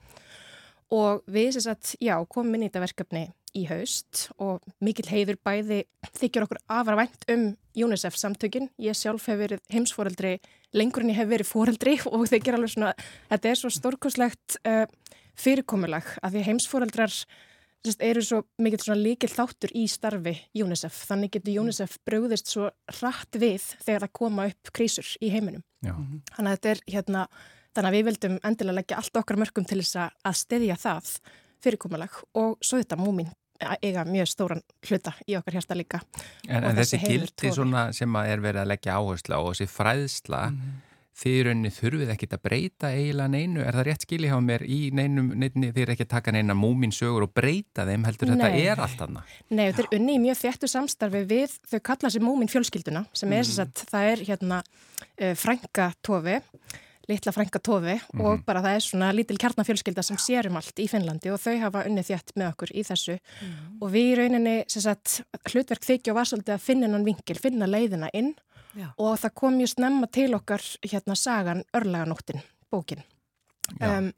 og 0.94 1.24
við 1.30 1.58
sagt, 1.58 1.96
já, 2.02 2.14
komum 2.30 2.54
inn 2.56 2.66
í 2.66 2.70
þetta 2.70 2.84
verkefni 2.84 3.24
í 3.56 3.64
haust 3.70 4.26
og 4.42 4.64
mikil 4.84 5.06
heiður 5.08 5.38
bæði 5.44 5.80
þykjur 6.18 6.46
okkur 6.46 6.60
afar 6.78 6.98
vænt 7.00 7.26
um 7.32 7.46
UNICEF 7.76 8.16
samtökin. 8.18 8.70
Ég 8.82 8.96
sjálf 8.96 9.26
hef 9.30 9.40
verið 9.40 9.64
heimsforeldri 9.72 10.36
lengur 10.76 11.04
en 11.04 11.12
ég 11.12 11.20
hef 11.20 11.30
verið 11.30 11.50
foreldri 11.50 11.96
og 12.12 12.28
þykir 12.30 12.58
alveg 12.58 12.74
svona, 12.74 12.94
þetta 13.32 13.50
er 13.50 13.60
svo 13.60 13.72
stórkoslegt 13.72 14.58
uh, 14.68 14.84
fyrirkomulag 15.36 16.16
að 16.22 16.36
því 16.36 16.46
heimsforeldrar 16.50 17.14
sest, 17.14 18.02
eru 18.02 18.22
svo 18.24 18.42
mikil 18.62 18.80
svona 18.82 19.00
líkil 19.02 19.30
þáttur 19.32 19.72
í 19.76 19.86
starfi 19.90 20.34
UNICEF. 20.56 21.02
Þannig 21.10 21.36
getur 21.36 21.60
UNICEF 21.64 21.98
bröðist 22.08 22.52
svo 22.52 22.70
rætt 23.00 23.38
við 23.40 23.64
þegar 23.84 24.06
það 24.06 24.16
koma 24.20 24.48
upp 24.50 24.72
krísur 24.76 25.12
í 25.20 25.30
heiminum. 25.32 25.64
Já. 25.84 25.94
Þannig 26.36 26.50
að 26.50 26.56
þetta 26.56 26.72
er 26.72 26.82
hérna 26.94 27.26
Þannig 27.76 27.90
að 27.90 27.96
við 27.96 28.06
vildum 28.10 28.38
endilega 28.42 28.78
leggja 28.80 29.00
allt 29.02 29.18
okkar 29.20 29.36
mörgum 29.36 29.66
til 29.68 29.82
þess 29.82 29.98
að 30.00 30.38
stiðja 30.40 30.76
það 30.80 31.10
fyrirkomulag 31.64 32.22
og 32.40 32.56
svo 32.64 32.80
þetta 32.80 32.96
múmin 33.00 33.28
eiga 33.82 34.04
mjög 34.04 34.28
stóran 34.30 34.64
hluta 34.88 35.12
í 35.28 35.36
okkar 35.38 35.58
hérsta 35.58 35.76
líka. 35.76 36.00
En, 36.48 36.64
en 36.64 36.76
þessi 36.76 37.00
gildi 37.00 37.52
sem 37.96 38.18
er 38.22 38.42
verið 38.44 38.64
að 38.64 38.74
leggja 38.74 38.98
áherslu 38.98 39.38
á 39.38 39.40
og 39.40 39.54
þessi 39.54 39.68
fræðsla, 39.72 40.42
mm 40.50 40.58
-hmm. 40.58 40.82
þið 41.22 41.38
rauninni 41.46 41.72
þurfið 41.72 42.12
ekkit 42.14 42.36
að 42.36 42.42
breyta 42.44 42.92
eiginlega 42.92 43.32
neinu, 43.32 43.62
er 43.64 43.78
það 43.78 43.86
rétt 43.88 44.04
skilji 44.04 44.32
hjá 44.32 44.40
mér 44.44 44.66
í 44.68 44.80
neinum, 44.92 45.32
neinu, 45.32 45.72
þið 45.72 45.82
er 45.82 45.92
ekki 45.94 46.06
að 46.06 46.12
taka 46.12 46.34
neina 46.36 46.54
múminsögur 46.54 47.24
og 47.24 47.32
breyta 47.32 47.86
þeim, 47.88 48.04
heldur 48.04 48.28
Nei. 48.28 48.36
þetta 48.36 48.72
er 48.72 48.84
allt 48.84 49.04
annað? 49.08 49.36
Nei, 49.48 49.66
þetta 49.70 49.86
er 49.86 50.00
unni 50.00 50.16
í 50.16 50.24
mjög 50.26 50.42
þettu 50.44 50.68
samstarfi 50.68 51.24
við 51.24 51.56
þau 51.70 51.80
kalla 51.80 52.12
sér 52.12 52.26
múmin 52.28 52.52
fjölskylduna 52.52 53.06
sem 53.12 53.32
er 53.32 53.44
þess 53.44 53.58
mm 53.58 53.64
-hmm. 53.64 53.72
að 53.72 53.90
það 53.94 54.10
er 54.12 54.26
hérna 54.28 54.62
uh, 54.62 55.34
frænka 55.34 55.92
tofi 56.02 56.40
litla 57.08 57.32
frænka 57.32 57.58
tofi 57.58 57.94
mm 57.94 57.98
-hmm. 57.98 58.24
og 58.24 58.44
bara 58.46 58.62
það 58.62 58.74
er 58.76 58.80
svona 58.80 59.12
lítil 59.12 59.38
kjarnafjölskylda 59.38 60.02
sem 60.02 60.16
sérum 60.16 60.56
allt 60.56 60.78
í 60.78 60.88
Finnlandi 60.88 61.30
og 61.30 61.40
þau 61.40 61.58
hafa 61.60 61.84
unnið 61.86 62.08
þjátt 62.10 62.32
með 62.36 62.48
okkur 62.48 62.70
í 62.74 62.82
þessu 62.82 63.12
mm 63.12 63.48
-hmm. 63.48 63.78
og 63.80 63.92
við 63.92 64.06
í 64.12 64.16
rauninni 64.18 64.64
sagt, 64.68 65.22
hlutverk 65.50 65.84
þykja 65.84 66.12
og 66.12 66.16
var 66.16 66.24
svolítið 66.24 66.54
að 66.54 66.66
finna 66.66 66.88
hann 66.88 67.04
vingil, 67.04 67.38
finna 67.38 67.66
leiðina 67.66 68.08
inn 68.12 68.34
Já. 68.74 68.92
og 68.98 69.18
það 69.18 69.34
kom 69.34 69.60
just 69.60 69.78
nefna 69.78 70.06
til 70.06 70.34
okkar 70.34 70.62
hérna 70.82 71.14
sagan 71.14 71.64
Örlaganóttin, 71.72 72.42
bókin 72.70 73.02
um, 73.80 74.12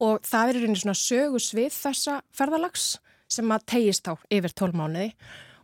og 0.00 0.20
það 0.22 0.48
er 0.48 0.56
í 0.56 0.60
rauninni 0.60 0.80
svona 0.82 0.94
sögusvið 0.94 1.72
þessa 1.72 2.22
ferðalags 2.32 2.98
sem 3.28 3.52
að 3.52 3.66
tegist 3.66 4.08
á 4.10 4.14
yfir 4.30 4.50
tólmániði 4.50 5.12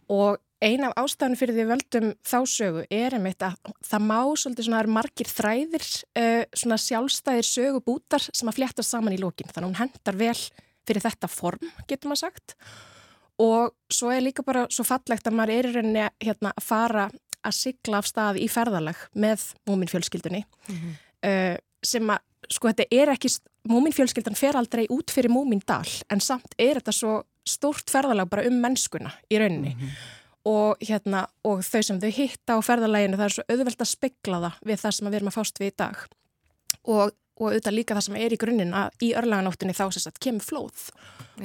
og 0.08 0.38
Ein 0.66 0.82
af 0.82 0.96
ástafinu 0.98 1.38
fyrir 1.38 1.54
því 1.54 1.64
völdum 1.68 2.06
þá 2.26 2.38
sögu 2.50 2.82
er 2.90 3.14
einmitt 3.14 3.42
að 3.44 3.54
það 3.86 4.06
má 4.08 4.18
svolítið 4.40 4.66
svona 4.66 4.94
margir 4.96 5.28
þræðir 5.30 5.84
uh, 6.18 6.42
svona 6.58 6.78
sjálfstæðir 6.82 7.46
sögubútar 7.46 8.24
sem 8.32 8.50
að 8.50 8.58
flétta 8.58 8.82
saman 8.86 9.14
í 9.14 9.20
lókin 9.20 9.46
þannig 9.52 9.60
að 9.62 9.68
hún 9.68 9.78
hendar 9.84 10.18
vel 10.18 10.40
fyrir 10.88 11.04
þetta 11.04 11.30
form 11.30 11.70
getur 11.86 12.10
maður 12.10 12.22
sagt. 12.24 12.56
Og 13.42 13.76
svo 13.92 14.10
er 14.10 14.24
líka 14.24 14.42
bara 14.46 14.64
svo 14.72 14.86
fallegt 14.88 15.28
að 15.28 15.38
maður 15.38 15.54
er 15.54 15.68
í 15.68 15.72
rauninni 15.76 16.08
hérna, 16.24 16.54
að 16.56 16.66
fara 16.66 17.06
að 17.46 17.58
sigla 17.60 18.00
af 18.00 18.10
stað 18.10 18.42
í 18.42 18.50
ferðalag 18.50 19.06
með 19.14 19.46
múminfjölskyldunni. 19.68 20.42
Mm 20.66 20.76
-hmm. 20.76 21.62
sem 21.84 22.10
að 22.10 22.22
sko 22.50 22.72
þetta 22.72 22.86
er 22.90 23.12
ekki, 23.14 23.30
múminfjölskyldan 23.70 24.38
fer 24.38 24.56
aldrei 24.56 24.86
út 24.90 25.10
fyrir 25.10 25.30
múmindal 25.30 25.86
en 26.10 26.20
samt 26.20 26.54
er 26.58 26.80
þetta 26.80 26.92
svo 26.92 27.16
stórt 27.46 27.90
ferðalag 27.90 28.28
bara 28.30 28.46
um 28.48 28.58
mennskuna 28.58 29.12
í 29.30 29.38
rauninni. 29.38 29.74
Mm 29.74 29.80
-hmm 29.80 30.24
og, 30.46 30.82
hérna, 30.84 31.26
og 31.46 31.62
þau 31.66 31.82
sem 31.82 32.00
þau 32.00 32.10
hitta 32.14 32.56
á 32.58 32.60
ferðalæginu 32.62 33.18
það 33.18 33.28
er 33.28 33.34
svo 33.36 33.44
auðvelt 33.50 33.82
að 33.82 33.92
spegla 33.92 34.42
það 34.44 34.58
við 34.70 34.82
það 34.82 34.96
sem 34.96 35.08
við 35.08 35.18
erum 35.18 35.30
að 35.30 35.38
fást 35.38 35.62
við 35.62 35.70
í 35.72 35.76
dag. 35.82 36.02
Og, 36.86 37.14
og 37.36 37.48
auðvitað 37.48 37.74
líka 37.76 37.96
það 37.96 38.04
sem 38.06 38.18
er 38.20 38.34
í 38.34 38.38
grunninn 38.40 38.76
að 38.78 39.02
í 39.02 39.08
örlaganóttinni 39.18 39.74
þá 39.76 39.84
sem 39.88 40.04
sagt 40.04 40.20
kemur 40.22 40.46
flóð. 40.46 40.84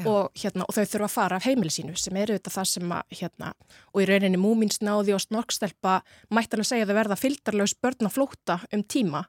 Og, 0.05 0.29
hérna, 0.37 0.67
og 0.67 0.75
þau 0.77 0.85
þurfa 0.85 1.07
að 1.07 1.15
fara 1.15 1.39
af 1.39 1.47
heimili 1.49 1.73
sínu 1.73 1.97
sem 1.99 2.19
er 2.19 2.31
auðvitað 2.31 2.57
það 2.59 2.69
sem 2.69 2.93
að 2.95 3.17
hérna, 3.21 3.49
og 3.91 4.03
í 4.03 4.05
rauninni 4.07 4.39
múminsnáði 4.39 5.15
og 5.17 5.23
snorkstelpa 5.25 5.97
mætti 6.31 6.55
alveg 6.55 6.69
segja 6.69 6.85
að 6.85 6.93
þau 6.93 6.99
verða 7.01 7.19
fylgdarlaus 7.19 7.73
börn 7.81 8.07
að 8.07 8.15
flóta 8.15 8.59
um 8.71 8.85
tíma. 8.85 9.25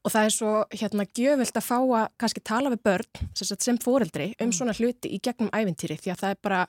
Og 0.00 0.14
það 0.14 0.26
er 0.26 0.32
svo 0.32 0.54
hérna 0.72 1.04
gjöfilt 1.04 1.60
að 1.60 1.68
fá 1.68 1.76
að 1.76 2.08
kannski 2.18 2.40
tala 2.40 2.72
við 2.72 2.82
börn 2.88 3.28
sem, 3.36 3.52
sem 3.52 3.78
fóreldri 3.78 4.30
um 4.38 4.48
mm. 4.48 4.56
svona 4.56 4.74
hluti 4.78 5.12
í 5.12 5.20
gegnum 5.20 5.52
ævintýri 5.52 6.00
því 6.00 6.14
að 6.14 6.22
það 6.24 6.34
er 6.34 6.42
bara 6.48 6.62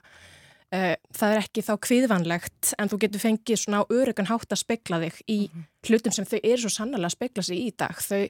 það 0.72 1.34
er 1.34 1.38
ekki 1.42 1.62
þá 1.66 1.72
kviðvanlegt 1.84 2.72
en 2.80 2.88
þú 2.88 2.98
getur 3.02 3.20
fengið 3.20 3.58
svona 3.60 3.82
á 3.84 3.90
örugan 3.92 4.28
hátt 4.30 4.54
að 4.54 4.62
spekla 4.62 5.00
þig 5.02 5.18
í 5.28 5.38
mm. 5.50 5.64
hlutum 5.88 6.14
sem 6.16 6.28
þau 6.28 6.38
eru 6.38 6.60
svo 6.62 6.72
sannlega 6.72 7.10
að 7.10 7.16
spekla 7.16 7.44
sig 7.44 7.60
í 7.60 7.72
dag 7.76 7.98
þau, 8.00 8.22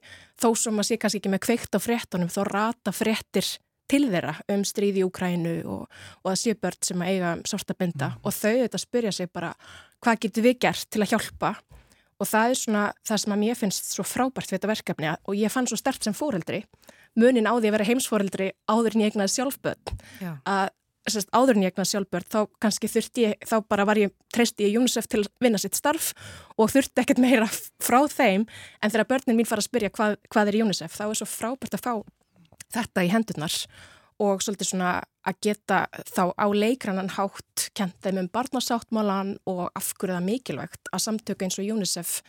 þó 0.43 0.49
sem 0.59 0.83
að 0.83 0.89
sé 0.89 0.99
kannski 0.99 1.21
ekki 1.23 1.33
með 1.33 1.45
kveikt 1.47 1.79
á 1.79 1.81
fréttunum 1.83 2.33
þó 2.33 2.41
rata 2.49 2.95
fréttir 2.97 3.47
til 3.93 4.09
þeirra 4.09 4.35
um 4.51 4.65
stríði 4.67 5.03
í 5.03 5.07
Úkrænu 5.07 5.55
og, 5.71 5.87
og 6.25 6.33
að 6.33 6.41
sé 6.43 6.57
börn 6.59 6.83
sem 6.83 7.05
að 7.05 7.13
eiga 7.15 7.33
sorta 7.53 7.79
binda 7.79 8.11
mm. 8.11 8.19
og 8.27 8.37
þau 8.41 8.51
auðvitað 8.57 8.85
spyrja 8.87 9.15
sig 9.21 9.31
bara 9.31 9.55
hvað 10.03 10.21
getur 10.27 10.49
við 10.49 10.59
gert 10.67 10.91
til 10.91 11.05
að 11.05 11.15
hjálpa 11.15 11.55
og 12.19 12.31
það 12.31 12.51
er 12.51 12.63
svona 12.65 12.85
það 13.07 13.23
sem 13.23 13.37
að 13.37 13.43
mér 13.47 13.63
finnst 13.63 13.95
svo 13.95 14.07
frábært 14.07 14.51
við 14.51 14.59
þetta 14.59 14.75
verkefni 14.75 15.15
og 15.15 15.39
ég 15.39 15.55
fann 15.55 15.71
svo 15.71 15.79
stert 15.79 16.03
sem 16.03 16.17
fóreldri 16.17 16.65
munin 17.19 17.47
á 17.47 17.55
því 17.55 17.69
að 17.69 17.75
vera 17.77 17.87
heimsfóreldri 17.89 18.53
áður 18.71 18.97
en 18.97 19.05
ég 19.05 19.13
egnaði 19.13 19.37
sjálfbörn 19.37 19.99
Já. 20.23 20.33
að 20.43 20.71
sérst, 21.11 21.31
áður 21.35 21.59
en 21.59 21.65
ég 21.67 21.73
egnaði 21.73 21.91
sjálfbörn 21.93 22.29
þá 22.31 22.41
kannski 22.63 22.91
þurfti 22.91 23.25
ég, 23.27 23.47
þá 23.49 23.57
bara 23.69 23.87
var 23.89 24.01
ég 24.01 24.13
treysti 24.35 24.69
ég 24.69 24.79
UNICEF 24.79 25.09
til 25.11 25.23
að 25.23 25.31
vinna 25.43 25.61
sitt 25.61 25.79
starf 25.79 26.13
og 26.57 26.71
þurfti 26.73 27.03
ekkert 27.03 27.23
meira 27.23 27.49
frá 27.83 28.01
þeim. 28.11 28.47
En 28.83 28.93
þegar 28.93 29.11
börnin 29.15 29.41
mín 29.41 29.49
fara 29.49 29.65
að 29.65 29.71
spyrja 29.71 29.93
hvað, 29.95 30.19
hvað 30.33 30.53
er 30.53 30.61
UNICEF 30.63 30.95
þá 30.95 31.05
er 31.09 31.19
svo 31.21 31.31
frábært 31.31 31.79
að 31.79 31.85
fá 31.87 31.95
þetta 32.73 33.05
í 33.05 33.11
hendurnar 33.13 33.59
og 34.23 34.43
svolítið 34.45 34.71
svona 34.71 34.93
að 35.27 35.39
geta 35.47 35.85
þá 36.13 36.33
á 36.35 36.47
leikrannan 36.55 37.13
hátt 37.17 37.69
kent 37.79 37.99
þeim 38.05 38.23
um 38.23 38.31
barnasáttmálan 38.33 39.37
og 39.51 39.69
afhverju 39.79 40.17
það 40.17 40.27
mikilvægt 40.29 40.91
að 40.93 41.05
samtöku 41.07 41.47
eins 41.47 41.59
og 41.59 41.71
UNICEF 41.77 42.21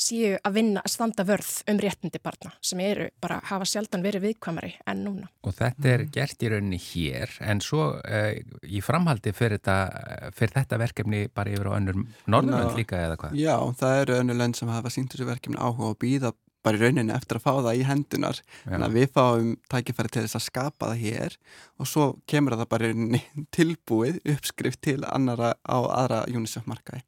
séu 0.00 0.34
að 0.38 0.56
vinna 0.56 0.82
að 0.84 0.94
standa 0.94 1.26
vörð 1.28 1.50
um 1.70 1.80
réttindi 1.82 2.20
barna 2.22 2.52
sem 2.64 2.80
eru 2.84 3.08
bara 3.22 3.40
hafa 3.50 3.68
sjaldan 3.68 4.04
verið 4.04 4.28
viðkvamari 4.28 4.72
en 4.90 5.04
núna. 5.06 5.30
Og 5.46 5.56
þetta 5.56 5.92
er 5.94 6.06
gert 6.12 6.44
í 6.44 6.52
rauninni 6.52 6.80
hér 6.80 7.36
en 7.44 7.62
svo 7.64 7.92
uh, 8.00 8.30
í 8.64 8.82
framhaldi 8.84 9.34
fyrir 9.36 9.60
þetta, 9.60 10.30
fyrir 10.36 10.56
þetta 10.58 10.80
verkefni 10.80 11.24
bara 11.34 11.54
yfir 11.54 11.72
á 11.72 11.78
önnur 11.78 12.04
norðurlönd 12.30 12.78
líka 12.78 13.00
eða 13.00 13.18
hvað? 13.20 13.40
Já, 13.40 13.56
það 13.80 14.04
eru 14.04 14.20
önnur 14.22 14.40
lönd 14.40 14.60
sem 14.60 14.72
hafa 14.72 14.92
sínt 14.92 15.12
þessu 15.14 15.28
verkefni 15.28 15.60
áhuga 15.60 15.92
og 15.92 16.00
býða 16.00 16.32
bara 16.64 16.76
í 16.76 16.82
rauninni 16.84 17.14
eftir 17.14 17.38
að 17.38 17.44
fá 17.46 17.52
það 17.64 17.78
í 17.78 17.84
hendunar 17.88 18.40
þannig 18.66 18.86
að 18.86 18.96
við 18.98 19.12
fáum 19.16 19.52
tækifæri 19.72 20.12
til 20.12 20.24
þess 20.26 20.38
að 20.38 20.46
skapa 20.46 20.90
það 20.90 21.04
hér 21.04 21.36
og 21.80 21.88
svo 21.88 22.08
kemur 22.30 22.56
það 22.60 22.72
bara 22.74 22.88
í 22.88 22.92
rauninni 22.92 23.22
tilbúið 23.56 24.20
uppskrift 24.34 24.82
til 24.84 24.98
annara 25.08 25.54
á 25.64 25.78
aðra 25.80 26.26
UNICEF 26.28 26.68
markaði 26.68 27.04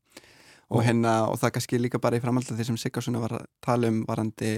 og, 0.73 0.81
hérna, 0.87 1.13
og 1.29 1.37
það 1.41 1.53
kannski 1.57 1.81
líka 1.81 2.01
bara 2.03 2.17
í 2.17 2.23
framhald 2.23 2.49
því 2.49 2.67
sem 2.69 2.79
Siggarsson 2.81 3.19
var 3.21 3.35
að 3.37 3.45
tala 3.65 3.91
um 3.93 3.99
varandi 4.09 4.53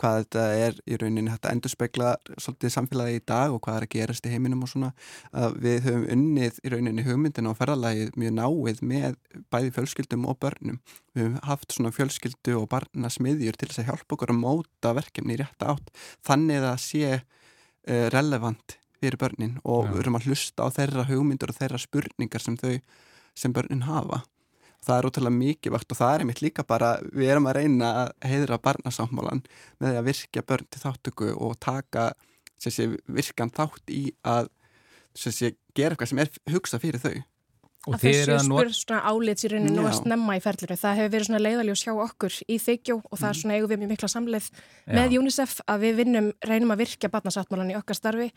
hvað 0.00 0.16
þetta 0.24 0.46
er 0.58 0.80
í 0.86 0.98
rauninni 0.98 1.32
þetta 1.32 1.52
endur 1.54 1.72
spekla 1.72 2.14
svolítið 2.36 2.74
samfélagi 2.74 3.20
í 3.20 3.22
dag 3.30 3.54
og 3.54 3.62
hvað 3.64 3.78
er 3.78 3.86
að 3.86 3.92
gerast 3.94 4.26
í 4.26 4.32
heiminum 4.32 4.64
og 4.66 4.72
svona 4.72 4.90
að 5.30 5.58
við 5.64 5.86
höfum 5.86 6.08
unnið 6.16 6.58
í 6.64 6.72
rauninni 6.74 7.06
hugmyndina 7.06 7.52
og 7.52 7.60
ferðalagið 7.60 8.18
mjög 8.20 8.34
náið 8.40 8.82
með 8.92 9.20
bæði 9.52 9.72
fjölskyldum 9.78 10.26
og 10.30 10.40
börnum. 10.42 10.80
Við 11.14 11.26
höfum 11.26 11.38
haft 11.46 11.76
svona 11.76 11.94
fjölskyldu 11.94 12.56
og 12.58 12.68
barna 12.72 13.12
smiðjur 13.12 13.58
til 13.58 13.70
þess 13.70 13.84
að 13.84 13.90
hjálpa 13.92 14.16
okkur 14.16 14.34
að 14.34 14.42
móta 14.42 14.94
verkefni 14.96 15.36
í 15.36 15.40
rétta 15.42 15.74
átt 15.74 15.94
þannig 16.26 16.66
að 16.66 16.82
sé 16.82 17.04
uh, 17.20 18.06
relevant 18.14 18.76
fyrir 19.00 19.16
börnin 19.20 19.56
og 19.64 19.88
við 19.88 20.02
höfum 20.02 20.18
að 20.18 20.28
hlusta 20.28 20.66
á 20.66 20.68
þeirra 20.76 21.06
hugmyndur 21.08 21.54
og 21.54 21.56
þeirra 21.56 21.80
spurningar 21.80 22.44
sem 22.44 22.58
þau 22.60 22.74
sem 23.38 23.54
börnin 23.54 23.86
hafa 23.86 24.20
það 24.86 24.96
er 24.96 25.08
ótrúlega 25.08 25.36
mikið 25.36 25.74
vakt 25.74 25.92
og 25.92 26.00
það 26.00 26.14
er 26.14 26.24
einmitt 26.24 26.42
líka 26.44 26.64
bara 26.66 26.92
við 27.12 27.32
erum 27.34 27.48
að 27.50 27.58
reyna 27.60 27.90
að 28.02 28.12
heidra 28.30 28.60
barnasáttmálan 28.64 29.42
með 29.78 29.90
því 29.90 30.00
að 30.00 30.08
virkja 30.08 30.46
börn 30.52 30.70
til 30.70 30.84
þáttöku 30.84 31.32
og 31.36 31.58
taka 31.60 32.06
sé, 32.60 32.88
virkan 33.06 33.52
þátt 33.52 33.92
í 33.92 34.06
að 34.24 34.48
sé, 35.16 35.52
gera 35.76 35.94
eitthvað 35.94 36.12
sem 36.12 36.24
er 36.24 36.32
hugsað 36.54 36.86
fyrir 36.86 37.04
þau 37.04 37.20
Og 37.88 37.94
að 37.96 38.02
þessu 38.04 38.64
svona 38.76 38.98
álits 39.08 39.46
í 39.46 39.48
rauninu 39.48 39.80
og 39.80 39.86
að 39.88 39.94
snemma 40.02 40.34
í 40.36 40.40
ferlinu. 40.44 40.76
Það 40.76 40.98
hefur 40.98 41.12
verið 41.14 41.28
svona 41.30 41.38
leiðaljú 41.40 41.72
að 41.72 41.78
sjá 41.80 41.92
okkur 42.04 42.34
í 42.44 42.58
þykjó 42.60 42.96
og 43.00 43.14
það 43.14 43.28
er 43.28 43.30
mm. 43.30 43.38
svona 43.40 43.54
eigum 43.56 43.70
við 43.70 43.80
mjög 43.80 43.92
mikla 43.94 44.10
samleið 44.12 44.48
með 44.90 45.14
UNICEF 45.16 45.54
að 45.64 45.86
við 45.86 45.94
vinnum, 46.02 46.28
reynum 46.44 46.74
að 46.74 46.82
virkja 46.82 47.12
barnasáttmálan 47.14 47.72
í 47.72 47.78
okkar 47.78 47.96
starfi 47.96 48.28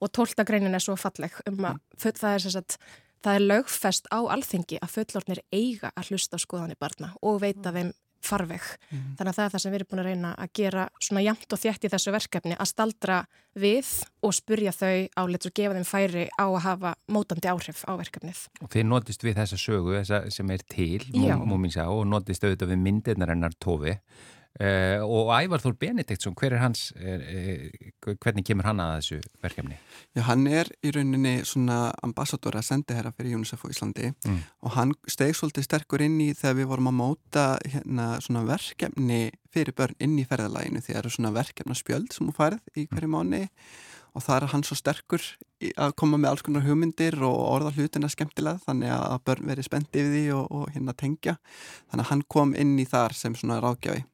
og 0.00 0.12
tóltagreinin 0.16 0.78
er 0.78 0.84
svo 0.84 0.96
falleg 1.00 1.36
um 1.44 1.60
að 1.60 1.76
mm. 1.76 2.16
það 2.16 2.30
er 2.30 2.46
sérstaklega 2.46 3.04
Það 3.26 3.36
er 3.40 3.46
lögfest 3.50 4.04
á 4.14 4.22
alþengi 4.22 4.76
að 4.78 4.92
fullornir 4.92 5.44
eiga 5.50 5.88
að 5.98 6.12
hlusta 6.12 6.38
á 6.38 6.44
skoðanir 6.44 6.78
barna 6.78 7.08
og 7.26 7.40
veita 7.42 7.72
þeim 7.74 7.88
farveg. 8.22 8.62
Mm. 8.90 9.08
Þannig 9.18 9.32
að 9.32 9.36
það 9.36 9.44
er 9.44 9.52
það 9.52 9.62
sem 9.62 9.72
við 9.72 9.78
erum 9.78 9.88
búin 9.90 10.02
að 10.02 10.08
reyna 10.08 10.30
að 10.44 10.52
gera 10.58 10.84
svona 11.02 11.24
jamt 11.24 11.56
og 11.56 11.60
þjætt 11.62 11.86
í 11.86 11.90
þessu 11.92 12.14
verkefni 12.14 12.56
að 12.56 12.70
staldra 12.70 13.18
við 13.58 13.90
og 14.26 14.36
spurja 14.36 14.74
þau 14.74 14.94
álits 15.22 15.50
og 15.50 15.56
gefa 15.58 15.76
þeim 15.76 15.88
færi 15.88 16.24
á 16.38 16.46
að 16.46 16.62
hafa 16.68 16.94
mótandi 17.10 17.50
áhrif 17.50 17.82
á 17.82 17.92
verkefnið. 17.98 18.44
Og 18.62 18.70
þið 18.76 18.88
notist 18.92 19.26
við 19.26 19.38
þessa 19.40 19.60
sögu 19.60 19.98
þessa 19.98 20.22
sem 20.38 20.54
er 20.54 20.64
til, 20.70 21.02
múmin 21.42 21.74
sá, 21.74 21.84
og 21.90 22.06
notist 22.06 22.46
auðvitað 22.46 22.74
við 22.76 22.82
myndirnar 22.86 23.34
hennar 23.34 23.58
tófi 23.58 23.98
Uh, 24.56 25.02
og 25.04 25.30
Ævar 25.36 25.60
Þór 25.60 25.74
Benediktsson, 25.76 26.32
hver 26.38 26.54
er 26.56 26.62
hans 26.62 26.86
uh, 26.96 27.24
hvernig 28.22 28.44
kemur 28.48 28.64
hann 28.64 28.80
að 28.80 28.94
þessu 28.94 29.18
verkefni? 29.44 29.76
Já, 30.16 30.22
hann 30.30 30.46
er 30.48 30.70
í 30.80 30.92
rauninni 30.96 31.34
svona 31.44 31.90
ambassador 32.06 32.56
að 32.56 32.64
sendi 32.70 32.96
herra 32.96 33.12
fyrir 33.12 33.36
UNICEF 33.36 33.66
á 33.68 33.72
Íslandi 33.74 34.12
mm. 34.14 34.38
og 34.64 34.72
hann 34.78 34.94
steg 35.12 35.36
svolítið 35.36 35.66
sterkur 35.68 36.06
inn 36.06 36.16
í 36.24 36.30
þegar 36.32 36.56
við 36.62 36.70
vorum 36.72 36.88
að 36.88 36.96
móta 37.02 37.44
hérna 37.68 38.08
svona 38.24 38.46
verkefni 38.48 39.20
fyrir 39.52 39.76
börn 39.76 40.00
inn 40.00 40.16
í 40.22 40.24
ferðalæginu 40.24 40.80
því 40.80 40.94
það 40.94 41.02
eru 41.02 41.14
svona 41.18 41.34
verkefnaspjöld 41.36 42.16
sem 42.16 42.24
hún 42.24 42.38
færð 42.40 42.64
í 42.72 42.88
hverju 42.88 43.12
mm. 43.12 43.18
mánu 43.18 43.44
og 44.16 44.24
það 44.24 44.36
er 44.38 44.50
hann 44.54 44.64
svo 44.64 44.80
sterkur 44.80 45.30
að 45.76 45.96
koma 46.00 46.16
með 46.16 46.32
alls 46.32 46.48
konar 46.48 46.64
hugmyndir 46.64 47.20
og 47.28 47.38
orða 47.44 47.76
hlutina 47.76 48.08
skemmtilega 48.08 48.64
þannig 48.64 48.96
að 48.96 49.22
börn 49.28 49.48
verið 49.52 49.68
spennt 49.68 49.92
yfir 49.92 50.12
því 50.16 50.26
og, 50.40 50.44
og 50.48 50.68
hérna 50.72 50.96
tengja 50.96 51.36
þannig 51.90 52.06
að 52.06 52.12
hann 52.14 52.28
kom 52.32 52.56
inn 52.56 52.78
í 52.80 52.88
þar 52.88 53.12
sem 53.16 53.36
svona 53.36 53.60
ráðgjafi 53.60 54.06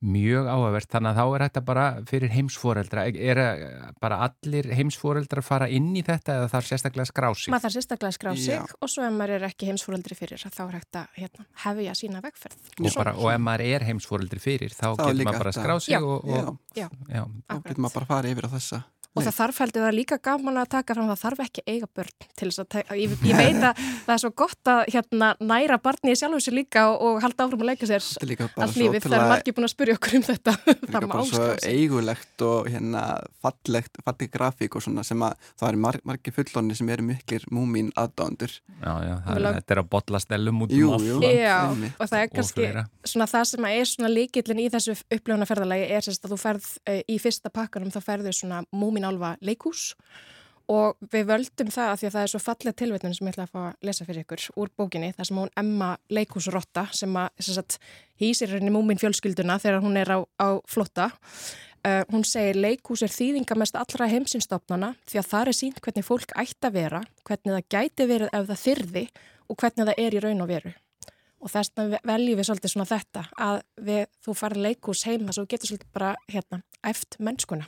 Mjög 0.00 0.46
áhugavert, 0.48 0.88
þannig 0.88 1.10
að 1.10 1.18
þá 1.18 1.24
er 1.36 1.42
þetta 1.44 1.62
bara 1.66 1.84
fyrir 2.08 2.30
heimsforeldra. 2.32 3.02
Er 3.10 3.40
bara 4.00 4.20
allir 4.24 4.70
heimsforeldra 4.72 5.42
fara 5.44 5.68
inn 5.68 5.90
í 5.92 6.02
þetta 6.06 6.38
eða 6.38 6.46
þarf 6.54 6.70
sérstaklega 6.70 7.10
skrá 7.10 7.28
sig? 7.34 7.50
Maður 7.52 7.66
þarf 7.66 7.76
sérstaklega 7.76 8.16
skrá 8.16 8.30
sig 8.32 8.54
Já. 8.54 8.62
og 8.64 8.92
svo 8.92 9.04
ef 9.04 9.12
maður 9.18 9.34
er 9.36 9.44
ekki 9.50 9.68
heimsforeldri 9.68 10.16
fyrir 10.16 10.40
þá 10.40 10.62
er 10.64 10.78
hægt 10.78 11.00
að 11.02 11.18
hérna, 11.20 11.44
hefja 11.66 11.96
sína 12.00 12.22
vegferð. 12.24 12.62
Og, 12.78 12.88
bara, 12.96 13.12
og 13.18 13.28
ef 13.34 13.44
maður 13.44 13.66
er 13.66 13.84
heimsforeldri 13.90 14.40
fyrir 14.40 14.72
þá, 14.72 14.86
þá 14.88 15.04
getur 15.04 15.28
maður 15.28 15.44
bara 15.44 15.54
skrá 15.58 15.76
sig 15.84 15.94
Já. 15.98 16.00
og... 16.00 16.24
og 16.24 16.56
Já, 16.78 16.88
Já. 17.12 17.26
þá 17.44 17.60
getur 17.68 17.84
maður 17.84 17.98
bara 17.98 18.08
að 18.08 18.14
fara 18.14 18.32
yfir 18.32 18.48
á 18.48 18.50
þessa 18.56 18.82
og 19.10 19.24
það 19.26 19.36
þarf 19.40 19.60
heldur 19.64 19.84
það 19.86 19.96
líka 19.96 20.18
gaman 20.22 20.60
að 20.60 20.68
taka 20.76 20.94
fram 20.94 21.08
það 21.10 21.22
þarf 21.24 21.42
ekki 21.44 21.64
eiga 21.66 21.88
börn 21.98 22.26
til 22.38 22.50
þess 22.50 22.62
að 22.62 23.00
ég, 23.00 23.14
ég 23.26 23.40
veit 23.40 23.64
að 23.66 23.80
það 23.80 24.12
er 24.14 24.22
svo 24.22 24.30
gott 24.42 24.70
að 24.70 24.82
hérna, 24.94 25.30
næra 25.42 25.78
barni 25.82 26.14
í 26.14 26.18
sjálfu 26.18 26.40
sér 26.44 26.56
líka 26.60 26.84
og, 26.92 27.02
og 27.08 27.18
halda 27.24 27.46
áfram 27.46 27.64
að 27.64 27.70
leika 27.72 27.88
sér 27.90 28.06
allt 28.06 28.78
lífið, 28.78 29.06
það 29.06 29.16
er 29.18 29.26
margir 29.32 29.56
búin 29.56 29.66
að 29.66 29.72
spyrja 29.74 29.96
okkur 29.98 30.16
um 30.20 30.26
þetta. 30.28 30.54
Það 30.90 30.96
er 31.00 31.06
bara 31.10 31.24
svo 31.28 31.48
eigulegt 31.70 32.44
og 32.44 32.68
hérna 32.70 33.02
fallegt, 33.42 34.00
falleg 34.04 34.30
grafík 34.32 34.76
og 34.78 34.84
svona 34.84 35.04
sem 35.06 35.22
að 35.22 35.50
það 35.60 35.66
er 35.68 35.78
mar 35.84 35.98
margir 36.06 36.34
fullonni 36.34 36.76
sem 36.78 36.88
eru 36.92 37.04
miklir 37.06 37.44
múmin 37.54 37.90
aðdándur 37.98 38.52
Já, 38.80 38.92
já, 39.04 39.14
það 39.26 39.36
er, 39.36 39.46
þetta 39.58 39.74
er 39.74 39.82
að 39.82 39.90
botla 39.92 40.20
stellum 40.22 40.64
út 40.64 40.74
um 40.74 40.94
allt 40.96 41.26
Já, 41.30 41.56
og 41.70 42.10
það 42.10 42.16
er 42.20 42.32
kannski 42.34 42.68
svona 43.12 43.28
það 43.30 43.46
sem 43.52 43.68
er 43.70 43.90
svona 43.90 44.12
líkillin 44.12 44.62
í 44.64 44.68
þessu 44.72 44.96
upplöfunarferðalagi 45.02 45.86
er 45.90 46.10
að 46.10 46.30
þú 46.32 46.40
ferð 46.40 46.68
uh, 46.90 47.00
í 47.06 47.18
fyrsta 47.22 47.52
pakkanum 47.54 47.92
þá 47.94 48.00
ferður 48.04 48.36
svona 48.36 48.62
múmin 48.74 48.99
Mínálfa 49.00 49.38
leikús 49.40 49.94
og 50.70 51.00
við 51.10 51.26
völdum 51.30 51.70
það 51.72 51.88
að 51.92 51.96
því 52.00 52.08
að 52.08 52.14
það 52.14 52.24
er 52.24 52.32
svo 52.32 52.40
fallið 52.44 52.76
tilvetnum 52.78 53.14
sem 53.16 53.26
ég 53.26 53.34
ætla 53.34 53.46
að 53.46 53.54
fá 53.54 53.60
að 53.62 53.88
lesa 53.88 54.06
fyrir 54.06 54.24
ykkur 54.24 54.44
úr 54.62 54.70
bókinni, 54.78 55.08
það 55.16 55.28
sem 55.28 55.40
hún 55.40 55.50
Emma 55.58 55.88
leikúsrotta 56.12 56.84
sem 56.94 57.16
að 57.18 57.48
sagt, 57.48 57.80
hýsir 58.20 58.54
henni 58.54 58.70
múmin 58.74 59.00
fjölskylduna 59.00 59.58
þegar 59.62 59.82
hún 59.82 59.98
er 59.98 60.12
á, 60.14 60.18
á 60.38 60.48
flotta 60.70 61.08
uh, 61.10 62.04
hún 62.12 62.26
segir 62.28 62.60
leikús 62.60 63.02
er 63.02 63.14
þýðingamest 63.14 63.78
allra 63.80 64.08
heimsinnstofnana 64.12 64.92
því 65.10 65.22
að 65.22 65.32
það 65.32 65.50
er 65.50 65.58
sínt 65.58 65.82
hvernig 65.82 66.06
fólk 66.06 66.36
ætti 66.38 66.70
að 66.70 66.78
vera 66.78 67.02
hvernig 67.26 67.56
það 67.56 67.66
gæti 67.74 68.08
verið 68.12 68.30
ef 68.36 68.46
það 68.52 68.62
þyrði 68.66 69.04
og 69.50 69.58
hvernig 69.58 69.90
það 69.90 70.04
er 70.04 70.14
í 70.14 70.22
raun 70.22 70.44
og 70.44 70.50
veru. 70.52 70.72
Og 71.40 71.48
þess 71.48 71.72
vegna 71.74 71.98
veljum 72.04 72.38
við 72.38 72.46
svolítið 72.46 72.72
svona 72.74 72.90
þetta 72.90 73.26
að 73.40 73.60
við, 73.80 74.02
þú 74.22 74.34
farið 74.36 74.66
leikús 74.68 75.04
heima 75.08 75.34
svo 75.34 75.46
getur 75.48 75.72
svolítið 75.72 75.94
bara 75.96 76.14
hérna 76.28 76.60
eft 76.86 77.16
mennskuna 77.18 77.66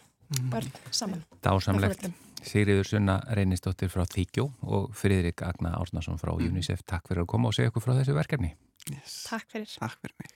börn 0.53 0.69
saman. 0.91 1.25
Dásamlegt. 1.45 2.11
Sigriður 2.43 2.89
Sunna 2.89 3.21
Reynistóttir 3.39 3.91
frá 3.93 4.03
Þykjó 4.11 4.49
og 4.67 4.95
Friðrik 4.99 5.45
Agna 5.47 5.77
Árnason 5.79 6.19
frá 6.19 6.33
mm. 6.35 6.49
UNICEF. 6.51 6.83
Takk 6.91 7.07
fyrir 7.11 7.23
að 7.23 7.31
koma 7.35 7.53
og 7.53 7.57
segja 7.57 7.71
okkur 7.71 7.85
frá 7.85 7.95
þessu 8.01 8.17
verkefni. 8.19 8.55
Yes. 8.91 9.23
Takk 9.29 9.47
fyrir. 9.53 9.71
Takk 9.79 9.99
fyrir 10.03 10.17
mig. 10.19 10.31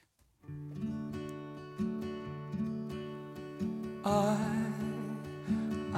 I, 4.07 4.09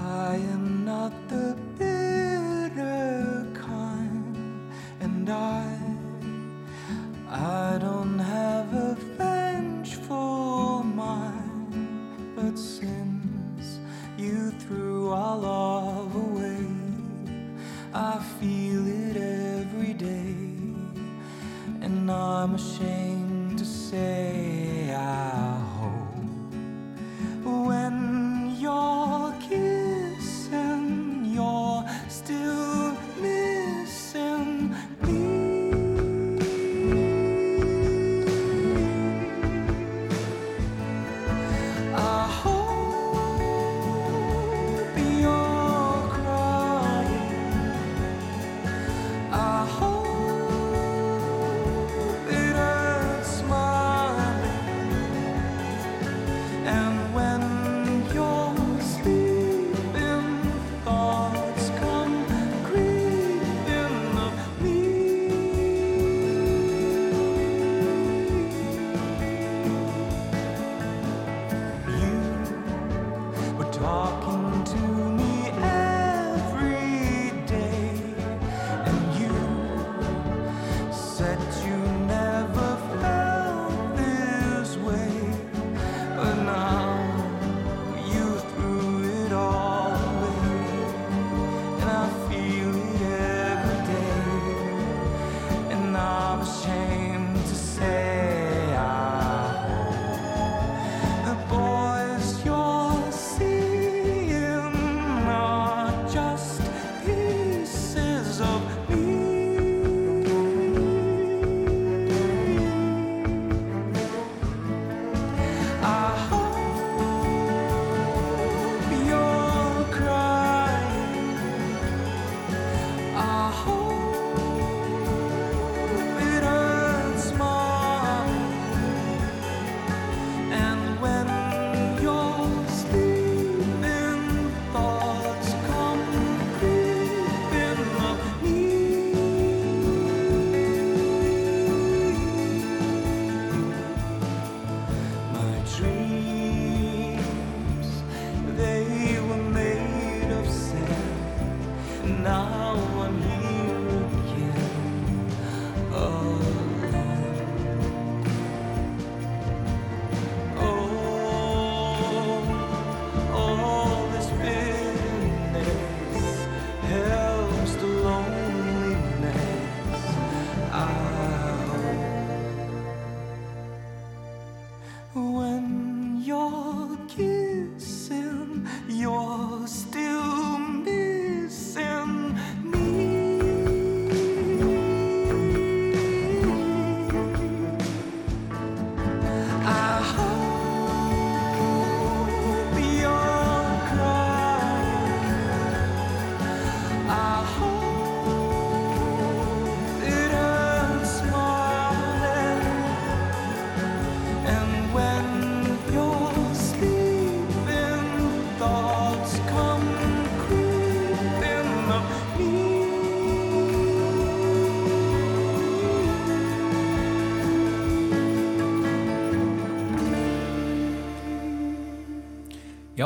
I 0.00 0.36
am 0.54 0.84
not 0.86 1.12
the 1.28 1.54
bitter 1.76 3.44
kind 3.52 4.72
and 5.00 5.28
I, 5.28 5.77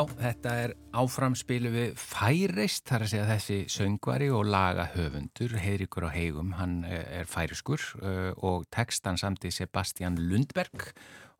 Já, 0.03 0.15
þetta 0.19 0.53
er 0.59 0.73
áframspilu 0.99 1.69
við 1.71 1.91
færist, 1.99 2.83
þar 2.89 3.05
að 3.05 3.11
segja 3.13 3.27
þessi 3.29 3.57
söngvari 3.71 4.29
og 4.35 4.47
lagahöfundur, 4.51 5.55
Heiríkur 5.63 6.07
á 6.07 6.11
heigum, 6.11 6.53
hann 6.57 6.81
eh, 6.89 7.21
er 7.21 7.29
færiskur 7.29 7.83
uh, 8.01 8.31
og 8.43 8.65
textan 8.73 9.19
samt 9.21 9.45
í 9.47 9.51
Sebastian 9.53 10.17
Lundberg, 10.19 10.89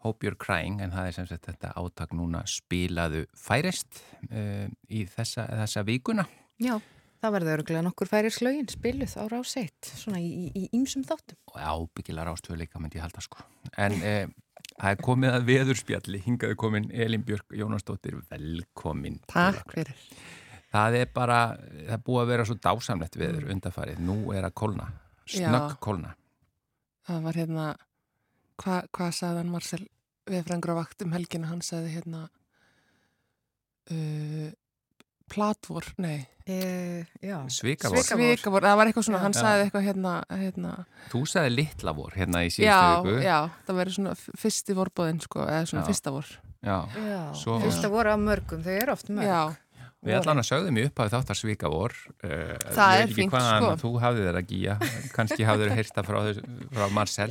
Hope 0.06 0.24
You're 0.24 0.40
Crying, 0.40 0.80
en 0.84 0.94
það 0.96 1.10
er 1.10 1.18
sem 1.18 1.28
sagt 1.28 1.50
þetta 1.50 1.74
átak 1.80 2.16
núna 2.16 2.44
spilaðu 2.48 3.26
færist 3.36 4.00
uh, 4.30 4.70
í 4.88 5.04
þessa, 5.12 5.48
þessa 5.64 5.84
vikuna. 5.88 6.28
Já, 6.64 6.78
það 7.24 7.36
verður 7.38 7.58
öruglega 7.58 7.88
nokkur 7.90 8.12
færislögin 8.12 8.72
spiluð 8.72 9.18
á 9.20 9.24
ráseitt, 9.34 9.92
svona 9.92 10.24
í 10.24 10.70
ímsum 10.72 11.04
þáttum. 11.08 11.42
Og 11.52 11.60
ábyggilega 11.60 12.30
rástöðu 12.32 12.62
líka, 12.64 12.80
myndi 12.80 13.02
ég 13.02 13.08
halda 13.10 13.26
sko. 13.28 13.44
En... 13.76 14.00
Uh, 14.00 14.40
Það 14.74 14.96
er 14.96 15.04
komið 15.06 15.36
að 15.38 15.46
veðurspjalli, 15.50 16.20
hingaðu 16.26 16.58
komin 16.60 16.88
Elin 16.92 17.24
Björk 17.26 17.54
Jónasdóttir, 17.56 18.18
velkomin. 18.32 19.20
Takk 19.30 19.76
fyrir. 19.76 20.00
Það 20.74 20.98
er 20.98 21.10
bara, 21.14 21.40
það 21.70 21.96
er 21.96 22.04
búið 22.08 22.22
að 22.24 22.32
vera 22.32 22.46
svo 22.50 22.56
dásamlegt 22.58 23.18
veður 23.22 23.52
undarfarið, 23.54 24.00
nú 24.02 24.18
er 24.34 24.48
að 24.48 24.56
kolna, 24.58 24.88
snögg 25.30 25.76
kolna. 25.84 26.16
Það 27.06 27.28
var 27.28 27.38
hérna, 27.38 27.68
hvað 28.64 28.90
hva 28.98 29.10
sagðan 29.14 29.52
Marcel 29.54 29.84
viðfrangur 30.32 30.74
á 30.74 30.82
vakt 30.82 31.06
um 31.06 31.14
helginu, 31.14 31.50
hann 31.52 31.62
sagði 31.66 31.94
hérna, 32.00 32.24
uh, 33.94 34.50
platvor, 35.32 35.88
nei. 36.04 36.20
E, 36.44 37.06
Svikavor. 37.54 38.04
Svikavor, 38.04 38.66
það 38.68 38.80
var 38.80 38.90
eitthvað 38.90 39.06
svona, 39.08 39.22
hann 39.24 39.36
já. 39.36 39.40
sagði 39.40 39.68
eitthvað 39.68 39.86
hérna, 39.88 40.14
hérna. 40.42 40.74
Þú 41.14 41.22
sagði 41.32 41.54
litlavor 41.56 42.18
hérna 42.20 42.44
í 42.44 42.52
síðustu 42.52 43.08
viku. 43.08 43.18
Já, 43.24 43.30
já, 43.30 43.38
það 43.68 43.80
verður 43.80 43.98
svona 44.00 44.16
fyrsti 44.44 44.78
vorbóðin 44.80 45.22
sko, 45.24 45.46
eða 45.48 45.70
svona 45.72 45.84
já. 45.86 45.90
fyrsta 45.92 46.16
vor. 46.16 46.34
Já, 46.64 46.78
Svo, 47.36 47.58
fyrsta 47.64 47.92
vor 47.92 48.08
af 48.12 48.20
mörgum, 48.24 48.64
þau 48.64 48.76
eru 48.76 48.96
oft 48.96 49.12
mörg. 49.12 49.28
Já 49.28 49.63
Við 50.04 50.18
allan 50.18 50.42
að 50.42 50.48
sögðum 50.50 50.78
í 50.80 50.84
upphafið 50.90 51.14
þáttar 51.14 51.38
svíka 51.40 51.70
vor 51.72 51.94
uh, 51.96 52.56
Það 52.76 53.02
er 53.02 53.14
fint 53.16 53.36
sko. 53.36 53.70
Þú 53.80 53.92
hafðið 54.04 54.28
þeirra 54.28 54.42
gíja, 54.50 54.76
kannski 55.14 55.48
hafðið 55.48 55.64
þeirra 55.64 55.78
heyrsta 55.80 56.04
frá, 56.08 56.18
frá 56.76 56.88
Marcel. 56.98 57.30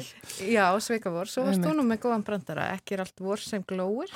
Já, 0.48 0.64
svíka 0.84 1.12
vor, 1.12 1.28
svo 1.28 1.44
varst 1.48 1.64
þú 1.64 1.74
nú 1.76 1.84
með 1.88 2.00
góðan 2.06 2.24
brandara. 2.26 2.70
Ekki 2.78 2.96
er 2.96 3.04
allt 3.04 3.24
vor 3.24 3.42
sem 3.42 3.66
glóir 3.68 4.14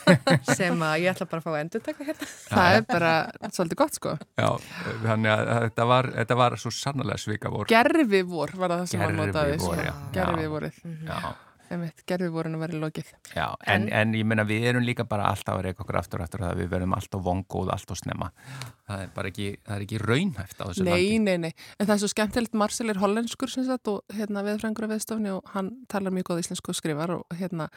sem 0.58 0.84
að 0.84 0.98
ég 1.06 1.14
ætla 1.14 1.28
bara 1.30 1.40
að 1.40 1.46
fá 1.46 1.52
að 1.54 1.60
endur 1.62 1.84
taka 1.88 2.08
hérna 2.10 2.28
Það 2.34 2.76
er 2.76 2.86
bara 2.90 3.14
svolítið 3.48 3.80
gott 3.80 3.98
sko. 4.00 4.14
Já, 4.36 4.50
þannig 5.06 5.32
að 5.32 5.54
þetta 5.54 5.88
var, 5.94 6.10
þetta 6.20 6.38
var 6.42 6.58
svo 6.60 6.74
sannlega 6.76 7.24
svíka 7.24 7.54
vor. 7.56 7.72
Gerfi 7.72 8.22
vor 8.28 8.52
var 8.60 8.76
það 8.76 8.86
sem 8.92 9.04
hann 9.06 9.18
notaði 9.22 9.58
sko. 9.64 9.74
Gerfi 10.14 10.52
vorið 10.52 10.84
Já 11.08 11.18
gerfi 12.08 12.30
voru 12.32 12.52
að 12.54 12.64
vera 12.64 12.80
lokið. 12.82 13.10
Já, 13.34 13.46
en, 13.66 13.86
en, 13.86 13.88
en 14.00 14.14
ég 14.18 14.28
menna 14.28 14.46
við 14.48 14.68
erum 14.70 14.86
líka 14.86 15.06
bara 15.08 15.28
alltaf 15.32 15.58
að 15.58 15.68
reyka 15.68 15.84
okkur 15.84 15.98
aftur 16.00 16.24
aftur 16.24 16.46
og 16.48 16.58
við 16.60 16.70
verðum 16.72 16.96
alltaf 16.96 17.24
vongóð, 17.24 17.72
alltaf 17.74 18.00
snemma. 18.00 18.30
Það 18.88 19.04
er 19.04 19.12
bara 19.16 19.32
ekki, 19.32 19.48
það 19.64 19.76
er 19.76 19.86
ekki 19.86 20.00
raunhæft 20.02 20.58
á 20.60 20.64
þessu 20.64 20.86
nei, 20.86 20.90
landi. 20.92 21.04
Nei, 21.04 21.28
nei, 21.28 21.36
nei, 21.48 21.68
en 21.78 21.86
það 21.86 21.94
er 21.96 22.02
svo 22.04 22.12
skemmtilegt 22.12 22.58
Marcel 22.64 22.92
er 22.92 23.02
hollenskur 23.02 23.52
sem 23.52 23.68
sagt 23.68 23.92
og 23.92 24.16
hérna 24.16 24.44
viðfrængur 24.46 24.88
af 24.88 24.94
viðstofni 24.94 25.32
og 25.34 25.54
hann 25.54 25.72
talar 25.92 26.14
mjög 26.14 26.32
góð 26.32 26.44
íslensku 26.44 26.76
skrifar 26.76 27.16
og 27.18 27.38
hérna 27.38 27.70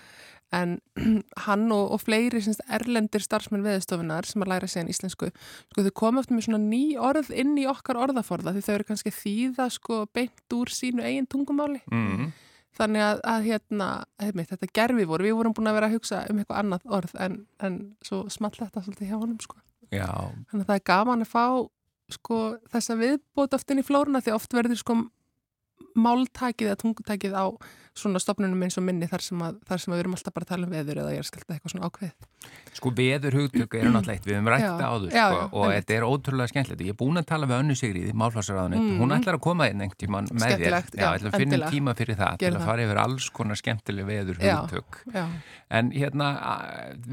en 0.56 0.78
hann 1.46 1.72
og, 1.76 1.92
og 1.96 2.02
fleiri 2.04 2.42
semst, 2.44 2.64
erlendir 2.72 3.24
starfsmenn 3.24 3.66
viðstofinar 3.66 4.28
sem 4.28 4.44
að 4.44 4.54
læra 4.54 4.70
en 4.80 4.92
íslensku, 4.92 5.32
sko 5.72 5.86
þau 5.86 5.94
koma 6.02 6.24
eftir 6.24 6.38
með 6.38 6.48
svona 6.48 6.62
ný 6.64 6.84
orð 7.00 7.32
inn 7.36 7.56
í 7.60 7.68
okkar 7.70 8.00
orðaforða 8.08 8.56
því 8.56 8.66
þau 8.66 8.74
eru 8.76 8.88
kannski 8.92 9.14
þýða 9.16 9.70
sko 9.76 10.02
beint 10.16 10.56
úr 10.56 10.72
sínu 10.72 11.04
eigin 11.04 11.30
tungumáli. 11.30 11.82
Mm. 11.92 12.32
Þannig 12.78 13.04
að, 13.04 13.22
að 13.26 13.48
hérna, 13.48 13.88
heimitt, 14.22 14.52
þetta 14.52 14.68
gerfi 14.80 15.08
voru, 15.10 15.26
við 15.26 15.38
vorum 15.40 15.56
búin 15.58 15.70
að 15.72 15.78
vera 15.80 15.90
að 15.90 15.96
hugsa 15.98 16.20
um 16.30 16.42
eitthvað 16.42 16.60
annað 16.62 16.92
orð 16.98 17.16
en, 17.26 17.38
en 17.64 17.80
svo 18.06 18.20
small 18.34 18.54
þetta 18.54 18.84
svolítið 18.86 19.10
hjá 19.10 19.18
honum 19.18 19.40
sko. 19.42 19.58
Já. 19.90 20.12
Þannig 20.52 20.62
að 20.62 20.70
það 20.70 20.80
er 20.80 20.86
gaman 20.92 21.26
að 21.26 21.32
fá 21.32 21.46
sko 22.14 22.42
þessa 22.72 22.98
viðbót 23.00 23.56
oft 23.58 23.72
inn 23.74 23.82
í 23.82 23.88
flórunna 23.88 24.22
því 24.24 24.36
oft 24.36 24.54
verður 24.56 24.80
sko 24.80 24.98
máltækið 26.00 26.72
eða 26.72 26.80
tungutækið 26.84 27.38
á 27.38 27.46
svona 27.98 28.22
stopnunum 28.22 28.62
eins 28.66 28.78
og 28.78 28.86
minni 28.86 29.08
þar 29.10 29.24
sem, 29.26 29.40
að, 29.42 29.58
þar 29.68 29.82
sem 29.82 29.94
við 29.94 30.02
erum 30.04 30.16
alltaf 30.18 30.36
bara 30.36 30.46
að 30.46 30.52
tala 30.52 30.68
um 30.68 30.74
veður 30.76 31.00
eða 31.02 31.14
ég 31.16 31.24
er 31.24 31.28
skalta 31.28 31.56
eitthvað 31.56 31.74
svona 31.74 31.90
ákveð. 31.90 32.28
Sko 32.78 32.92
veður 32.98 33.38
hugtöku 33.40 33.80
er 33.80 33.90
náttúrulega 33.90 34.20
eitt, 34.20 34.28
við 34.28 34.36
hefum 34.38 34.50
rætt 34.54 34.66
það 34.68 34.84
áður 34.86 35.16
já, 35.18 35.26
sko, 35.26 35.40
já, 35.40 35.48
og 35.58 35.74
þetta 35.74 35.96
er 35.98 36.06
ótrúlega 36.08 36.52
skemmtilegt. 36.52 36.84
Ég 36.86 36.94
er 36.94 37.00
búin 37.02 37.22
að 37.22 37.28
tala 37.32 37.50
við 37.50 37.58
önnu 37.58 37.78
Sigriði, 37.80 38.14
málflásaraðunni, 38.22 38.82
mm. 38.84 39.02
hún 39.02 39.16
ætlar 39.18 39.40
að 39.40 39.44
koma 39.48 39.70
inn 39.72 39.84
einhvern 39.86 40.02
tíma 40.04 40.24
með 40.30 40.56
þér. 40.62 40.78
Já, 40.78 41.08
ég 41.08 41.18
ætla 41.18 41.32
að 41.32 41.40
finna 41.42 41.72
tíma 41.74 41.96
fyrir 41.98 42.20
það, 42.22 42.40
til 42.44 42.54
að 42.54 42.68
fara 42.70 42.86
yfir 42.86 43.02
alls 43.02 43.30
konar 43.34 43.62
skemmtileg 43.62 44.10
veður 44.12 44.42
hugtök. 44.46 45.02
En 45.74 45.94
hérna, 45.96 46.34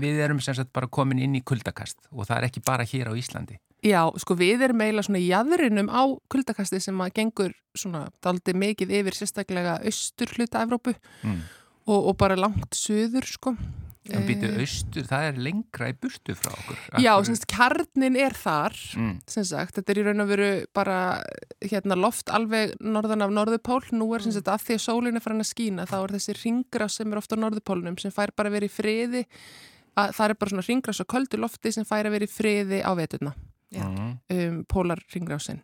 við 0.04 0.20
erum 0.26 0.42
sem 0.44 0.58
sagt 0.58 0.74
bara 0.76 0.90
komin 0.92 1.22
inn 1.24 1.38
í 1.38 1.44
kuldakast 1.46 2.04
og 2.12 2.28
það 2.28 2.36
er 2.42 2.50
ekki 2.50 2.64
bara 2.66 2.86
hér 2.88 3.08
á 3.08 3.12
Íslandi. 3.16 3.56
Já, 3.84 4.00
sko 4.20 4.36
við 4.38 4.64
erum 4.64 4.80
eiginlega 4.80 5.04
svona 5.08 5.20
í 5.20 5.28
jæðurinnum 5.28 5.90
á 5.92 6.02
kuldakasti 6.32 6.80
sem 6.80 7.00
að 7.04 7.16
gengur 7.18 7.54
svona 7.76 8.06
daldi 8.24 8.54
mikið 8.56 8.94
yfir 9.00 9.18
sérstaklega 9.18 9.78
austur 9.84 10.30
hluta 10.38 10.62
Evrópu 10.64 10.94
mm. 10.94 11.40
og, 11.90 11.98
og 11.98 12.14
bara 12.20 12.38
langt 12.38 12.78
söður 12.78 13.28
sko. 13.28 13.52
En 14.12 14.26
býtið 14.28 14.58
austur, 14.60 15.06
það 15.08 15.26
er 15.30 15.38
lengra 15.46 15.86
í 15.88 15.94
burtu 15.96 16.34
frá 16.36 16.50
okkur. 16.52 16.80
Já, 17.00 17.12
semst 17.24 17.46
kjarnin 17.48 18.18
er 18.20 18.34
þar, 18.36 18.74
mm. 19.00 19.14
sem 19.32 19.46
sagt, 19.48 19.78
þetta 19.78 19.94
er 19.94 20.00
í 20.00 20.04
raun 20.04 20.24
og 20.24 20.28
veru 20.28 20.48
bara 20.76 20.98
hérna 21.64 21.96
loft 21.96 22.28
alveg 22.28 22.74
norðan 22.84 23.24
af 23.24 23.32
norðupól, 23.32 23.80
nú 23.96 24.10
er 24.12 24.24
sem 24.24 24.34
sagt 24.36 24.50
að 24.52 24.66
því 24.66 24.76
að 24.76 24.84
sólinn 24.84 25.16
er 25.16 25.24
farin 25.24 25.44
að 25.44 25.48
skína, 25.54 25.88
þá 25.88 25.96
er 26.02 26.14
þessi 26.18 26.36
ringra 26.42 26.90
sem 26.92 27.08
er 27.16 27.22
ofta 27.22 27.40
á 27.40 27.42
norðupólnum 27.46 27.96
sem 28.00 28.12
fær 28.12 28.34
bara 28.36 28.52
verið 28.52 28.68
í 28.68 28.76
friði, 28.76 29.24
að, 29.96 30.12
það 30.18 30.26
er 30.26 30.38
bara 30.42 30.52
svona 30.52 30.68
ringra 30.68 30.96
svo 31.00 31.08
köldu 31.08 31.40
lofti 31.40 31.72
sem 31.72 31.88
fær 31.88 32.04
að 32.04 32.18
verið 32.18 32.28
í 32.28 32.36
friði 32.36 32.84
á 32.84 32.92
veturna. 33.00 33.32
Um, 34.30 34.64
Pólar 34.68 35.00
Ringrásin 35.14 35.62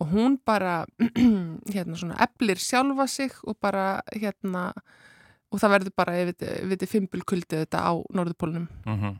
og 0.00 0.10
hún 0.10 0.38
bara 0.44 0.84
hérna 1.74 1.96
svona 1.96 2.16
eflir 2.24 2.58
sjálfa 2.58 3.06
sig 3.06 3.32
og 3.44 3.56
bara 3.60 4.02
hérna 4.12 4.72
og 5.54 5.60
það 5.62 5.74
verður 5.76 5.94
bara, 5.96 6.16
ef 6.18 6.70
við 6.70 6.88
fimpul 6.90 7.22
kuldið 7.22 7.64
þetta 7.64 7.82
á 7.86 7.92
norðupólunum 8.10 8.66
mm 8.84 8.96
-hmm. 9.00 9.14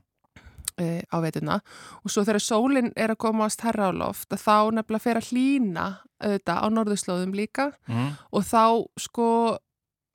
e, 0.83 1.03
á 1.07 1.17
veituna 1.23 1.61
og 2.03 2.11
svo 2.11 2.25
þegar 2.25 2.43
sólinn 2.43 2.93
er 2.97 3.11
að 3.11 3.23
komast 3.23 3.61
herra 3.61 3.91
á 3.91 3.93
loft 3.93 4.29
þá 4.31 4.75
nefnilega 4.75 5.05
fer 5.05 5.17
að 5.17 5.29
hlína 5.31 5.87
þetta 6.19 6.55
á 6.59 6.67
norðuslóðum 6.71 7.35
líka 7.35 7.73
mm. 7.87 8.11
og 8.33 8.43
þá 8.43 8.67
sko 8.99 9.59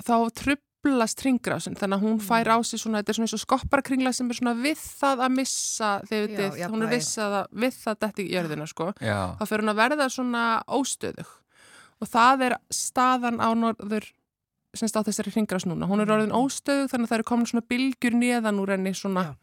þá 0.03 0.30
trupp 0.36 0.64
tröflast 0.80 1.24
ringrásin 1.26 1.76
þannig 1.78 1.98
að 1.98 2.06
hún 2.06 2.20
fær 2.24 2.50
á 2.56 2.58
sig 2.64 2.80
svona, 2.80 3.02
þetta 3.02 3.12
er 3.12 3.18
svona 3.18 3.28
eins 3.28 3.36
og 3.36 3.44
skopparkringla 3.44 4.14
sem 4.16 4.30
er 4.30 4.38
svona 4.40 4.56
við 4.56 4.80
það 4.80 5.24
að 5.26 5.36
missa 5.36 5.90
þegar 6.08 6.30
Já, 6.30 6.38
þið, 6.40 6.64
hún 6.72 6.86
er 6.86 6.94
vissað 6.94 7.36
að 7.40 7.60
við 7.64 7.80
það 7.80 8.00
þetta 8.06 8.24
í 8.24 8.28
jörðina 8.34 8.68
sko, 8.70 8.88
Já. 9.04 9.20
þá 9.40 9.44
fyrir 9.50 9.64
hún 9.64 9.74
að 9.74 9.82
verða 9.82 10.10
svona 10.14 10.44
óstöðug. 10.80 11.36
Og 12.00 12.08
það 12.08 12.46
er 12.48 12.58
staðan 12.72 13.42
á 13.44 13.50
norður 13.60 14.08
semst 14.78 14.96
á 14.96 15.04
þessari 15.04 15.34
ringrás 15.34 15.66
núna, 15.68 15.90
hún 15.90 16.04
er 16.04 16.14
orðin 16.14 16.36
óstöðug 16.36 16.92
þannig 16.92 17.08
að 17.08 17.12
það 17.12 17.20
eru 17.20 17.30
komin 17.32 17.50
svona 17.50 17.70
bylgjur 17.74 18.16
neðan 18.16 18.62
úr 18.62 18.76
henni 18.76 18.94
svona 18.96 19.32
Já 19.32 19.34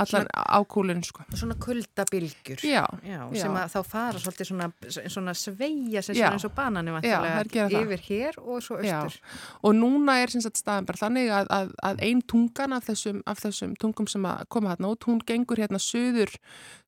allan 0.00 0.28
ákúlinn 0.32 1.02
sko. 1.06 1.24
Svona 1.34 1.56
kuldabilgjur 1.60 2.64
já, 2.66 2.84
já, 3.04 3.20
sem 3.38 3.58
þá 3.74 3.78
fara 3.86 4.20
svolítið 4.22 4.50
svona, 4.50 4.68
svona 5.12 5.34
sem 5.38 5.56
já, 5.92 6.02
svona 6.02 6.32
eins 6.34 6.46
og 6.48 6.54
banani 6.56 6.94
yfir 6.94 8.04
hér 8.08 8.38
og 8.42 8.62
svo 8.64 8.78
austur. 8.80 9.18
Og 9.62 9.76
núna 9.76 10.18
er 10.22 10.34
sagt, 10.34 10.60
staðan 10.60 10.88
bara 10.88 11.00
þannig 11.00 11.32
að, 11.34 11.50
að, 11.58 11.74
að 11.90 12.04
ein 12.08 12.22
tungan 12.30 12.76
af 12.76 12.88
þessum, 12.88 13.22
af 13.30 13.42
þessum 13.42 13.74
tungum 13.80 14.08
sem 14.10 14.28
koma 14.52 14.74
hérna 14.74 14.92
út, 14.94 15.08
hún 15.08 15.20
gengur 15.26 15.60
hérna 15.62 15.80
söður 15.82 16.32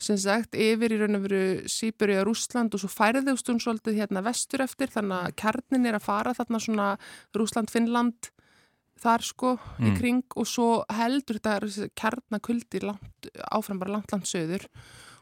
sem 0.02 0.18
sagt 0.20 0.56
yfir 0.58 0.94
í 0.96 1.00
raun 1.00 1.18
og 1.20 1.26
veru 1.26 1.42
Sýburi 1.70 2.18
og 2.20 2.30
Rúsland 2.30 2.74
og 2.74 2.82
svo 2.82 2.90
færðust 2.92 3.50
hún 3.50 3.62
svolítið 3.62 4.00
hérna 4.02 4.24
vestur 4.26 4.64
eftir 4.64 4.92
þannig 4.92 5.28
að 5.28 5.36
kjarnin 5.42 5.88
er 5.88 5.98
að 5.98 6.08
fara 6.08 6.34
þarna 6.36 6.62
svona 6.62 6.88
Rúsland, 7.36 7.72
Finnland 7.72 8.30
þar 9.02 9.24
sko 9.26 9.56
mm. 9.56 9.88
í 9.88 9.96
kring 9.98 10.38
og 10.38 10.48
svo 10.48 10.70
heldur 10.92 11.40
þetta 11.40 11.90
kjarnakuldi 11.98 12.80
áfram 13.50 13.82
bara 13.82 13.98
langt 13.98 14.14
langt 14.14 14.30
söður 14.30 14.66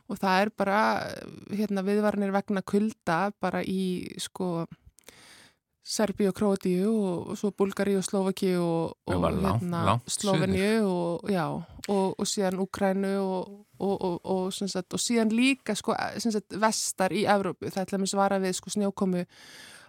og 0.05 0.21
það 0.21 0.41
er 0.43 0.51
bara 0.53 0.79
hérna, 1.51 1.85
viðvarnir 1.87 2.35
vegna 2.35 2.63
kulda 2.67 3.19
bara 3.41 3.63
í 3.65 4.15
sko 4.21 4.67
Serbi 5.85 6.25
og 6.31 6.37
Krótíu 6.37 6.89
og, 6.89 7.33
og 7.33 7.37
svo 7.37 7.51
Bulgari 7.53 7.93
og 7.99 8.05
Slovaki 8.07 8.55
og, 8.57 8.95
og 9.05 9.27
hérna, 9.29 9.99
Sloveni 10.09 10.79
og, 10.81 11.27
og 11.93 12.25
síðan 12.25 12.63
Ukrænu 12.65 13.13
og 13.85 14.55
síðan 14.57 15.35
líka 15.35 15.77
sko, 15.77 15.93
sagt, 16.25 16.57
vestar 16.57 17.13
í 17.13 17.27
Evrópu, 17.29 17.69
það 17.69 17.85
ætla 17.85 17.99
að 17.99 18.05
mér 18.05 18.13
svara 18.15 18.41
við 18.41 18.57
sko, 18.57 18.73
snjókomu 18.73 19.27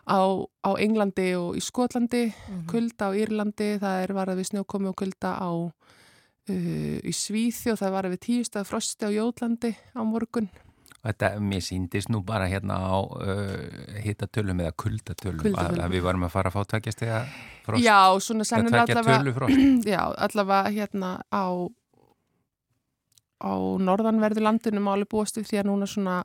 á, 0.06 0.22
á 0.66 0.70
Englandi 0.82 1.34
og 1.38 1.58
í 1.58 1.62
Skotlandi, 1.62 2.26
mm 2.26 2.34
-hmm. 2.34 2.66
kulda 2.70 3.10
á 3.10 3.18
Írlandi, 3.18 3.70
það 3.80 4.04
er 4.04 4.14
varað 4.14 4.38
við 4.40 4.50
snjókomi 4.52 4.88
og 4.90 4.96
kulda 4.96 5.32
á 5.38 5.50
uh, 6.50 6.98
í 7.04 7.14
Svíþi 7.14 7.72
og 7.74 7.80
það 7.80 7.88
er 7.88 7.96
varað 7.98 8.14
við 8.14 8.26
tíustað 8.28 8.70
frosti 8.70 9.06
á 9.06 9.10
Jótlandi 9.10 9.76
á 9.96 10.02
morgun. 10.04 10.50
Þetta, 11.06 11.40
mér 11.40 11.62
síndist 11.62 12.10
nú 12.10 12.24
bara 12.26 12.48
hérna 12.50 12.82
á 12.82 12.98
uh, 12.98 14.02
hittatölum 14.02 14.60
eða 14.60 14.74
kuldatölum 14.74 15.54
að, 15.54 15.80
að 15.80 15.90
við 15.94 16.02
varum 16.02 16.24
að 16.26 16.34
fara 16.34 16.50
að 16.50 16.56
fá 16.58 16.64
tveikjast 16.66 17.02
eða 17.06 17.26
frost. 17.66 17.86
Já, 17.86 18.20
svona 18.20 18.44
sennilega 18.44 18.82
allavega, 18.90 19.50
já, 19.94 20.02
allavega 20.18 20.70
hérna 20.74 21.22
á 21.30 21.70
á 23.46 23.54
norðanverðu 23.78 24.42
landinu 24.42 24.82
máli 24.82 25.06
búast 25.06 25.38
við 25.38 25.50
því 25.50 25.60
að 25.62 25.68
núna 25.70 25.88
svona 25.90 26.22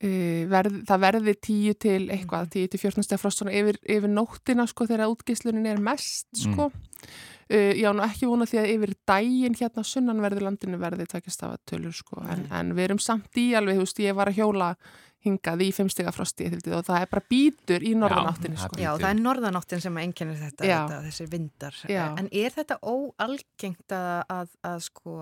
verð, 0.00 0.78
það 0.88 1.02
verði 1.02 1.34
10 1.36 1.74
til 1.84 1.98
eitthvað, 2.08 2.46
10 2.54 2.70
til 2.72 2.80
14 2.80 3.04
steg 3.04 3.20
frost 3.20 3.42
svona 3.42 3.52
yfir, 3.52 3.76
yfir 3.84 4.08
nóttina 4.12 4.64
sko 4.70 4.86
þegar 4.88 5.12
útgeislunin 5.12 5.68
er 5.68 5.82
mest 5.84 6.30
sko 6.40 6.70
mm. 6.70 7.18
uh, 7.52 7.74
já 7.76 7.90
nú 7.92 8.06
ekki 8.06 8.30
vona 8.30 8.48
því 8.48 8.62
að 8.62 8.72
yfir 8.76 8.94
dægin 9.10 9.58
hérna 9.60 9.84
sunnanverðu 9.84 10.46
landinu 10.46 10.80
verði 10.80 11.08
takist 11.10 11.44
af 11.44 11.58
að 11.58 11.62
tölur 11.74 11.96
sko 11.96 12.24
en, 12.24 12.46
en 12.48 12.72
við 12.78 12.88
erum 12.88 13.02
samt 13.02 13.40
í 13.40 13.50
alveg, 13.58 13.76
þú 13.76 13.86
veist, 13.86 14.02
ég 14.06 14.16
var 14.16 14.32
að 14.32 14.40
hjóla 14.40 14.74
hingað 15.20 15.64
í 15.66 15.68
fimmstega 15.76 16.12
frosti 16.16 16.46
og 16.48 16.84
það 16.86 17.02
er 17.02 17.10
bara 17.10 17.22
bítur 17.28 17.82
í 17.84 17.90
norðanáttinni 17.98 18.56
sko. 18.56 18.78
Já, 18.80 18.94
það 18.94 19.10
er 19.10 19.18
norðanáttin 19.20 19.82
sem 19.84 19.98
enginnir 20.00 20.38
þetta, 20.40 20.64
þetta 20.64 21.00
þessir 21.04 21.28
vindar 21.34 21.76
Já. 21.92 22.04
en 22.16 22.30
er 22.32 22.54
þetta 22.54 22.78
óalgengt 22.80 23.96
að, 23.96 24.22
að, 24.32 24.54
að 24.70 24.80
sko 24.86 25.18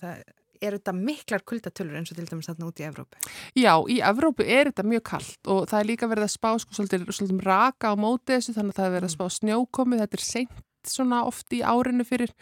það, 0.00 0.22
er 0.60 0.76
þetta 0.78 0.94
miklar 0.96 1.44
kuldatölur 1.46 1.98
eins 1.98 2.12
og 2.12 2.18
til 2.18 2.26
dæmis 2.28 2.48
þarna 2.50 2.68
út 2.68 2.82
í 2.82 2.86
Evrópu? 2.88 3.32
Já, 3.58 3.72
í 3.90 3.98
Evrópu 4.04 4.46
er 4.46 4.70
þetta 4.70 4.86
mjög 4.88 5.04
kallt 5.10 5.50
og 5.50 5.66
það 5.70 5.80
er 5.80 5.90
líka 5.90 6.10
verið 6.10 6.28
að 6.28 6.34
spá 6.34 6.50
sko 6.62 6.76
svolítið, 6.76 7.06
svolítið 7.10 7.44
raka 7.46 7.92
á 7.92 7.94
móti 7.98 8.34
þessu 8.34 8.56
þannig 8.56 8.74
að 8.74 8.80
það 8.80 8.88
er 8.88 8.96
verið 8.98 9.08
að 9.10 9.14
spá 9.16 9.26
snjókomi 9.38 10.00
þetta 10.02 10.18
er 10.18 10.24
seint 10.24 10.64
svona 10.90 11.22
oft 11.24 11.54
í 11.56 11.62
árinu 11.64 12.04
fyrir, 12.04 12.34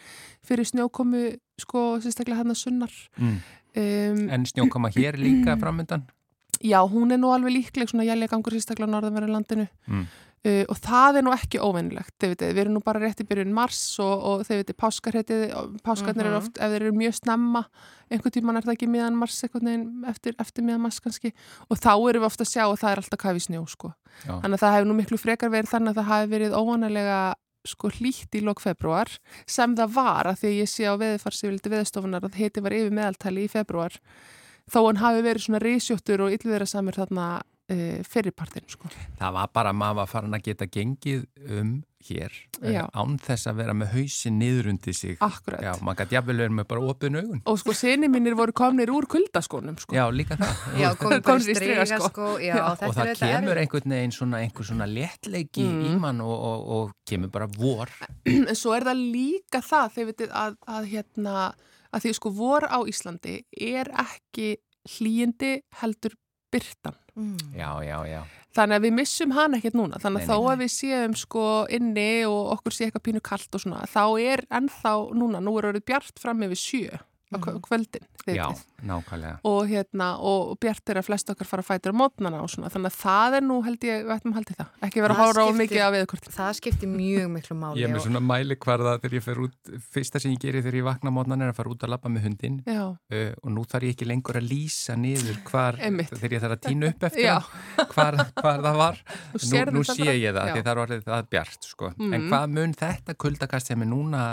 fyrir 0.45 0.67
snjókomi 0.67 1.23
sko 1.61 1.85
sérstaklega 2.03 2.41
hann 2.41 2.53
að 2.53 2.59
sunnar 2.59 2.97
mm. 3.15 3.37
um, 3.79 4.25
En 4.35 4.45
snjókoma 4.49 4.91
hér 4.95 5.19
líka 5.21 5.55
framöndan? 5.63 6.05
Já, 6.63 6.79
hún 6.87 7.11
er 7.11 7.19
nú 7.19 7.33
alveg 7.35 7.57
líkleg 7.57 7.91
svona 7.91 8.05
jæljagangur 8.07 8.55
sérstaklega 8.55 8.91
á 8.91 8.93
norðanverðin 8.95 9.35
landinu 9.35 9.67
mm. 9.87 10.05
Uh, 10.47 10.63
og 10.69 10.79
það 10.83 11.19
er 11.19 11.25
nú 11.25 11.33
ekki 11.35 11.61
óvennilegt, 11.63 12.13
þau 12.19 12.29
veitir, 12.31 12.53
við 12.53 12.63
erum 12.65 12.77
nú 12.77 12.83
bara 12.85 13.01
rétt 13.03 13.23
í 13.23 13.27
byrjun 13.27 13.53
mars 13.55 13.81
og, 14.03 14.13
og 14.13 14.45
þau 14.47 14.55
veitir, 14.59 14.77
páskarhetið, 14.79 15.43
páskarnir 15.85 16.25
uh 16.25 16.31
-huh. 16.31 16.31
eru 16.31 16.39
mhm. 16.39 16.43
oft, 16.43 16.57
ef 16.57 16.71
þeir 16.71 16.81
eru 16.81 16.95
mjög 16.97 17.15
snemma, 17.19 17.63
einhvern 18.09 18.35
tíman 18.35 18.57
er 18.57 18.63
það 18.63 18.75
ekki 18.75 18.89
miðan 18.89 19.15
mars, 19.15 19.43
einhvern 19.43 19.65
veginn 19.65 20.05
eftir, 20.07 20.35
eftir 20.39 20.63
miðan 20.63 20.81
mars 20.81 20.99
kannski 20.99 21.33
og 21.69 21.77
þá 21.77 21.93
erum 22.09 22.21
við 22.21 22.29
ofta 22.31 22.43
að 22.43 22.53
sjá 22.53 22.63
og 22.67 22.79
það 22.79 22.91
er 22.91 22.97
alltaf 22.97 23.19
kafi 23.19 23.39
snjó, 23.39 23.65
sko. 23.67 23.93
Já. 24.27 24.41
Þannig 24.41 24.53
að 24.53 24.63
það 24.63 24.73
hefur 24.73 24.87
nú 24.87 24.93
miklu 24.93 25.17
frekar 25.17 25.49
verið 25.49 25.69
þannig 25.73 25.89
að 25.89 25.97
það 25.97 26.11
hafi 26.11 26.27
verið 26.29 26.51
óvanalega 26.53 27.33
sko 27.63 27.89
hlýtt 27.95 28.35
í 28.35 28.43
lok 28.43 28.61
februar 28.63 29.09
sem 29.47 29.75
það 29.77 29.95
var 29.95 30.29
að 30.29 30.41
því 30.41 30.49
að 30.49 30.59
ég 30.59 30.71
sé 30.71 30.87
á 30.87 30.93
veðifarsivildi 30.99 31.71
veðstofunar 31.71 32.27
að 32.27 32.39
heiti 32.41 32.63
var 32.63 32.75
yfir 32.75 32.95
meðaltæli 32.95 33.45
í 33.47 33.51
februar 33.51 33.95
þó 34.71 34.79
hann 34.87 35.01
hafi 35.01 35.23
verið 35.23 35.45
svona 35.45 35.63
reysjóttur 35.63 36.25
og 36.25 36.35
yllverða 36.35 36.69
samir 36.69 36.99
þarna 36.99 37.27
fyrirpartin 37.69 38.67
sko. 38.67 38.89
Það 39.19 39.35
var 39.37 39.51
bara 39.55 39.71
að 39.71 39.79
maður 39.79 39.99
var 40.01 40.09
farin 40.11 40.35
að 40.35 40.47
geta 40.49 40.67
gengið 40.67 41.25
um 41.47 41.73
hér 42.03 42.33
e, 42.59 42.73
án 42.75 43.15
þess 43.21 43.47
að 43.47 43.59
vera 43.61 43.75
með 43.77 43.93
hausin 43.93 44.37
niður 44.39 44.69
undir 44.73 44.95
sig. 44.97 45.15
Akkurat. 45.23 45.61
Já, 45.63 45.71
maður 45.83 46.01
gæti 46.01 46.17
jafnvel 46.17 46.35
verið 46.41 46.55
með 46.57 46.67
bara 46.73 46.85
opin 46.91 47.19
augun. 47.19 47.41
Og 47.49 47.59
sko 47.61 47.75
sinni 47.77 48.09
mínir 48.11 48.35
voru 48.39 48.55
komnir 48.55 48.91
úr 48.93 49.07
kuldaskónum 49.11 49.77
sko. 49.81 49.95
Já, 49.95 50.03
líka 50.13 50.37
það. 50.39 50.63
Já, 50.83 50.89
komið 50.99 51.23
bara 51.27 51.45
strega 51.45 51.85
sko. 51.89 52.09
sko. 52.09 52.31
Já, 52.43 52.55
Já, 52.57 52.63
og 52.73 52.97
það 52.97 53.13
kemur 53.21 53.53
er... 53.53 53.61
einhvern 53.63 53.95
veginn 53.95 54.15
svona, 54.15 54.41
einhver 54.43 54.67
svona 54.67 54.89
léttleiki 54.89 55.67
mm. 55.67 55.85
í 55.87 55.93
mann 56.03 56.23
og, 56.25 56.33
og, 56.33 56.65
og 56.77 56.97
kemur 57.09 57.31
bara 57.33 57.47
vor. 57.57 57.93
En 58.33 58.57
svo 58.59 58.75
er 58.75 58.87
það 58.89 59.05
líka 59.13 59.63
það, 59.63 59.95
þegar 59.95 60.11
við 60.11 60.35
að, 60.43 60.59
að 60.75 60.91
hérna 60.91 61.37
að 61.93 62.05
því 62.05 62.13
sko 62.17 62.33
vor 62.35 62.67
á 62.67 62.79
Íslandi 62.89 63.39
er 63.53 63.91
ekki 64.03 64.55
hlýjindi 64.97 65.55
heldur 65.79 66.17
byrtan. 66.53 66.97
Mm. 67.19 67.53
Já, 67.57 67.69
já, 67.85 67.97
já. 68.09 68.21
Þannig 68.53 68.77
að 68.77 68.85
við 68.85 68.93
missum 68.99 69.31
hann 69.33 69.57
ekkert 69.57 69.77
núna. 69.77 69.99
Þannig 70.01 70.23
að 70.23 70.27
nei, 70.27 70.29
þó 70.29 70.51
að 70.51 70.59
við 70.61 70.71
séum 70.75 71.15
sko 71.17 71.45
inni 71.73 72.09
og 72.29 72.51
okkur 72.57 72.75
sé 72.75 72.87
eitthvað 72.87 73.05
pínu 73.07 73.23
kallt 73.25 73.57
og 73.57 73.63
svona, 73.63 73.87
þá 73.89 74.03
er 74.21 74.45
ennþá 74.53 74.93
núna, 75.17 75.41
nú 75.41 75.55
er 75.57 75.71
orðið 75.71 75.87
bjart 75.89 76.21
fram 76.21 76.45
yfir 76.45 76.61
sjö 76.61 77.01
á 77.33 77.39
mhm. 77.39 77.61
kvöldin. 77.65 78.05
Já, 78.23 78.47
nákvæmlega. 78.83 79.39
Og, 79.43 79.67
hérna, 79.67 80.07
og 80.23 80.53
Bjart 80.61 80.91
er 80.93 80.99
að 81.01 81.07
flest 81.09 81.31
okkar 81.33 81.47
fara 81.49 81.63
að 81.63 81.69
fæta 81.71 81.91
á 81.91 81.95
mótnana 81.97 82.39
og 82.43 82.51
svona, 82.51 82.71
þannig 82.71 82.93
að 82.93 82.99
það 83.01 83.37
er 83.37 83.45
nú 83.47 83.57
held 83.65 83.87
ég, 83.87 84.05
við 84.05 84.13
ættum 84.15 84.33
að 84.33 84.37
halda 84.39 84.57
það, 84.59 84.69
ekki 84.87 85.03
vera 85.03 85.17
að 85.17 85.21
hóra 85.23 85.43
á 85.43 85.49
mikið 85.59 85.83
af 85.83 85.93
viðkvörtin. 85.97 86.35
Það 86.37 86.53
skiptir 86.59 86.91
mjög 86.93 87.27
miklu 87.33 87.57
máli. 87.59 87.81
Ég 87.81 87.89
er 87.89 87.93
með 87.93 88.05
svona 88.07 88.23
mæli 88.23 88.57
hverða 88.63 88.95
þegar 89.01 89.17
ég 89.17 89.25
fer 89.25 89.43
út, 89.43 89.73
fyrsta 89.93 90.23
sem 90.23 90.35
ég 90.35 90.43
gerir 90.43 90.63
þegar 90.63 90.79
ég 90.79 90.87
vakna 90.87 91.13
mótnan 91.15 91.43
er 91.43 91.51
að 91.51 91.59
fara 91.59 91.73
út 91.73 91.83
að 91.83 91.93
lappa 91.95 92.13
með 92.13 92.29
hundin 92.29 92.61
uh, 92.69 92.93
og 93.43 93.51
nú 93.51 93.65
þarf 93.67 93.89
ég 93.89 93.97
ekki 93.97 94.07
lengur 94.07 94.39
að 94.39 94.47
lýsa 94.47 94.95
niður 94.99 95.41
hvar, 95.49 95.79
þegar 95.81 96.37
ég 96.37 96.45
þarf 96.45 96.57
að 96.57 96.63
týna 96.67 96.93
upp 96.93 97.07
eftir 97.09 97.51
hvar, 97.93 98.19
hvar 98.39 98.65
það 98.67 98.79
var. 98.83 99.03
Nú, 99.33 99.65
nú 99.79 99.85
sé 99.87 100.15
ég 100.21 100.35
það, 100.35 100.55
því 100.55 101.01
það 101.03 101.29
bjart, 101.31 101.69
sko. 101.73 101.91
mm. 101.97 102.15
en 102.15 102.27
hvað 102.31 102.57
mun 102.57 102.75
þetta 102.77 103.15
kuldakast 103.19 103.71
sem 103.71 103.83
er 103.83 103.89
núna 103.89 104.23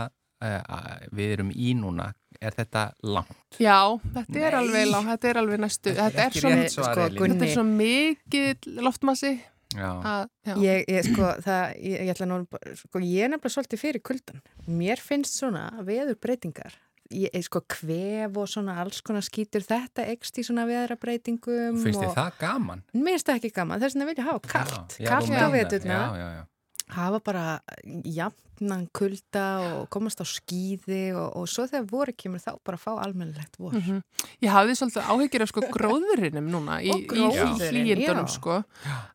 uh, 0.45 0.81
við 1.17 1.37
erum 1.37 1.53
í 1.55 1.75
núna 1.79 2.11
er 2.41 2.57
þetta 2.57 2.85
langt? 3.05 3.39
Já, 3.61 3.79
þetta 4.17 4.37
Nei. 4.37 4.43
er 4.49 4.59
alveg 4.61 4.91
langt, 4.91 5.13
þetta 5.13 5.31
er 5.31 5.41
alveg 5.43 5.63
næstu 5.63 5.95
þetta 5.97 6.27
er, 6.27 6.37
svo, 6.41 6.53
sko, 6.75 7.09
þetta 7.21 7.47
er 7.47 7.55
svo 7.55 7.65
mikið 7.71 8.69
loftmassi. 8.81 9.33
Að, 9.79 10.31
ég, 10.59 10.83
ég, 10.91 11.05
sko, 11.07 11.29
það, 11.45 11.77
ég, 11.79 11.99
ég 12.03 12.09
ætla 12.11 12.27
nú 12.27 12.41
sko, 12.75 13.03
ég 13.07 13.23
er 13.23 13.31
nefnilega 13.31 13.55
svolítið 13.55 13.83
fyrir 13.85 14.03
kuldan 14.03 14.41
mér 14.67 14.99
finnst 14.99 15.37
svona 15.39 15.69
veður 15.87 16.19
breytingar 16.19 16.75
ég, 17.15 17.35
sko 17.47 17.63
kvef 17.71 18.39
og 18.39 18.49
svona 18.51 18.77
alls 18.83 19.01
konar 19.07 19.25
skýtur 19.27 19.65
þetta 19.67 20.07
ekst 20.13 20.41
í 20.41 20.47
svona 20.47 20.67
veðrabreitingum 20.69 21.81
finnst 21.83 22.03
þið 22.03 22.15
það 22.17 22.39
gaman? 22.41 22.85
mér 22.95 23.17
finnst 23.17 23.31
það 23.31 23.41
ekki 23.41 23.53
gaman, 23.59 23.83
þess 23.83 23.97
vegna 23.97 24.09
vil 24.09 24.17
ég 24.17 24.31
hafa 24.31 24.55
kallt 24.55 24.97
kallt 25.11 25.35
á 25.35 25.49
veturna. 25.55 26.01
Hafa 26.91 27.21
bara 27.23 27.45
jafnan 28.61 28.89
kulda 28.93 29.45
og 29.61 29.89
komast 29.91 30.21
á 30.21 30.27
skýði 30.29 31.15
og, 31.17 31.37
og 31.37 31.49
svo 31.49 31.67
þegar 31.69 31.87
voru 31.91 32.13
kemur 32.17 32.41
þá 32.41 32.59
bara 32.65 32.77
fá 32.77 32.93
almennilegt 33.01 33.57
vor. 33.59 33.73
Mm 33.73 33.81
-hmm. 33.81 34.03
Ég 34.43 34.51
hafði 34.51 34.75
svolítið 34.77 35.09
áhyggjur 35.09 35.43
af 35.43 35.49
sko 35.49 35.61
gróðurinnum 35.61 36.51
núna 36.51 36.81
í, 36.83 36.91
í 36.91 37.25
hlýjendunum 37.71 38.29
sko 38.29 38.63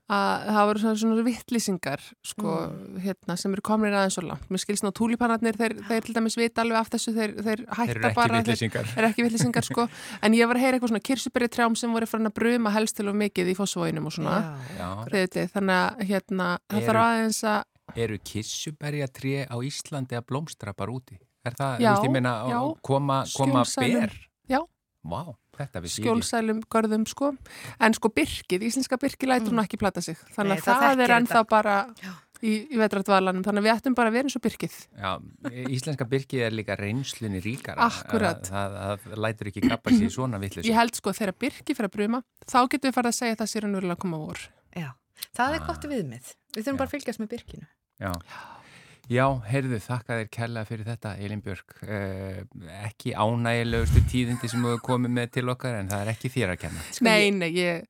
að 0.05 0.45
það 0.45 0.65
voru 0.67 0.79
svona, 0.79 0.95
svona 0.95 1.23
vittlýsingar 1.25 2.01
sko 2.23 2.69
mm. 2.69 2.99
hérna 3.01 3.35
sem 3.37 3.53
eru 3.53 3.61
komin 3.61 3.93
aðeins 3.93 4.17
og 4.17 4.23
langt. 4.23 4.49
Mér 4.49 4.61
skilst 4.61 4.83
ná 4.83 4.91
túlipanarnir 4.91 5.57
þeir, 5.57 5.73
þeir 5.87 6.01
til 6.01 6.13
dæmis 6.13 6.37
vita 6.37 6.61
alveg 6.61 6.77
af 6.77 6.89
þessu 6.89 7.13
þeir, 7.13 7.31
þeir 7.41 7.65
hætta 7.73 8.13
bara. 8.13 8.43
Þeir 8.43 8.97
eru 8.97 9.07
ekki 9.07 9.23
vittlýsingar 9.25 9.65
sko 9.65 9.87
en 10.23 10.33
ég 10.33 10.47
var 10.47 10.57
að 10.57 10.61
heyra 10.61 10.77
eitthvað 10.77 10.93
svona 10.93 11.07
kirsuberi 11.09 11.49
trjám 11.49 11.75
sem 11.75 11.91
voru 11.91 12.05
frá 12.05 12.21
að 12.21 12.33
bruma 12.33 12.69
helst 12.69 12.97
til 12.97 13.09
og 13.09 13.15
mikið 13.15 13.49
í 13.49 13.55
fósvóinum 13.57 14.05
og 14.05 14.13
svona. 14.13 14.57
Já, 14.77 14.89
já. 15.09 15.49
Þannig 15.53 15.75
að 15.75 16.05
hérna 16.05 16.59
það 16.69 16.85
þarf 16.85 17.01
aðeins 17.05 17.43
að 17.43 17.63
eru 17.93 18.17
kissuberjatrí 18.25 19.38
á 19.45 19.55
Íslandi 19.61 20.17
að 20.17 20.27
blómstra 20.31 20.73
bara 20.77 20.95
úti? 20.95 21.19
Er 21.45 21.53
það, 21.53 21.81
já, 21.83 21.91
veist, 21.91 22.07
ég 22.07 22.13
meina, 22.15 22.31
já. 22.49 22.59
koma, 22.81 23.19
koma 23.36 23.61
ber? 23.77 24.13
Já. 24.49 24.63
Vá, 25.05 25.21
þetta 25.59 25.81
við 25.83 25.91
síðan. 25.93 26.05
Skjólsælum, 26.07 26.61
görðum, 26.73 27.03
sko. 27.09 27.31
En 27.86 27.93
sko 27.93 28.09
byrkið, 28.15 28.65
íslenska 28.71 28.97
byrkið 29.01 29.29
lætur 29.29 29.51
mm. 29.51 29.59
hún 29.59 29.65
ekki 29.67 29.79
plata 29.81 30.01
sig. 30.01 30.17
Þannig 30.33 30.63
að 30.63 30.65
það, 30.65 30.86
það 30.86 31.03
er 31.05 31.13
ennþá 31.19 31.43
bara 31.51 31.75
í, 32.41 32.55
í 32.73 32.81
vetrættvalanum. 32.81 33.45
Þannig 33.45 33.61
að 33.61 33.67
við 33.67 33.73
ættum 33.75 33.97
bara 33.99 34.09
að 34.09 34.17
vera 34.17 34.31
eins 34.31 34.39
og 34.39 34.45
byrkið. 34.47 34.79
Já, 34.97 35.11
íslenska 35.77 36.09
byrkið 36.15 36.45
er 36.47 36.57
líka 36.57 36.79
reynslunni 36.81 37.43
ríkara. 37.45 37.86
Akkurat. 37.86 38.49
Það, 38.49 38.81
það, 38.81 39.05
það 39.05 39.23
lætur 39.27 39.53
ekki 39.53 39.65
kappa 39.69 39.93
sér 39.93 40.13
svona 40.17 40.41
vittlis. 40.41 40.65
Ég 40.65 40.81
held 40.81 40.97
sko, 40.97 41.13
þegar 41.21 41.38
byrkið 41.45 41.81
fyrir 41.81 41.91
að 41.91 41.97
bruma, 41.99 42.25
þá 42.49 42.59
getum 42.63 42.89
við 42.89 42.97
farið 42.97 43.13
að 43.13 43.19
segja 43.21 43.38
að 43.38 43.41
það 43.43 43.53
sér 43.53 43.69
að 43.69 43.75
núrlega 43.77 44.01
koma 44.01 44.23
vor. 44.25 44.47
Já, 44.73 44.89
það 45.36 45.57
er 45.57 45.61
ah. 45.61 45.68
gott 45.70 45.88
viðmið. 45.91 46.34
Við 46.55 46.61
þurfum 46.61 46.82
bara 46.82 46.89
að 46.89 46.95
fylgjast 46.95 47.22
með 47.22 47.32
byrkinu. 47.36 47.70
Já, 48.03 48.11
já 49.11 49.26
heyrðu, 49.49 49.80
þakka 49.86 50.20
þér 50.20 50.34
kella 50.38 50.66
fyrir 50.68 50.89
þetta, 50.89 51.13
Elin 51.28 51.45
Björk. 51.45 51.78
Eh, 51.86 52.41
ekki 52.86 53.16
ánægilegustu 53.16 54.03
tíðindi 54.11 54.51
sem 54.51 54.68
þú 54.68 54.76
komið 54.86 55.16
með 55.20 55.32
til 55.38 55.47
okkar, 55.53 55.80
en 55.80 55.93
það 55.93 56.03
er 56.03 56.13
ekki 56.16 56.34
þér 56.34 56.55
að 56.55 56.61
kenna. 56.66 56.89
Sko, 56.91 57.07
nei, 57.07 57.32
nei, 57.36 57.49
ég... 57.55 57.88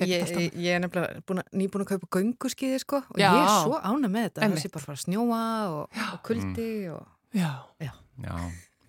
Ég, 0.00 0.24
ég, 0.24 0.54
ég 0.56 0.72
er 0.72 0.80
nefnilega 0.80 1.42
nýbúin 1.52 1.84
að 1.84 1.90
kaupa 1.92 2.06
gönguskiði 2.16 2.78
sko 2.80 3.02
og 3.04 3.18
já. 3.20 3.28
ég 3.28 3.42
er 3.42 3.50
svo 3.52 3.76
ána 3.76 4.08
með 4.10 4.24
þetta 4.24 4.46
það 4.48 4.62
sé 4.62 4.70
bara 4.72 4.86
fara 4.86 4.96
að 4.96 5.02
snjóa 5.04 5.42
og, 5.68 5.98
og 6.08 6.22
kuldi 6.26 6.70
mm. 6.88 6.94
og... 6.96 7.10
Já, 7.36 7.50
já. 7.76 7.92
já 8.24 8.32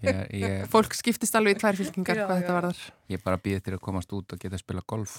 ég, 0.03 0.21
ég... 0.43 0.65
Fólk 0.73 0.95
skiptist 0.97 1.35
alveg 1.39 1.57
í 1.57 1.61
tvær 1.61 1.79
fylkingar 1.79 2.21
hvað 2.23 2.41
þetta 2.41 2.55
var 2.57 2.69
þar 2.69 2.83
Ég 3.13 3.23
bara 3.23 3.41
býði 3.41 3.63
til 3.65 3.75
að 3.77 3.83
komast 3.87 4.13
út 4.15 4.35
og 4.35 4.41
geta 4.41 4.57
að 4.57 4.63
spila 4.63 4.85
golf 4.93 5.17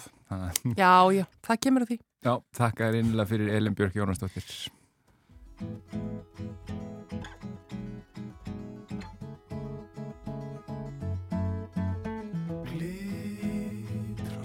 Já, 0.75 0.95
já, 1.15 1.25
það 1.45 1.61
kemur 1.67 1.85
að 1.85 1.93
því. 1.93 1.99
Já, 2.25 2.33
þakka 2.59 2.89
þér 2.89 3.01
innlega 3.03 3.31
fyrir 3.31 3.55
Elin 3.59 3.77
Björk 3.79 3.95
Jónastóttir 4.01 4.49
Glitrar 12.73 14.45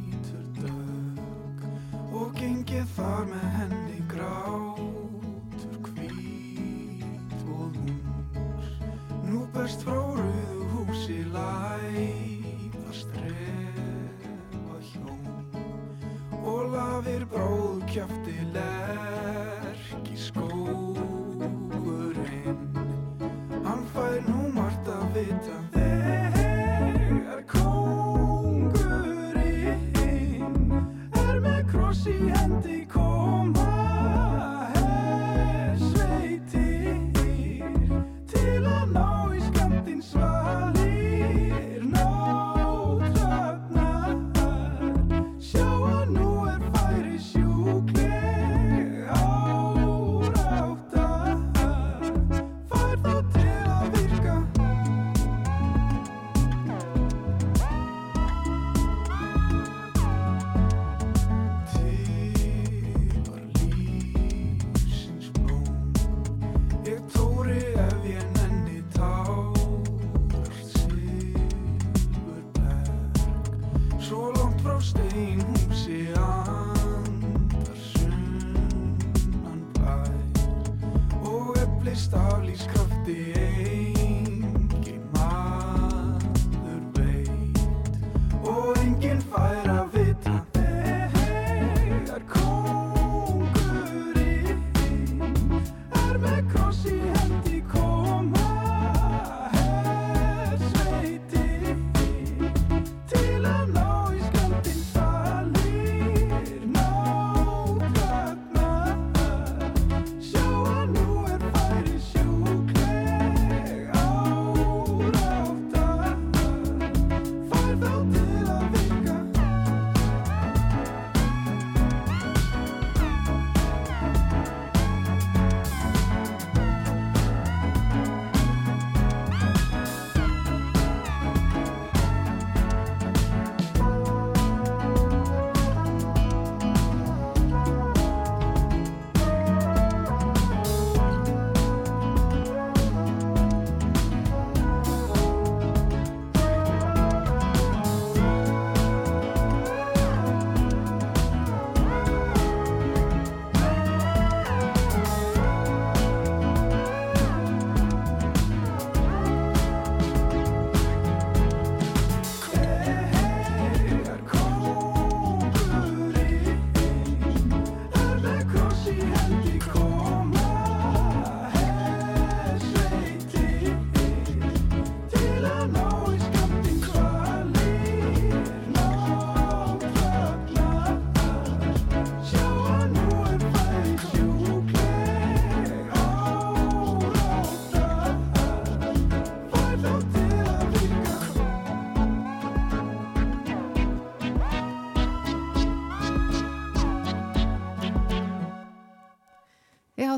nætur 0.00 0.44
dög 0.58 1.62
og 2.16 2.28
gengið 2.38 2.86
þar 2.96 3.24
með 3.30 3.49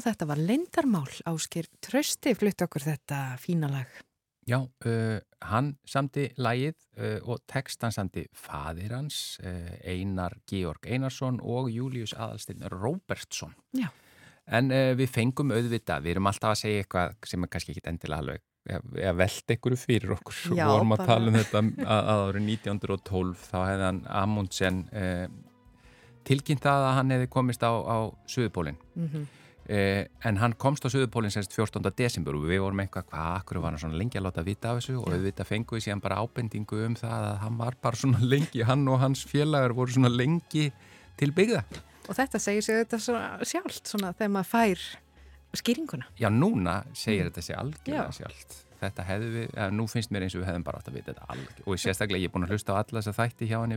þetta 0.03 0.28
var 0.28 0.40
Lindarmál 0.40 1.11
áskir 1.30 1.68
Trösti 1.84 2.34
flutt 2.38 2.64
okkur 2.64 2.84
þetta 2.86 3.20
fína 3.42 3.70
lag. 3.72 3.88
Já, 4.42 4.59
uh, 4.59 5.18
hann 5.46 5.76
samti 5.86 6.26
lagið 6.42 6.74
uh, 6.98 7.18
og 7.30 7.44
textan 7.46 7.94
samti 7.94 8.24
fadir 8.34 8.96
hans, 8.96 9.38
uh, 9.46 9.74
Einar 9.86 10.34
Georg 10.50 10.88
Einarsson 10.90 11.38
og 11.38 11.70
Július 11.70 12.16
Adalstinn 12.16 12.64
Róbertsson. 12.72 13.55
Já. 13.78 13.92
En 14.50 14.72
uh, 14.74 14.94
við 14.98 15.12
fengum 15.14 15.55
auðvitað, 15.55 16.03
við 16.03 16.16
erum 16.16 16.30
alltaf 16.32 16.57
að 16.57 16.64
segja 16.64 16.82
eitthvað 16.82 17.30
sem 17.30 17.46
er 17.46 17.53
kannski 17.53 17.76
ekki 17.76 17.86
endilega 17.92 18.24
alveg 18.24 18.48
eða 18.62 19.12
velta 19.18 19.57
ykkur 19.57 19.74
fyrir 19.74 20.12
okkur 20.14 20.36
og 20.55 20.59
vorum 20.61 20.92
að 20.94 21.00
bara... 21.00 21.07
tala 21.09 21.30
um 21.30 21.38
þetta 21.38 21.62
að, 21.62 22.03
að 22.12 22.20
árið 22.28 22.44
1912 22.53 23.46
þá 23.48 23.57
hefði 23.59 23.86
hann 23.88 24.03
Amundsen 24.20 24.82
uh, 24.94 25.24
tilkynnt 26.26 26.66
að 26.70 26.88
hann 26.98 27.14
hefði 27.14 27.30
komist 27.32 27.64
á, 27.66 27.72
á 27.74 27.98
Suðupólinn. 28.30 28.78
Mm 28.94 29.09
-hmm. 29.09 29.24
Eh, 29.71 30.09
en 30.27 30.41
hann 30.43 30.57
komst 30.59 30.83
á 30.83 30.91
Suðupólinn 30.91 31.31
semst 31.31 31.53
14. 31.55 31.85
desember 31.95 32.35
og 32.35 32.49
við 32.51 32.65
vorum 32.65 32.81
eitthvað 32.83 33.05
hvað, 33.13 33.29
akkur 33.39 33.61
var 33.63 33.71
hann 33.71 33.79
svona 33.79 33.99
lengi 34.01 34.19
að 34.19 34.25
láta 34.27 34.43
vita 34.43 34.73
af 34.73 34.81
þessu 34.81 34.97
og 34.99 35.07
við 35.13 35.29
vita 35.29 35.47
fenguði 35.47 35.85
síðan 35.85 36.03
bara 36.03 36.19
ábendingu 36.19 36.81
um 36.89 36.97
það 36.99 37.27
að 37.29 37.37
hann 37.45 37.61
var 37.61 37.77
bara 37.85 38.01
svona 38.01 38.19
lengi, 38.33 38.65
hann 38.67 38.83
og 38.91 38.99
hans 39.05 39.23
félagar 39.31 39.77
voru 39.79 39.95
svona 39.95 40.11
lengi 40.11 40.67
til 41.21 41.31
byggða. 41.37 41.63
Og 42.11 42.19
þetta 42.19 42.41
segir 42.43 42.67
sig 42.67 42.83
þetta 42.83 42.99
sjálft 43.47 43.87
svona 43.87 44.11
þegar 44.19 44.35
maður 44.35 44.51
fær 44.51 44.83
skýringuna. 45.63 46.11
Já, 46.19 46.29
núna 46.35 46.81
segir 46.91 47.23
mm. 47.23 47.31
þetta 47.31 47.47
sig 47.47 47.59
algjörlega 47.61 48.13
sjálft. 48.19 48.59
Þetta 48.83 49.07
hefðu 49.07 49.31
við, 49.37 49.47
ja, 49.55 49.71
nú 49.71 49.87
finnst 49.87 50.11
mér 50.11 50.27
eins 50.27 50.35
og 50.35 50.43
við 50.43 50.49
hefðum 50.51 50.67
bara 50.67 50.83
átt 50.83 50.91
að 50.91 50.99
vita 50.99 51.13
þetta 51.13 51.29
algjörlega 51.31 51.69
og 51.71 51.79
sérstaklega 51.79 52.25
ég 52.25 52.33
er 52.33 52.35
búin 52.35 52.49
að 52.49 52.57
hlusta 52.57 52.75
á 52.75 52.81
alla 52.83 52.99
þess 52.99 53.13
að 53.13 53.19
þætti 53.21 53.51
hjá 53.53 53.59
hann 53.63 53.77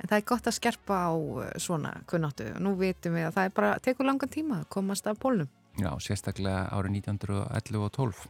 En 0.00 0.10
það 0.10 0.16
er 0.18 0.26
gott 0.28 0.48
að 0.48 0.56
skerpa 0.58 0.98
á 1.08 1.12
uh, 1.12 1.44
svona 1.62 1.92
kunnáttu 2.10 2.48
og 2.54 2.64
nú 2.64 2.74
vitum 2.80 3.16
við 3.16 3.28
að 3.28 3.38
það 3.38 3.48
er 3.48 3.54
bara, 3.56 3.76
tekur 3.84 4.08
langan 4.08 4.32
tíma 4.32 4.60
að 4.62 4.68
komast 4.76 5.08
af 5.10 5.20
pólnum. 5.22 5.48
Já, 5.76 5.90
sérstaklega 6.00 6.70
árið 6.72 7.02
1911 7.02 7.84
og 7.84 7.92
12. 7.92 8.26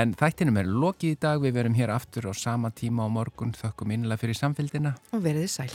En 0.00 0.14
þættinum 0.16 0.60
er 0.62 0.70
lokið 0.70 1.12
í 1.12 1.20
dag, 1.20 1.42
við 1.44 1.56
verum 1.58 1.76
hér 1.76 1.92
aftur 1.92 2.30
á 2.30 2.32
sama 2.32 2.72
tíma 2.72 3.04
á 3.04 3.08
morgun, 3.12 3.52
þökkum 3.52 3.92
innlega 3.92 4.22
fyrir 4.22 4.38
samfélgina. 4.38 4.94
Og 5.12 5.24
veriði 5.24 5.50
sæl. 5.52 5.72